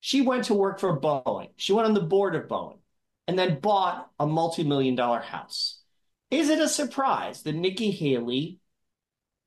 She 0.00 0.22
went 0.22 0.44
to 0.44 0.54
work 0.54 0.80
for 0.80 0.98
Boeing. 0.98 1.50
She 1.56 1.74
went 1.74 1.86
on 1.86 1.94
the 1.94 2.00
board 2.00 2.34
of 2.34 2.48
Boeing 2.48 2.78
and 3.28 3.38
then 3.38 3.60
bought 3.60 4.10
a 4.18 4.26
multi 4.26 4.64
million 4.64 4.94
dollar 4.94 5.20
house. 5.20 5.80
Is 6.30 6.48
it 6.48 6.58
a 6.58 6.68
surprise 6.68 7.42
that 7.42 7.54
Nikki 7.54 7.90
Haley 7.90 8.58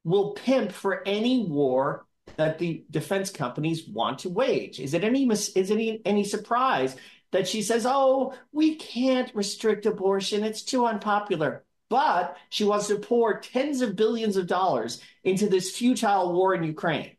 will 0.03 0.33
pimp 0.33 0.71
for 0.71 1.01
any 1.07 1.47
war 1.47 2.05
that 2.35 2.59
the 2.59 2.83
defense 2.91 3.31
companies 3.31 3.87
want 3.87 4.19
to 4.19 4.29
wage? 4.29 4.79
Is 4.79 4.93
it 4.93 5.03
any 5.03 5.27
is 5.27 5.49
it 5.55 5.71
any, 5.71 6.01
any 6.05 6.23
surprise 6.23 6.95
that 7.31 7.47
she 7.47 7.61
says, 7.61 7.85
"Oh, 7.85 8.33
we 8.51 8.75
can't 8.75 9.33
restrict 9.35 9.85
abortion; 9.85 10.43
it's 10.43 10.63
too 10.63 10.85
unpopular"? 10.85 11.65
But 11.89 12.37
she 12.49 12.63
wants 12.63 12.87
to 12.87 12.99
pour 12.99 13.39
tens 13.39 13.81
of 13.81 13.95
billions 13.95 14.37
of 14.37 14.47
dollars 14.47 15.01
into 15.23 15.49
this 15.49 15.75
futile 15.75 16.33
war 16.33 16.53
in 16.53 16.63
Ukraine, 16.63 17.17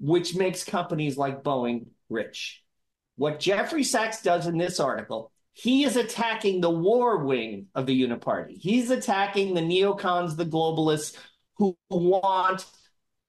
which 0.00 0.34
makes 0.34 0.64
companies 0.64 1.18
like 1.18 1.42
Boeing 1.42 1.86
rich. 2.08 2.62
What 3.16 3.40
Jeffrey 3.40 3.84
Sachs 3.84 4.22
does 4.22 4.46
in 4.46 4.56
this 4.56 4.80
article, 4.80 5.30
he 5.52 5.84
is 5.84 5.96
attacking 5.96 6.60
the 6.60 6.70
war 6.70 7.24
wing 7.24 7.66
of 7.74 7.86
the 7.86 8.02
Uniparty. 8.02 8.58
He's 8.58 8.90
attacking 8.90 9.54
the 9.54 9.62
neocons, 9.62 10.36
the 10.36 10.44
globalists 10.44 11.16
who 11.56 11.76
want 11.88 12.66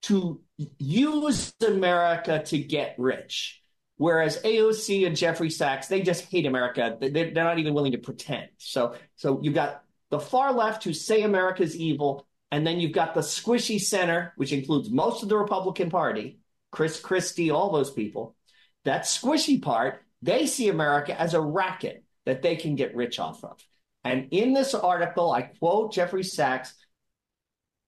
to 0.02 0.40
use 0.78 1.54
America 1.66 2.42
to 2.46 2.58
get 2.58 2.94
rich. 2.98 3.62
Whereas 3.98 4.40
AOC 4.42 5.06
and 5.06 5.16
Jeffrey 5.16 5.50
Sachs, 5.50 5.88
they 5.88 6.02
just 6.02 6.30
hate 6.30 6.46
America. 6.46 6.96
They're 7.00 7.32
not 7.32 7.58
even 7.58 7.74
willing 7.74 7.92
to 7.92 7.98
pretend. 7.98 8.48
So, 8.56 8.94
so 9.16 9.40
you've 9.42 9.54
got 9.54 9.82
the 10.10 10.20
far 10.20 10.52
left 10.52 10.84
who 10.84 10.92
say 10.94 11.22
America's 11.22 11.76
evil, 11.76 12.26
and 12.52 12.64
then 12.64 12.78
you've 12.78 12.92
got 12.92 13.14
the 13.14 13.20
squishy 13.20 13.80
center, 13.80 14.32
which 14.36 14.52
includes 14.52 14.88
most 14.88 15.24
of 15.24 15.28
the 15.28 15.36
Republican 15.36 15.90
Party, 15.90 16.38
Chris 16.70 17.00
Christie, 17.00 17.50
all 17.50 17.72
those 17.72 17.90
people. 17.90 18.36
That 18.84 19.02
squishy 19.02 19.60
part, 19.60 20.02
they 20.22 20.46
see 20.46 20.68
America 20.68 21.20
as 21.20 21.34
a 21.34 21.40
racket 21.40 22.04
that 22.24 22.40
they 22.40 22.54
can 22.54 22.76
get 22.76 22.94
rich 22.94 23.18
off 23.18 23.42
of. 23.42 23.58
And 24.04 24.28
in 24.30 24.52
this 24.52 24.74
article, 24.74 25.32
I 25.32 25.42
quote 25.42 25.92
Jeffrey 25.92 26.22
Sachs, 26.22 26.72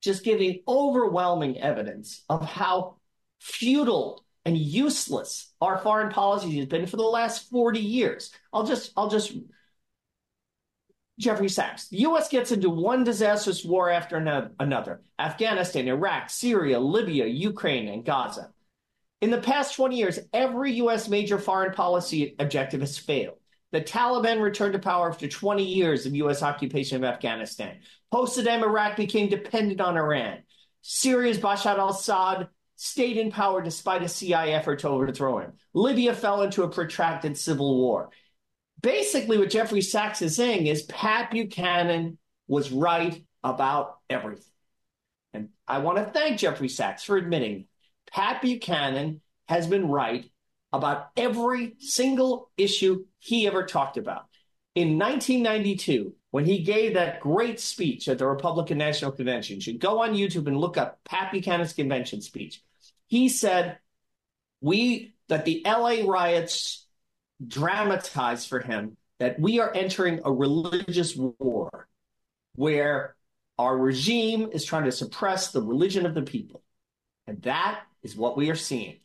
just 0.03 0.25
giving 0.25 0.63
overwhelming 0.67 1.61
evidence 1.61 2.25
of 2.29 2.45
how 2.45 2.97
futile 3.39 4.25
and 4.45 4.57
useless 4.57 5.53
our 5.61 5.78
foreign 5.78 6.11
policy 6.11 6.57
has 6.59 6.66
been 6.66 6.86
for 6.86 6.97
the 6.97 7.03
last 7.03 7.51
40 7.51 7.78
years. 7.80 8.32
I'll 8.53 8.66
just 8.66 8.93
I'll 8.97 9.11
just 9.11 9.32
Jeffrey 11.18 11.51
Sachs. 11.51 11.88
The 11.88 11.99
U.S. 11.99 12.30
gets 12.30 12.51
into 12.51 12.70
one 12.70 13.05
disastrous 13.05 13.62
war 13.62 13.91
after 13.91 14.16
another 14.59 15.03
Afghanistan, 15.18 15.86
Iraq, 15.86 16.30
Syria, 16.30 16.80
Libya, 16.80 17.26
Ukraine, 17.26 17.88
and 17.88 18.05
Gaza. 18.05 18.51
In 19.20 19.30
the 19.30 19.41
past 19.41 19.76
20 19.76 19.99
years, 19.99 20.18
every 20.32 20.72
U.S. 20.74 21.09
major 21.11 21.38
foreign 21.38 21.74
policy 21.74 22.34
objective 22.38 22.80
has 22.80 22.97
failed. 22.97 23.36
The 23.70 23.82
Taliban 23.82 24.41
returned 24.41 24.72
to 24.72 24.78
power 24.78 25.11
after 25.11 25.28
20 25.28 25.62
years 25.62 26.07
of 26.07 26.16
U.S. 26.16 26.43
occupation 26.43 26.97
of 26.97 27.05
Afghanistan. 27.05 27.80
Post 28.11 28.38
Saddam, 28.38 28.62
Iraq 28.62 28.97
became 28.97 29.28
dependent 29.28 29.80
on 29.82 29.99
Iran. 29.99 30.38
Syria's 30.80 31.38
Bashar 31.38 31.78
al 31.78 31.91
Assad 31.91 32.49
stayed 32.81 33.16
in 33.16 33.31
power 33.31 33.62
despite 33.62 34.03
a 34.03 34.09
CIA 34.09 34.53
effort 34.53 34.81
to 34.81 34.89
overthrow 34.89 35.39
him. 35.39 35.53
Libya 35.74 36.14
fell 36.14 36.43
into 36.43 36.62
a 36.62 36.68
protracted 36.68 37.37
civil 37.37 37.76
war 37.76 38.11
basically 38.83 39.39
what 39.39 39.51
Jeffrey 39.51 39.83
Sachs 39.83 40.22
is 40.22 40.37
saying 40.37 40.66
is 40.66 40.83
Pat 40.83 41.31
Buchanan 41.31 42.18
was 42.47 42.70
right 42.70 43.24
about 43.43 43.97
everything. 44.09 44.45
And 45.33 45.49
I 45.66 45.78
want 45.78 45.99
to 45.99 46.05
thank 46.05 46.39
Jeffrey 46.39 46.68
Sachs 46.68 47.05
for 47.05 47.16
admitting 47.16 47.66
Pat 48.11 48.43
Buchanan 48.43 49.20
has 49.49 49.66
been 49.66 49.89
right 49.89 50.26
about 50.72 51.09
every 51.16 51.76
single 51.78 52.51
issue 52.57 53.05
he 53.18 53.47
ever 53.47 53.64
talked 53.64 53.97
about. 53.97 54.24
In 54.74 54.99
1992, 54.99 56.14
when 56.31 56.45
he 56.45 56.62
gave 56.62 56.95
that 56.95 57.20
great 57.20 57.59
speech 57.59 58.09
at 58.09 58.18
the 58.18 58.26
Republican 58.26 58.78
National 58.78 59.11
Convention, 59.11 59.57
you 59.57 59.62
should 59.62 59.81
go 59.81 60.03
on 60.03 60.14
YouTube 60.14 60.47
and 60.47 60.57
look 60.57 60.76
up 60.76 61.01
Pat 61.05 61.33
Buchanan's 61.33 61.72
convention 61.72 62.20
speech. 62.20 62.62
He 63.11 63.29
said, 63.29 63.79
"We 64.63 65.15
that 65.29 65.45
the 65.45 65.63
LA 65.67 66.11
riots 66.11 66.87
dramatized 67.47 68.49
for 68.49 68.61
him 68.61 68.97
that 69.19 69.39
we 69.39 69.61
are 69.61 69.73
entering 69.75 70.21
a 70.25 70.33
religious 70.33 71.15
war 71.17 71.89
where 72.55 73.17
our 73.59 73.77
regime 73.77 74.49
is 74.53 74.65
trying 74.65 74.85
to 74.85 74.93
suppress 74.93 75.53
the 75.53 75.61
religion 75.61 76.07
of 76.07 76.15
the 76.15 76.23
people. 76.23 76.63
And 77.27 77.43
that 77.43 77.83
is 78.03 78.17
what 78.17 78.37
we 78.37 78.49
are 78.49 78.57
seeing. 78.57 79.01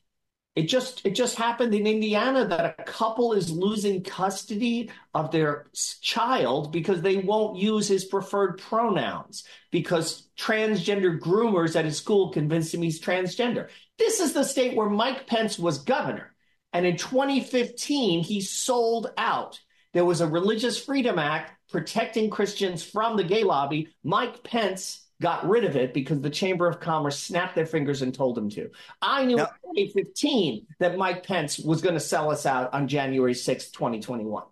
It 0.55 0.69
just 0.69 1.05
it 1.05 1.15
just 1.15 1.35
happened 1.35 1.73
in 1.73 1.85
Indiana 1.85 2.47
that 2.47 2.75
a 2.79 2.83
couple 2.83 3.33
is 3.33 3.51
losing 3.51 4.03
custody 4.03 4.89
of 5.13 5.31
their 5.31 5.67
child 5.99 6.71
because 6.71 7.01
they 7.01 7.17
won't 7.17 7.57
use 7.57 7.89
his 7.89 8.05
preferred 8.05 8.59
pronouns 8.59 9.43
because 9.71 10.29
transgender 10.39 11.19
groomers 11.19 11.75
at 11.75 11.83
his 11.83 11.97
school 11.97 12.29
convinced 12.29 12.73
him 12.73 12.81
he's 12.81 13.01
transgender. 13.01 13.67
This 13.97 14.19
is 14.19 14.33
the 14.33 14.43
state 14.43 14.75
where 14.75 14.89
Mike 14.89 15.27
Pence 15.27 15.57
was 15.57 15.79
governor. 15.79 16.33
And 16.73 16.85
in 16.85 16.97
2015, 16.97 18.23
he 18.23 18.41
sold 18.41 19.11
out. 19.17 19.59
There 19.93 20.05
was 20.05 20.19
a 20.19 20.27
Religious 20.27 20.77
Freedom 20.77 21.17
Act 21.17 21.53
protecting 21.71 22.29
Christians 22.29 22.83
from 22.83 23.15
the 23.15 23.23
gay 23.23 23.43
lobby. 23.43 23.87
Mike 24.03 24.43
Pence 24.43 25.05
got 25.21 25.47
rid 25.47 25.63
of 25.63 25.75
it 25.75 25.93
because 25.93 26.19
the 26.19 26.29
Chamber 26.29 26.67
of 26.67 26.79
Commerce 26.79 27.17
snapped 27.17 27.55
their 27.55 27.65
fingers 27.65 28.01
and 28.01 28.13
told 28.13 28.37
him 28.37 28.49
to. 28.51 28.69
I 29.01 29.25
knew 29.25 29.37
now, 29.37 29.49
in 29.73 29.87
2015 29.87 30.67
that 30.79 30.97
Mike 30.97 31.25
Pence 31.25 31.57
was 31.57 31.81
going 31.81 31.95
to 31.95 32.01
sell 32.01 32.29
us 32.29 32.45
out 32.45 32.73
on 32.73 32.87
January 32.87 33.33
6th, 33.33 33.71
2021. 33.71 34.43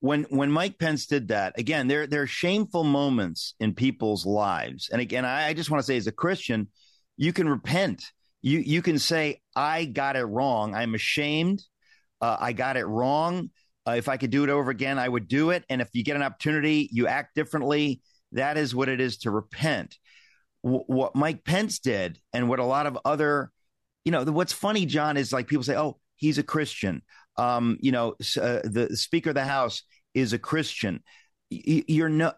When 0.00 0.24
when 0.24 0.50
Mike 0.50 0.78
Pence 0.78 1.06
did 1.06 1.28
that, 1.28 1.58
again, 1.58 1.86
there 1.86 2.06
there 2.06 2.22
are 2.22 2.26
shameful 2.26 2.84
moments 2.84 3.54
in 3.60 3.74
people's 3.74 4.24
lives. 4.24 4.88
And 4.90 5.00
again, 5.00 5.26
I, 5.26 5.48
I 5.48 5.54
just 5.54 5.70
want 5.70 5.80
to 5.80 5.86
say 5.86 5.96
as 5.98 6.06
a 6.06 6.12
Christian, 6.12 6.68
you 7.16 7.32
can 7.32 7.48
repent. 7.48 8.04
You 8.42 8.58
you 8.58 8.82
can 8.82 8.98
say, 8.98 9.40
I 9.54 9.84
got 9.84 10.16
it 10.16 10.24
wrong. 10.24 10.74
I'm 10.74 10.94
ashamed. 10.94 11.62
Uh, 12.20 12.36
I 12.38 12.52
got 12.52 12.76
it 12.76 12.86
wrong. 12.86 13.50
Uh, 13.86 13.92
if 13.92 14.08
I 14.08 14.16
could 14.16 14.30
do 14.30 14.44
it 14.44 14.50
over 14.50 14.70
again, 14.70 14.98
I 14.98 15.08
would 15.08 15.26
do 15.26 15.50
it. 15.50 15.64
And 15.68 15.80
if 15.80 15.88
you 15.92 16.04
get 16.04 16.16
an 16.16 16.22
opportunity, 16.22 16.88
you 16.92 17.06
act 17.06 17.34
differently 17.34 18.02
that 18.32 18.56
is 18.56 18.74
what 18.74 18.88
it 18.88 19.00
is 19.00 19.18
to 19.18 19.30
repent. 19.30 19.96
W- 20.62 20.84
what 20.86 21.16
Mike 21.16 21.44
Pence 21.44 21.78
did, 21.78 22.18
and 22.32 22.48
what 22.48 22.58
a 22.58 22.64
lot 22.64 22.86
of 22.86 22.98
other, 23.04 23.50
you 24.04 24.12
know, 24.12 24.24
what's 24.24 24.52
funny, 24.52 24.86
John, 24.86 25.16
is 25.16 25.32
like 25.32 25.48
people 25.48 25.64
say, 25.64 25.76
"Oh, 25.76 25.98
he's 26.16 26.38
a 26.38 26.42
Christian." 26.42 27.02
Um, 27.36 27.78
you 27.80 27.92
know, 27.92 28.10
uh, 28.40 28.60
the 28.64 28.88
Speaker 28.94 29.30
of 29.30 29.34
the 29.34 29.44
House 29.44 29.82
is 30.14 30.32
a 30.32 30.38
Christian. 30.38 31.02
You're 31.50 32.08
no, 32.08 32.32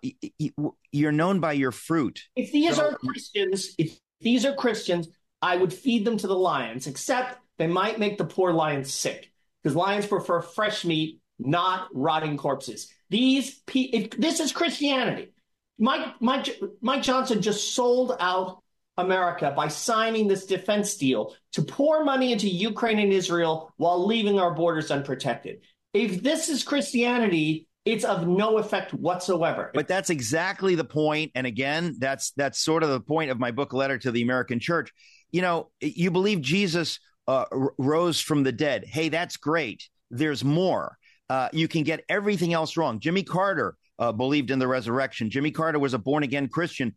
you're 0.90 1.12
known 1.12 1.40
by 1.40 1.52
your 1.52 1.72
fruit. 1.72 2.22
If 2.34 2.52
these 2.52 2.76
so, 2.76 2.90
are 2.90 2.94
Christians, 2.96 3.74
if 3.76 3.98
these 4.20 4.46
are 4.46 4.54
Christians, 4.54 5.08
I 5.42 5.56
would 5.56 5.72
feed 5.72 6.04
them 6.04 6.16
to 6.18 6.26
the 6.26 6.36
lions. 6.36 6.86
Except 6.86 7.38
they 7.58 7.66
might 7.66 7.98
make 7.98 8.16
the 8.16 8.24
poor 8.24 8.52
lions 8.52 8.94
sick 8.94 9.30
because 9.62 9.76
lions 9.76 10.06
prefer 10.06 10.40
fresh 10.40 10.84
meat, 10.84 11.20
not 11.38 11.88
rotting 11.92 12.36
corpses. 12.36 12.88
These, 13.10 13.60
if, 13.74 14.10
this 14.12 14.40
is 14.40 14.52
Christianity. 14.52 15.32
Mike, 15.78 16.14
Mike, 16.20 16.60
Mike 16.80 17.02
Johnson 17.02 17.42
just 17.42 17.74
sold 17.74 18.16
out 18.20 18.62
America 18.96 19.52
by 19.56 19.68
signing 19.68 20.28
this 20.28 20.46
defense 20.46 20.96
deal 20.96 21.34
to 21.52 21.62
pour 21.62 22.04
money 22.04 22.32
into 22.32 22.48
Ukraine 22.48 22.98
and 22.98 23.12
Israel 23.12 23.72
while 23.76 24.06
leaving 24.06 24.38
our 24.38 24.54
borders 24.54 24.90
unprotected. 24.90 25.62
If 25.92 26.22
this 26.22 26.48
is 26.48 26.62
Christianity, 26.62 27.66
it's 27.84 28.04
of 28.04 28.28
no 28.28 28.58
effect 28.58 28.94
whatsoever. 28.94 29.70
But 29.74 29.88
that's 29.88 30.10
exactly 30.10 30.74
the 30.74 30.84
point. 30.84 31.32
And 31.34 31.46
again, 31.46 31.96
that's 31.98 32.30
that's 32.32 32.60
sort 32.60 32.82
of 32.82 32.90
the 32.90 33.00
point 33.00 33.30
of 33.30 33.38
my 33.40 33.50
book, 33.50 33.72
Letter 33.72 33.98
to 33.98 34.10
the 34.10 34.22
American 34.22 34.60
Church. 34.60 34.92
You 35.32 35.42
know, 35.42 35.70
you 35.80 36.10
believe 36.10 36.40
Jesus 36.40 37.00
uh, 37.26 37.46
rose 37.78 38.20
from 38.20 38.42
the 38.42 38.52
dead. 38.52 38.84
Hey, 38.84 39.08
that's 39.08 39.36
great. 39.36 39.88
There's 40.10 40.44
more. 40.44 40.98
Uh, 41.28 41.48
you 41.52 41.68
can 41.68 41.82
get 41.82 42.04
everything 42.08 42.52
else 42.52 42.76
wrong. 42.76 43.00
Jimmy 43.00 43.22
Carter 43.22 43.76
uh, 43.98 44.12
believed 44.12 44.50
in 44.50 44.58
the 44.58 44.68
resurrection. 44.68 45.30
Jimmy 45.30 45.50
Carter 45.50 45.78
was 45.78 45.94
a 45.94 45.98
born 45.98 46.22
again 46.22 46.48
Christian. 46.48 46.94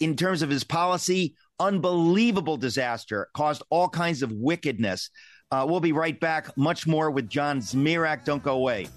In 0.00 0.16
terms 0.16 0.42
of 0.42 0.50
his 0.50 0.64
policy, 0.64 1.34
unbelievable 1.58 2.56
disaster, 2.56 3.28
caused 3.34 3.62
all 3.70 3.88
kinds 3.88 4.22
of 4.22 4.32
wickedness. 4.32 5.10
Uh, 5.50 5.66
we'll 5.68 5.80
be 5.80 5.92
right 5.92 6.18
back. 6.18 6.56
Much 6.56 6.86
more 6.86 7.10
with 7.10 7.28
John 7.28 7.60
Zmirak. 7.60 8.24
Don't 8.24 8.42
go 8.42 8.54
away. 8.54 8.88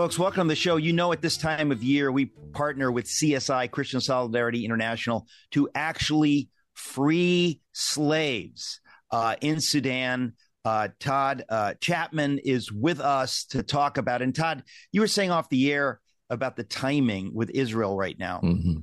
Folks, 0.00 0.18
welcome 0.18 0.48
to 0.48 0.52
the 0.52 0.56
show. 0.56 0.76
You 0.76 0.94
know, 0.94 1.12
at 1.12 1.20
this 1.20 1.36
time 1.36 1.70
of 1.70 1.82
year, 1.82 2.10
we 2.10 2.32
partner 2.54 2.90
with 2.90 3.04
CSI, 3.04 3.70
Christian 3.70 4.00
Solidarity 4.00 4.64
International, 4.64 5.26
to 5.50 5.68
actually 5.74 6.48
free 6.72 7.60
slaves 7.72 8.80
uh, 9.10 9.36
in 9.42 9.60
Sudan. 9.60 10.32
Uh, 10.64 10.88
Todd 11.00 11.44
uh, 11.50 11.74
Chapman 11.82 12.38
is 12.38 12.72
with 12.72 12.98
us 12.98 13.44
to 13.50 13.62
talk 13.62 13.98
about. 13.98 14.22
And 14.22 14.34
Todd, 14.34 14.62
you 14.90 15.02
were 15.02 15.06
saying 15.06 15.32
off 15.32 15.50
the 15.50 15.70
air 15.70 16.00
about 16.30 16.56
the 16.56 16.64
timing 16.64 17.34
with 17.34 17.50
Israel 17.50 17.94
right 17.94 18.18
now. 18.18 18.40
Mm-hmm. 18.42 18.78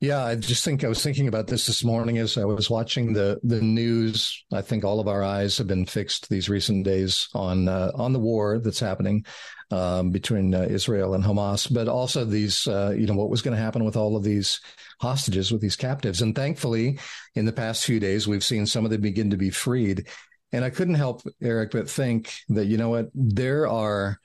Yeah, 0.00 0.22
I 0.22 0.34
just 0.34 0.62
think 0.62 0.84
I 0.84 0.88
was 0.88 1.02
thinking 1.02 1.26
about 1.26 1.46
this 1.46 1.64
this 1.64 1.82
morning 1.82 2.18
as 2.18 2.36
I 2.36 2.44
was 2.44 2.68
watching 2.68 3.14
the 3.14 3.40
the 3.42 3.62
news. 3.62 4.44
I 4.52 4.60
think 4.60 4.84
all 4.84 5.00
of 5.00 5.08
our 5.08 5.22
eyes 5.22 5.56
have 5.56 5.68
been 5.68 5.86
fixed 5.86 6.28
these 6.28 6.50
recent 6.50 6.84
days 6.84 7.28
on 7.34 7.66
uh, 7.66 7.92
on 7.94 8.12
the 8.12 8.18
war 8.18 8.58
that's 8.58 8.78
happening 8.78 9.24
um, 9.70 10.10
between 10.10 10.54
uh, 10.54 10.66
Israel 10.68 11.14
and 11.14 11.24
Hamas, 11.24 11.72
but 11.72 11.88
also 11.88 12.26
these 12.26 12.68
uh, 12.68 12.94
you 12.94 13.06
know 13.06 13.14
what 13.14 13.30
was 13.30 13.40
going 13.40 13.56
to 13.56 13.62
happen 13.62 13.84
with 13.84 13.96
all 13.96 14.16
of 14.16 14.22
these 14.22 14.60
hostages, 15.00 15.50
with 15.50 15.62
these 15.62 15.76
captives. 15.76 16.20
And 16.20 16.34
thankfully, 16.34 16.98
in 17.34 17.46
the 17.46 17.52
past 17.52 17.86
few 17.86 17.98
days, 17.98 18.28
we've 18.28 18.44
seen 18.44 18.66
some 18.66 18.84
of 18.84 18.90
them 18.90 19.00
begin 19.00 19.30
to 19.30 19.38
be 19.38 19.50
freed. 19.50 20.08
And 20.52 20.62
I 20.62 20.68
couldn't 20.68 20.94
help 20.94 21.22
Eric 21.42 21.70
but 21.70 21.88
think 21.88 22.34
that 22.50 22.66
you 22.66 22.76
know 22.76 22.90
what 22.90 23.08
there 23.14 23.66
are 23.66 24.20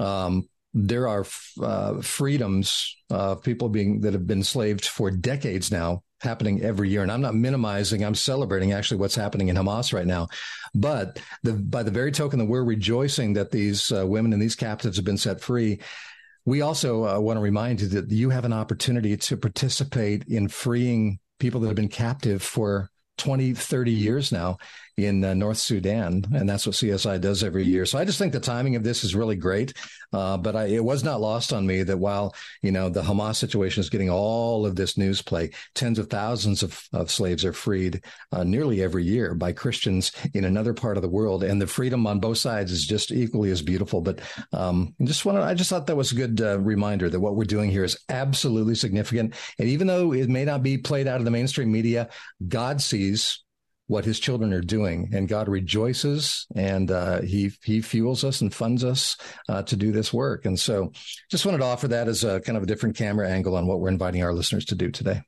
um, 0.00 0.48
there 0.74 1.06
are 1.08 1.26
uh, 1.60 2.00
freedoms 2.00 2.96
of 3.10 3.42
people 3.42 3.68
being 3.68 4.00
that 4.00 4.14
have 4.14 4.26
been 4.26 4.38
enslaved 4.38 4.86
for 4.86 5.10
decades 5.10 5.70
now 5.70 6.02
happening 6.22 6.62
every 6.62 6.88
year. 6.88 7.02
And 7.02 7.10
I'm 7.10 7.20
not 7.20 7.34
minimizing, 7.34 8.04
I'm 8.04 8.14
celebrating 8.14 8.72
actually 8.72 8.98
what's 8.98 9.14
happening 9.14 9.48
in 9.48 9.56
Hamas 9.56 9.92
right 9.92 10.06
now. 10.06 10.28
But 10.74 11.20
the, 11.42 11.52
by 11.52 11.82
the 11.82 11.90
very 11.90 12.12
token 12.12 12.38
that 12.38 12.46
we're 12.46 12.64
rejoicing 12.64 13.34
that 13.34 13.50
these 13.50 13.92
uh, 13.92 14.06
women 14.06 14.32
and 14.32 14.40
these 14.40 14.54
captives 14.54 14.96
have 14.96 15.04
been 15.04 15.18
set 15.18 15.40
free, 15.40 15.80
we 16.44 16.62
also 16.62 17.06
uh, 17.06 17.20
want 17.20 17.36
to 17.36 17.42
remind 17.42 17.80
you 17.80 17.88
that 17.88 18.10
you 18.10 18.30
have 18.30 18.44
an 18.44 18.52
opportunity 18.52 19.16
to 19.16 19.36
participate 19.36 20.24
in 20.28 20.48
freeing 20.48 21.18
people 21.38 21.60
that 21.60 21.68
have 21.68 21.76
been 21.76 21.88
captive 21.88 22.42
for 22.42 22.88
20, 23.18 23.52
30 23.52 23.90
years 23.92 24.32
now 24.32 24.58
in 24.96 25.24
uh, 25.24 25.34
North 25.34 25.58
Sudan, 25.58 26.24
and 26.34 26.48
that's 26.48 26.66
what 26.66 26.76
CSI 26.76 27.20
does 27.20 27.42
every 27.42 27.64
year. 27.64 27.86
So 27.86 27.98
I 27.98 28.04
just 28.04 28.18
think 28.18 28.32
the 28.32 28.40
timing 28.40 28.76
of 28.76 28.84
this 28.84 29.04
is 29.04 29.14
really 29.14 29.36
great. 29.36 29.72
Uh, 30.12 30.36
but 30.36 30.54
I, 30.54 30.64
it 30.66 30.84
was 30.84 31.02
not 31.02 31.20
lost 31.20 31.52
on 31.52 31.66
me 31.66 31.82
that 31.84 31.96
while 31.96 32.34
you 32.60 32.70
know 32.70 32.88
the 32.90 33.02
Hamas 33.02 33.36
situation 33.36 33.80
is 33.80 33.88
getting 33.88 34.10
all 34.10 34.66
of 34.66 34.76
this 34.76 34.98
news 34.98 35.22
play, 35.22 35.50
tens 35.74 35.98
of 35.98 36.10
thousands 36.10 36.62
of, 36.62 36.82
of 36.92 37.10
slaves 37.10 37.44
are 37.44 37.52
freed 37.52 38.04
uh, 38.30 38.44
nearly 38.44 38.82
every 38.82 39.04
year 39.04 39.34
by 39.34 39.52
Christians 39.52 40.12
in 40.34 40.44
another 40.44 40.74
part 40.74 40.96
of 40.96 41.02
the 41.02 41.08
world, 41.08 41.42
and 41.42 41.60
the 41.60 41.66
freedom 41.66 42.06
on 42.06 42.20
both 42.20 42.38
sides 42.38 42.72
is 42.72 42.84
just 42.84 43.10
equally 43.10 43.50
as 43.50 43.62
beautiful. 43.62 44.00
But 44.02 44.20
um, 44.52 44.94
just 45.02 45.24
wanted, 45.24 45.42
I 45.42 45.54
just 45.54 45.70
thought 45.70 45.86
that 45.86 45.96
was 45.96 46.12
a 46.12 46.16
good 46.16 46.40
uh, 46.40 46.58
reminder 46.58 47.08
that 47.08 47.20
what 47.20 47.36
we're 47.36 47.44
doing 47.44 47.70
here 47.70 47.84
is 47.84 47.98
absolutely 48.08 48.74
significant, 48.74 49.34
and 49.58 49.68
even 49.68 49.86
though 49.86 50.12
it 50.12 50.28
may 50.28 50.44
not 50.44 50.62
be 50.62 50.76
played 50.76 51.08
out 51.08 51.18
of 51.18 51.24
the 51.24 51.30
mainstream 51.30 51.72
media, 51.72 52.10
God 52.46 52.82
sees 52.82 53.41
what 53.92 54.04
his 54.06 54.18
children 54.18 54.52
are 54.52 54.60
doing, 54.62 55.10
and 55.12 55.28
God 55.28 55.48
rejoices, 55.48 56.46
and 56.56 56.90
uh, 56.90 57.20
he 57.20 57.52
he 57.62 57.80
fuels 57.82 58.24
us 58.24 58.40
and 58.40 58.52
funds 58.52 58.82
us 58.84 59.16
uh, 59.48 59.62
to 59.64 59.76
do 59.76 59.92
this 59.92 60.12
work. 60.12 60.46
And 60.46 60.58
so, 60.58 60.92
just 61.30 61.44
wanted 61.44 61.58
to 61.58 61.64
offer 61.64 61.88
that 61.88 62.08
as 62.08 62.24
a 62.24 62.40
kind 62.40 62.56
of 62.56 62.62
a 62.62 62.66
different 62.66 62.96
camera 62.96 63.28
angle 63.28 63.56
on 63.56 63.66
what 63.66 63.80
we're 63.80 63.88
inviting 63.90 64.22
our 64.22 64.32
listeners 64.32 64.64
to 64.66 64.74
do 64.74 64.90
today. 64.90 65.20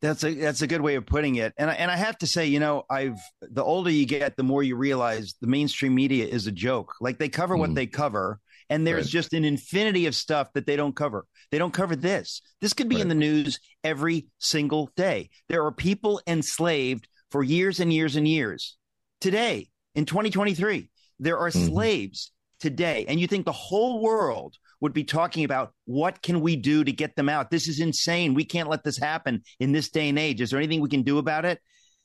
That's 0.00 0.22
a 0.24 0.34
that's 0.34 0.62
a 0.62 0.66
good 0.66 0.80
way 0.80 0.94
of 0.96 1.06
putting 1.06 1.36
it. 1.36 1.52
And 1.56 1.70
I, 1.70 1.74
and 1.74 1.90
I 1.90 1.96
have 1.96 2.18
to 2.18 2.26
say, 2.26 2.46
you 2.46 2.60
know, 2.60 2.84
I've 2.90 3.18
the 3.40 3.64
older 3.64 3.90
you 3.90 4.06
get, 4.06 4.36
the 4.36 4.42
more 4.44 4.62
you 4.62 4.76
realize 4.76 5.34
the 5.40 5.46
mainstream 5.48 5.94
media 5.94 6.26
is 6.26 6.46
a 6.46 6.52
joke. 6.52 6.94
Like 7.00 7.18
they 7.18 7.28
cover 7.28 7.56
what 7.56 7.70
Mm. 7.70 7.74
they 7.74 7.86
cover, 7.86 8.38
and 8.70 8.86
there's 8.86 9.06
Right. 9.06 9.12
just 9.12 9.32
an 9.32 9.44
infinity 9.44 10.06
of 10.06 10.14
stuff 10.14 10.52
that 10.54 10.66
they 10.66 10.76
don't 10.76 10.94
cover. 10.94 11.24
They 11.50 11.58
don't 11.58 11.72
cover 11.74 11.96
this. 11.96 12.42
This 12.60 12.74
could 12.74 12.88
be 12.88 13.00
in 13.00 13.08
the 13.08 13.14
news 13.14 13.58
every 13.82 14.26
single 14.38 14.90
day. 14.96 15.30
There 15.48 15.64
are 15.64 15.72
people 15.72 16.20
enslaved 16.26 17.08
for 17.30 17.42
years 17.42 17.80
and 17.80 17.92
years 17.92 18.16
and 18.16 18.26
years. 18.26 18.76
Today, 19.20 19.68
in 19.94 20.04
2023, 20.04 20.90
there 21.18 21.38
are 21.38 21.50
Mhm. 21.50 21.66
slaves 21.66 22.32
today, 22.60 23.04
and 23.08 23.20
you 23.20 23.26
think 23.26 23.44
the 23.44 23.52
whole 23.52 24.00
world 24.00 24.56
would 24.80 24.92
be 24.92 25.04
talking 25.04 25.44
about 25.44 25.72
what 25.86 26.22
can 26.22 26.40
we 26.40 26.54
do 26.54 26.84
to 26.84 26.92
get 26.92 27.16
them 27.16 27.28
out? 27.28 27.50
This 27.50 27.68
is 27.68 27.80
insane. 27.80 28.34
We 28.34 28.44
can't 28.44 28.68
let 28.68 28.84
this 28.84 28.96
happen 28.96 29.42
in 29.58 29.72
this 29.72 29.90
day 29.90 30.08
and 30.08 30.18
age. 30.18 30.40
Is 30.40 30.50
there 30.50 30.58
anything 30.60 30.80
we 30.80 30.88
can 30.88 31.02
do 31.02 31.18
about 31.18 31.44
it? 31.44 31.60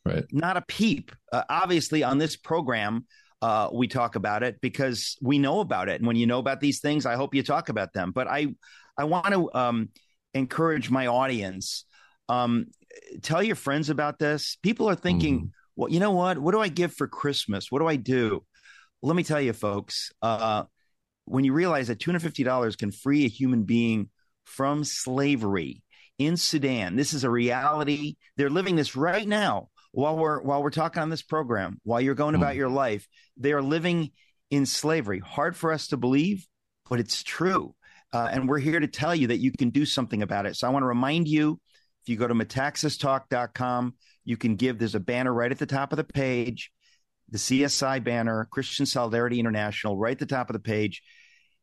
Right. 0.05 0.25
Not 0.31 0.57
a 0.57 0.61
peep. 0.61 1.11
Uh, 1.31 1.43
obviously, 1.49 2.03
on 2.03 2.17
this 2.17 2.35
program, 2.35 3.05
uh, 3.41 3.69
we 3.71 3.87
talk 3.87 4.15
about 4.15 4.41
it 4.41 4.59
because 4.59 5.17
we 5.21 5.37
know 5.37 5.59
about 5.59 5.87
it. 5.87 5.99
And 5.99 6.07
when 6.07 6.15
you 6.15 6.25
know 6.25 6.39
about 6.39 6.61
these 6.61 6.79
things, 6.79 7.05
I 7.05 7.15
hope 7.15 7.35
you 7.35 7.43
talk 7.43 7.69
about 7.69 7.93
them. 7.93 8.11
But 8.11 8.27
I, 8.27 8.55
I 8.97 9.03
want 9.03 9.27
to 9.27 9.53
um, 9.53 9.89
encourage 10.33 10.89
my 10.89 11.07
audience. 11.07 11.85
Um, 12.27 12.67
tell 13.21 13.41
your 13.43 13.55
friends 13.55 13.89
about 13.89 14.19
this. 14.19 14.57
People 14.63 14.89
are 14.89 14.95
thinking, 14.95 15.39
Mhm. 15.41 15.49
well, 15.75 15.89
you 15.91 15.99
know 15.99 16.11
what? 16.11 16.37
What 16.37 16.51
do 16.51 16.59
I 16.61 16.67
give 16.67 16.93
for 16.93 17.07
Christmas? 17.07 17.71
What 17.71 17.79
do 17.79 17.87
I 17.87 17.95
do? 17.95 18.43
Let 19.01 19.15
me 19.15 19.23
tell 19.23 19.41
you, 19.41 19.53
folks. 19.53 20.11
Uh, 20.21 20.63
when 21.25 21.43
you 21.45 21.53
realize 21.53 21.87
that 21.87 21.99
$250 21.99 22.75
can 22.75 22.91
free 22.91 23.25
a 23.25 23.29
human 23.29 23.63
being 23.63 24.09
from 24.45 24.83
slavery 24.83 25.83
in 26.17 26.37
Sudan, 26.37 26.95
this 26.95 27.13
is 27.13 27.23
a 27.23 27.29
reality. 27.29 28.15
They're 28.37 28.49
living 28.49 28.75
this 28.75 28.95
right 28.95 29.27
now 29.27 29.69
while 29.91 30.17
we're 30.17 30.41
while 30.41 30.61
we're 30.63 30.69
talking 30.69 31.01
on 31.01 31.09
this 31.09 31.21
program. 31.21 31.79
While 31.83 32.01
you're 32.01 32.15
going 32.15 32.35
about 32.35 32.53
Mm. 32.53 32.57
your 32.57 32.69
life, 32.69 33.07
they 33.37 33.53
are 33.53 33.61
living 33.61 34.11
in 34.49 34.65
slavery. 34.65 35.19
Hard 35.19 35.55
for 35.55 35.71
us 35.71 35.87
to 35.87 35.97
believe, 35.97 36.45
but 36.89 36.99
it's 36.99 37.23
true. 37.23 37.75
Uh, 38.11 38.29
and 38.31 38.47
we're 38.47 38.59
here 38.59 38.79
to 38.79 38.87
tell 38.87 39.15
you 39.15 39.27
that 39.27 39.39
you 39.39 39.51
can 39.51 39.69
do 39.71 39.85
something 39.85 40.21
about 40.21 40.45
it. 40.45 40.55
So 40.55 40.67
I 40.67 40.69
want 40.71 40.83
to 40.83 40.87
remind 40.87 41.27
you 41.27 41.59
if 42.03 42.09
you 42.09 42.17
go 42.17 42.27
to 42.27 42.33
metaxastalk.com, 42.33 43.93
you 44.25 44.35
can 44.35 44.55
give. 44.55 44.77
There's 44.77 44.95
a 44.95 44.99
banner 44.99 45.33
right 45.33 45.51
at 45.51 45.59
the 45.59 45.65
top 45.65 45.93
of 45.93 45.97
the 45.97 46.03
page, 46.03 46.71
the 47.29 47.37
CSI 47.37 48.03
banner, 48.03 48.47
Christian 48.51 48.85
Solidarity 48.85 49.39
International, 49.39 49.97
right 49.97 50.11
at 50.11 50.19
the 50.19 50.25
top 50.25 50.49
of 50.49 50.53
the 50.53 50.59
page. 50.59 51.01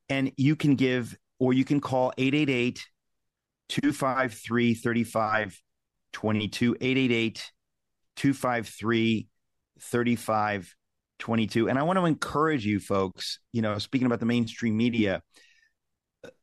And 0.09 0.33
you 0.37 0.57
can 0.57 0.77
give, 0.77 1.17
or 1.39 1.53
you 1.53 1.65
can 1.65 1.81
call 1.81 2.13
888 2.17 2.87
253 3.69 4.75
3522. 4.75 6.77
888 6.81 7.53
253 8.17 9.29
3522. 9.79 11.69
And 11.69 11.79
I 11.79 11.83
want 11.83 11.99
to 11.99 12.07
encourage 12.07 12.65
you 12.65 12.81
folks, 12.81 13.41
you 13.53 13.63
know, 13.63 13.79
speaking 13.79 14.07
about 14.07 14.21
the 14.21 14.27
mainstream 14.27 14.77
media, 14.77 15.23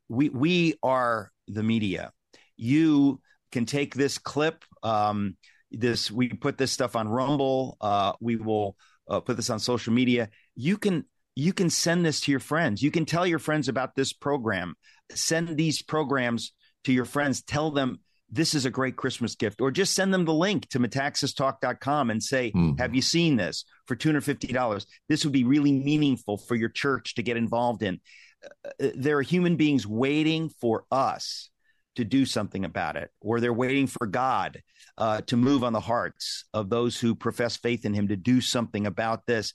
we 0.08 0.30
we 0.30 0.76
are 0.84 1.32
the 1.48 1.64
media. 1.64 2.12
You 2.56 3.22
can 3.58 3.66
take 3.66 3.96
this 3.96 4.20
clip. 4.20 4.64
Um, 4.84 5.36
this 5.72 6.12
we 6.12 6.30
put 6.30 6.58
this 6.58 6.72
stuff 6.72 6.96
on 6.96 7.08
Rumble. 7.10 7.78
Uh, 7.82 8.14
we 8.22 8.36
will 8.36 8.76
uh, 9.10 9.20
put 9.20 9.36
this 9.36 9.50
on 9.50 9.60
social 9.60 9.94
media. 9.94 10.30
You 10.56 10.78
can 10.78 11.06
you 11.36 11.54
can 11.54 11.70
send 11.70 12.06
this 12.06 12.22
to 12.22 12.32
your 12.32 12.40
friends. 12.40 12.82
You 12.82 12.92
can 12.92 13.06
tell 13.06 13.26
your 13.26 13.40
friends 13.40 13.68
about 13.68 13.96
this 13.96 14.14
program. 14.14 14.76
Send 15.12 15.58
these 15.58 15.82
programs 15.82 16.54
to 16.86 16.94
your 16.94 17.06
friends. 17.06 17.42
Tell 17.42 17.72
them 17.72 18.00
this 18.30 18.54
is 18.54 18.66
a 18.66 18.70
great 18.70 18.96
Christmas 18.96 19.36
gift, 19.36 19.62
or 19.62 19.72
just 19.72 19.94
send 19.94 20.14
them 20.14 20.26
the 20.26 20.34
link 20.34 20.68
to 20.70 20.80
metaxastalk.com 20.80 22.12
and 22.12 22.22
say, 22.22 22.52
Mhm. 22.52 22.78
"Have 22.80 22.94
you 22.94 23.02
seen 23.02 23.38
this 23.38 23.66
for 23.88 23.96
two 23.96 24.10
hundred 24.10 24.26
fifty 24.26 24.54
dollars? 24.54 24.86
This 25.10 25.24
would 25.24 25.34
be 25.34 25.46
really 25.46 25.72
meaningful 25.72 26.38
for 26.38 26.56
your 26.56 26.70
church 26.70 27.16
to 27.16 27.24
get 27.24 27.38
involved 27.38 27.82
in." 27.82 28.00
Uh, 28.46 28.92
there 28.96 29.18
are 29.18 29.24
human 29.24 29.56
beings 29.56 29.88
waiting 29.88 30.50
for 30.62 30.86
us 30.92 31.50
to 31.98 32.06
do 32.06 32.26
something 32.26 32.64
about 32.64 32.96
it, 32.96 33.12
or 33.22 33.40
they're 33.40 33.54
waiting 33.54 33.88
for 33.88 34.08
God 34.08 34.62
uh, 34.98 35.22
to 35.22 35.38
move 35.38 35.64
on 35.64 35.74
the 35.74 35.80
hearts 35.80 36.46
of 36.54 36.70
those 36.70 37.00
who 37.00 37.14
profess 37.14 37.58
faith 37.58 37.86
in 37.86 37.94
Him 37.94 38.08
to 38.08 38.16
do 38.16 38.40
something 38.40 38.88
about 38.88 39.26
this. 39.26 39.54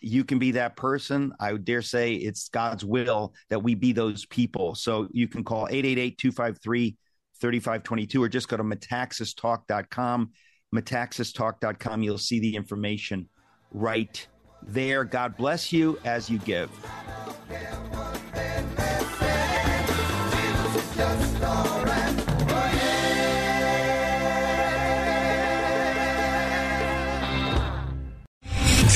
You 0.00 0.24
can 0.24 0.38
be 0.38 0.52
that 0.52 0.76
person. 0.76 1.32
I 1.40 1.52
would 1.52 1.64
dare 1.64 1.82
say 1.82 2.14
it's 2.14 2.48
God's 2.48 2.84
will 2.84 3.34
that 3.50 3.62
we 3.62 3.74
be 3.74 3.92
those 3.92 4.26
people. 4.26 4.74
So 4.74 5.08
you 5.12 5.28
can 5.28 5.44
call 5.44 5.66
888 5.68 6.18
253 6.18 6.96
3522 7.40 8.22
or 8.22 8.28
just 8.28 8.48
go 8.48 8.56
to 8.56 8.64
metaxastalk.com. 8.64 10.30
Metaxastalk.com. 10.74 12.02
You'll 12.02 12.18
see 12.18 12.40
the 12.40 12.56
information 12.56 13.28
right 13.72 14.26
there. 14.62 15.04
God 15.04 15.36
bless 15.36 15.72
you 15.72 15.98
as 16.04 16.28
you 16.28 16.38
give. 16.38 16.70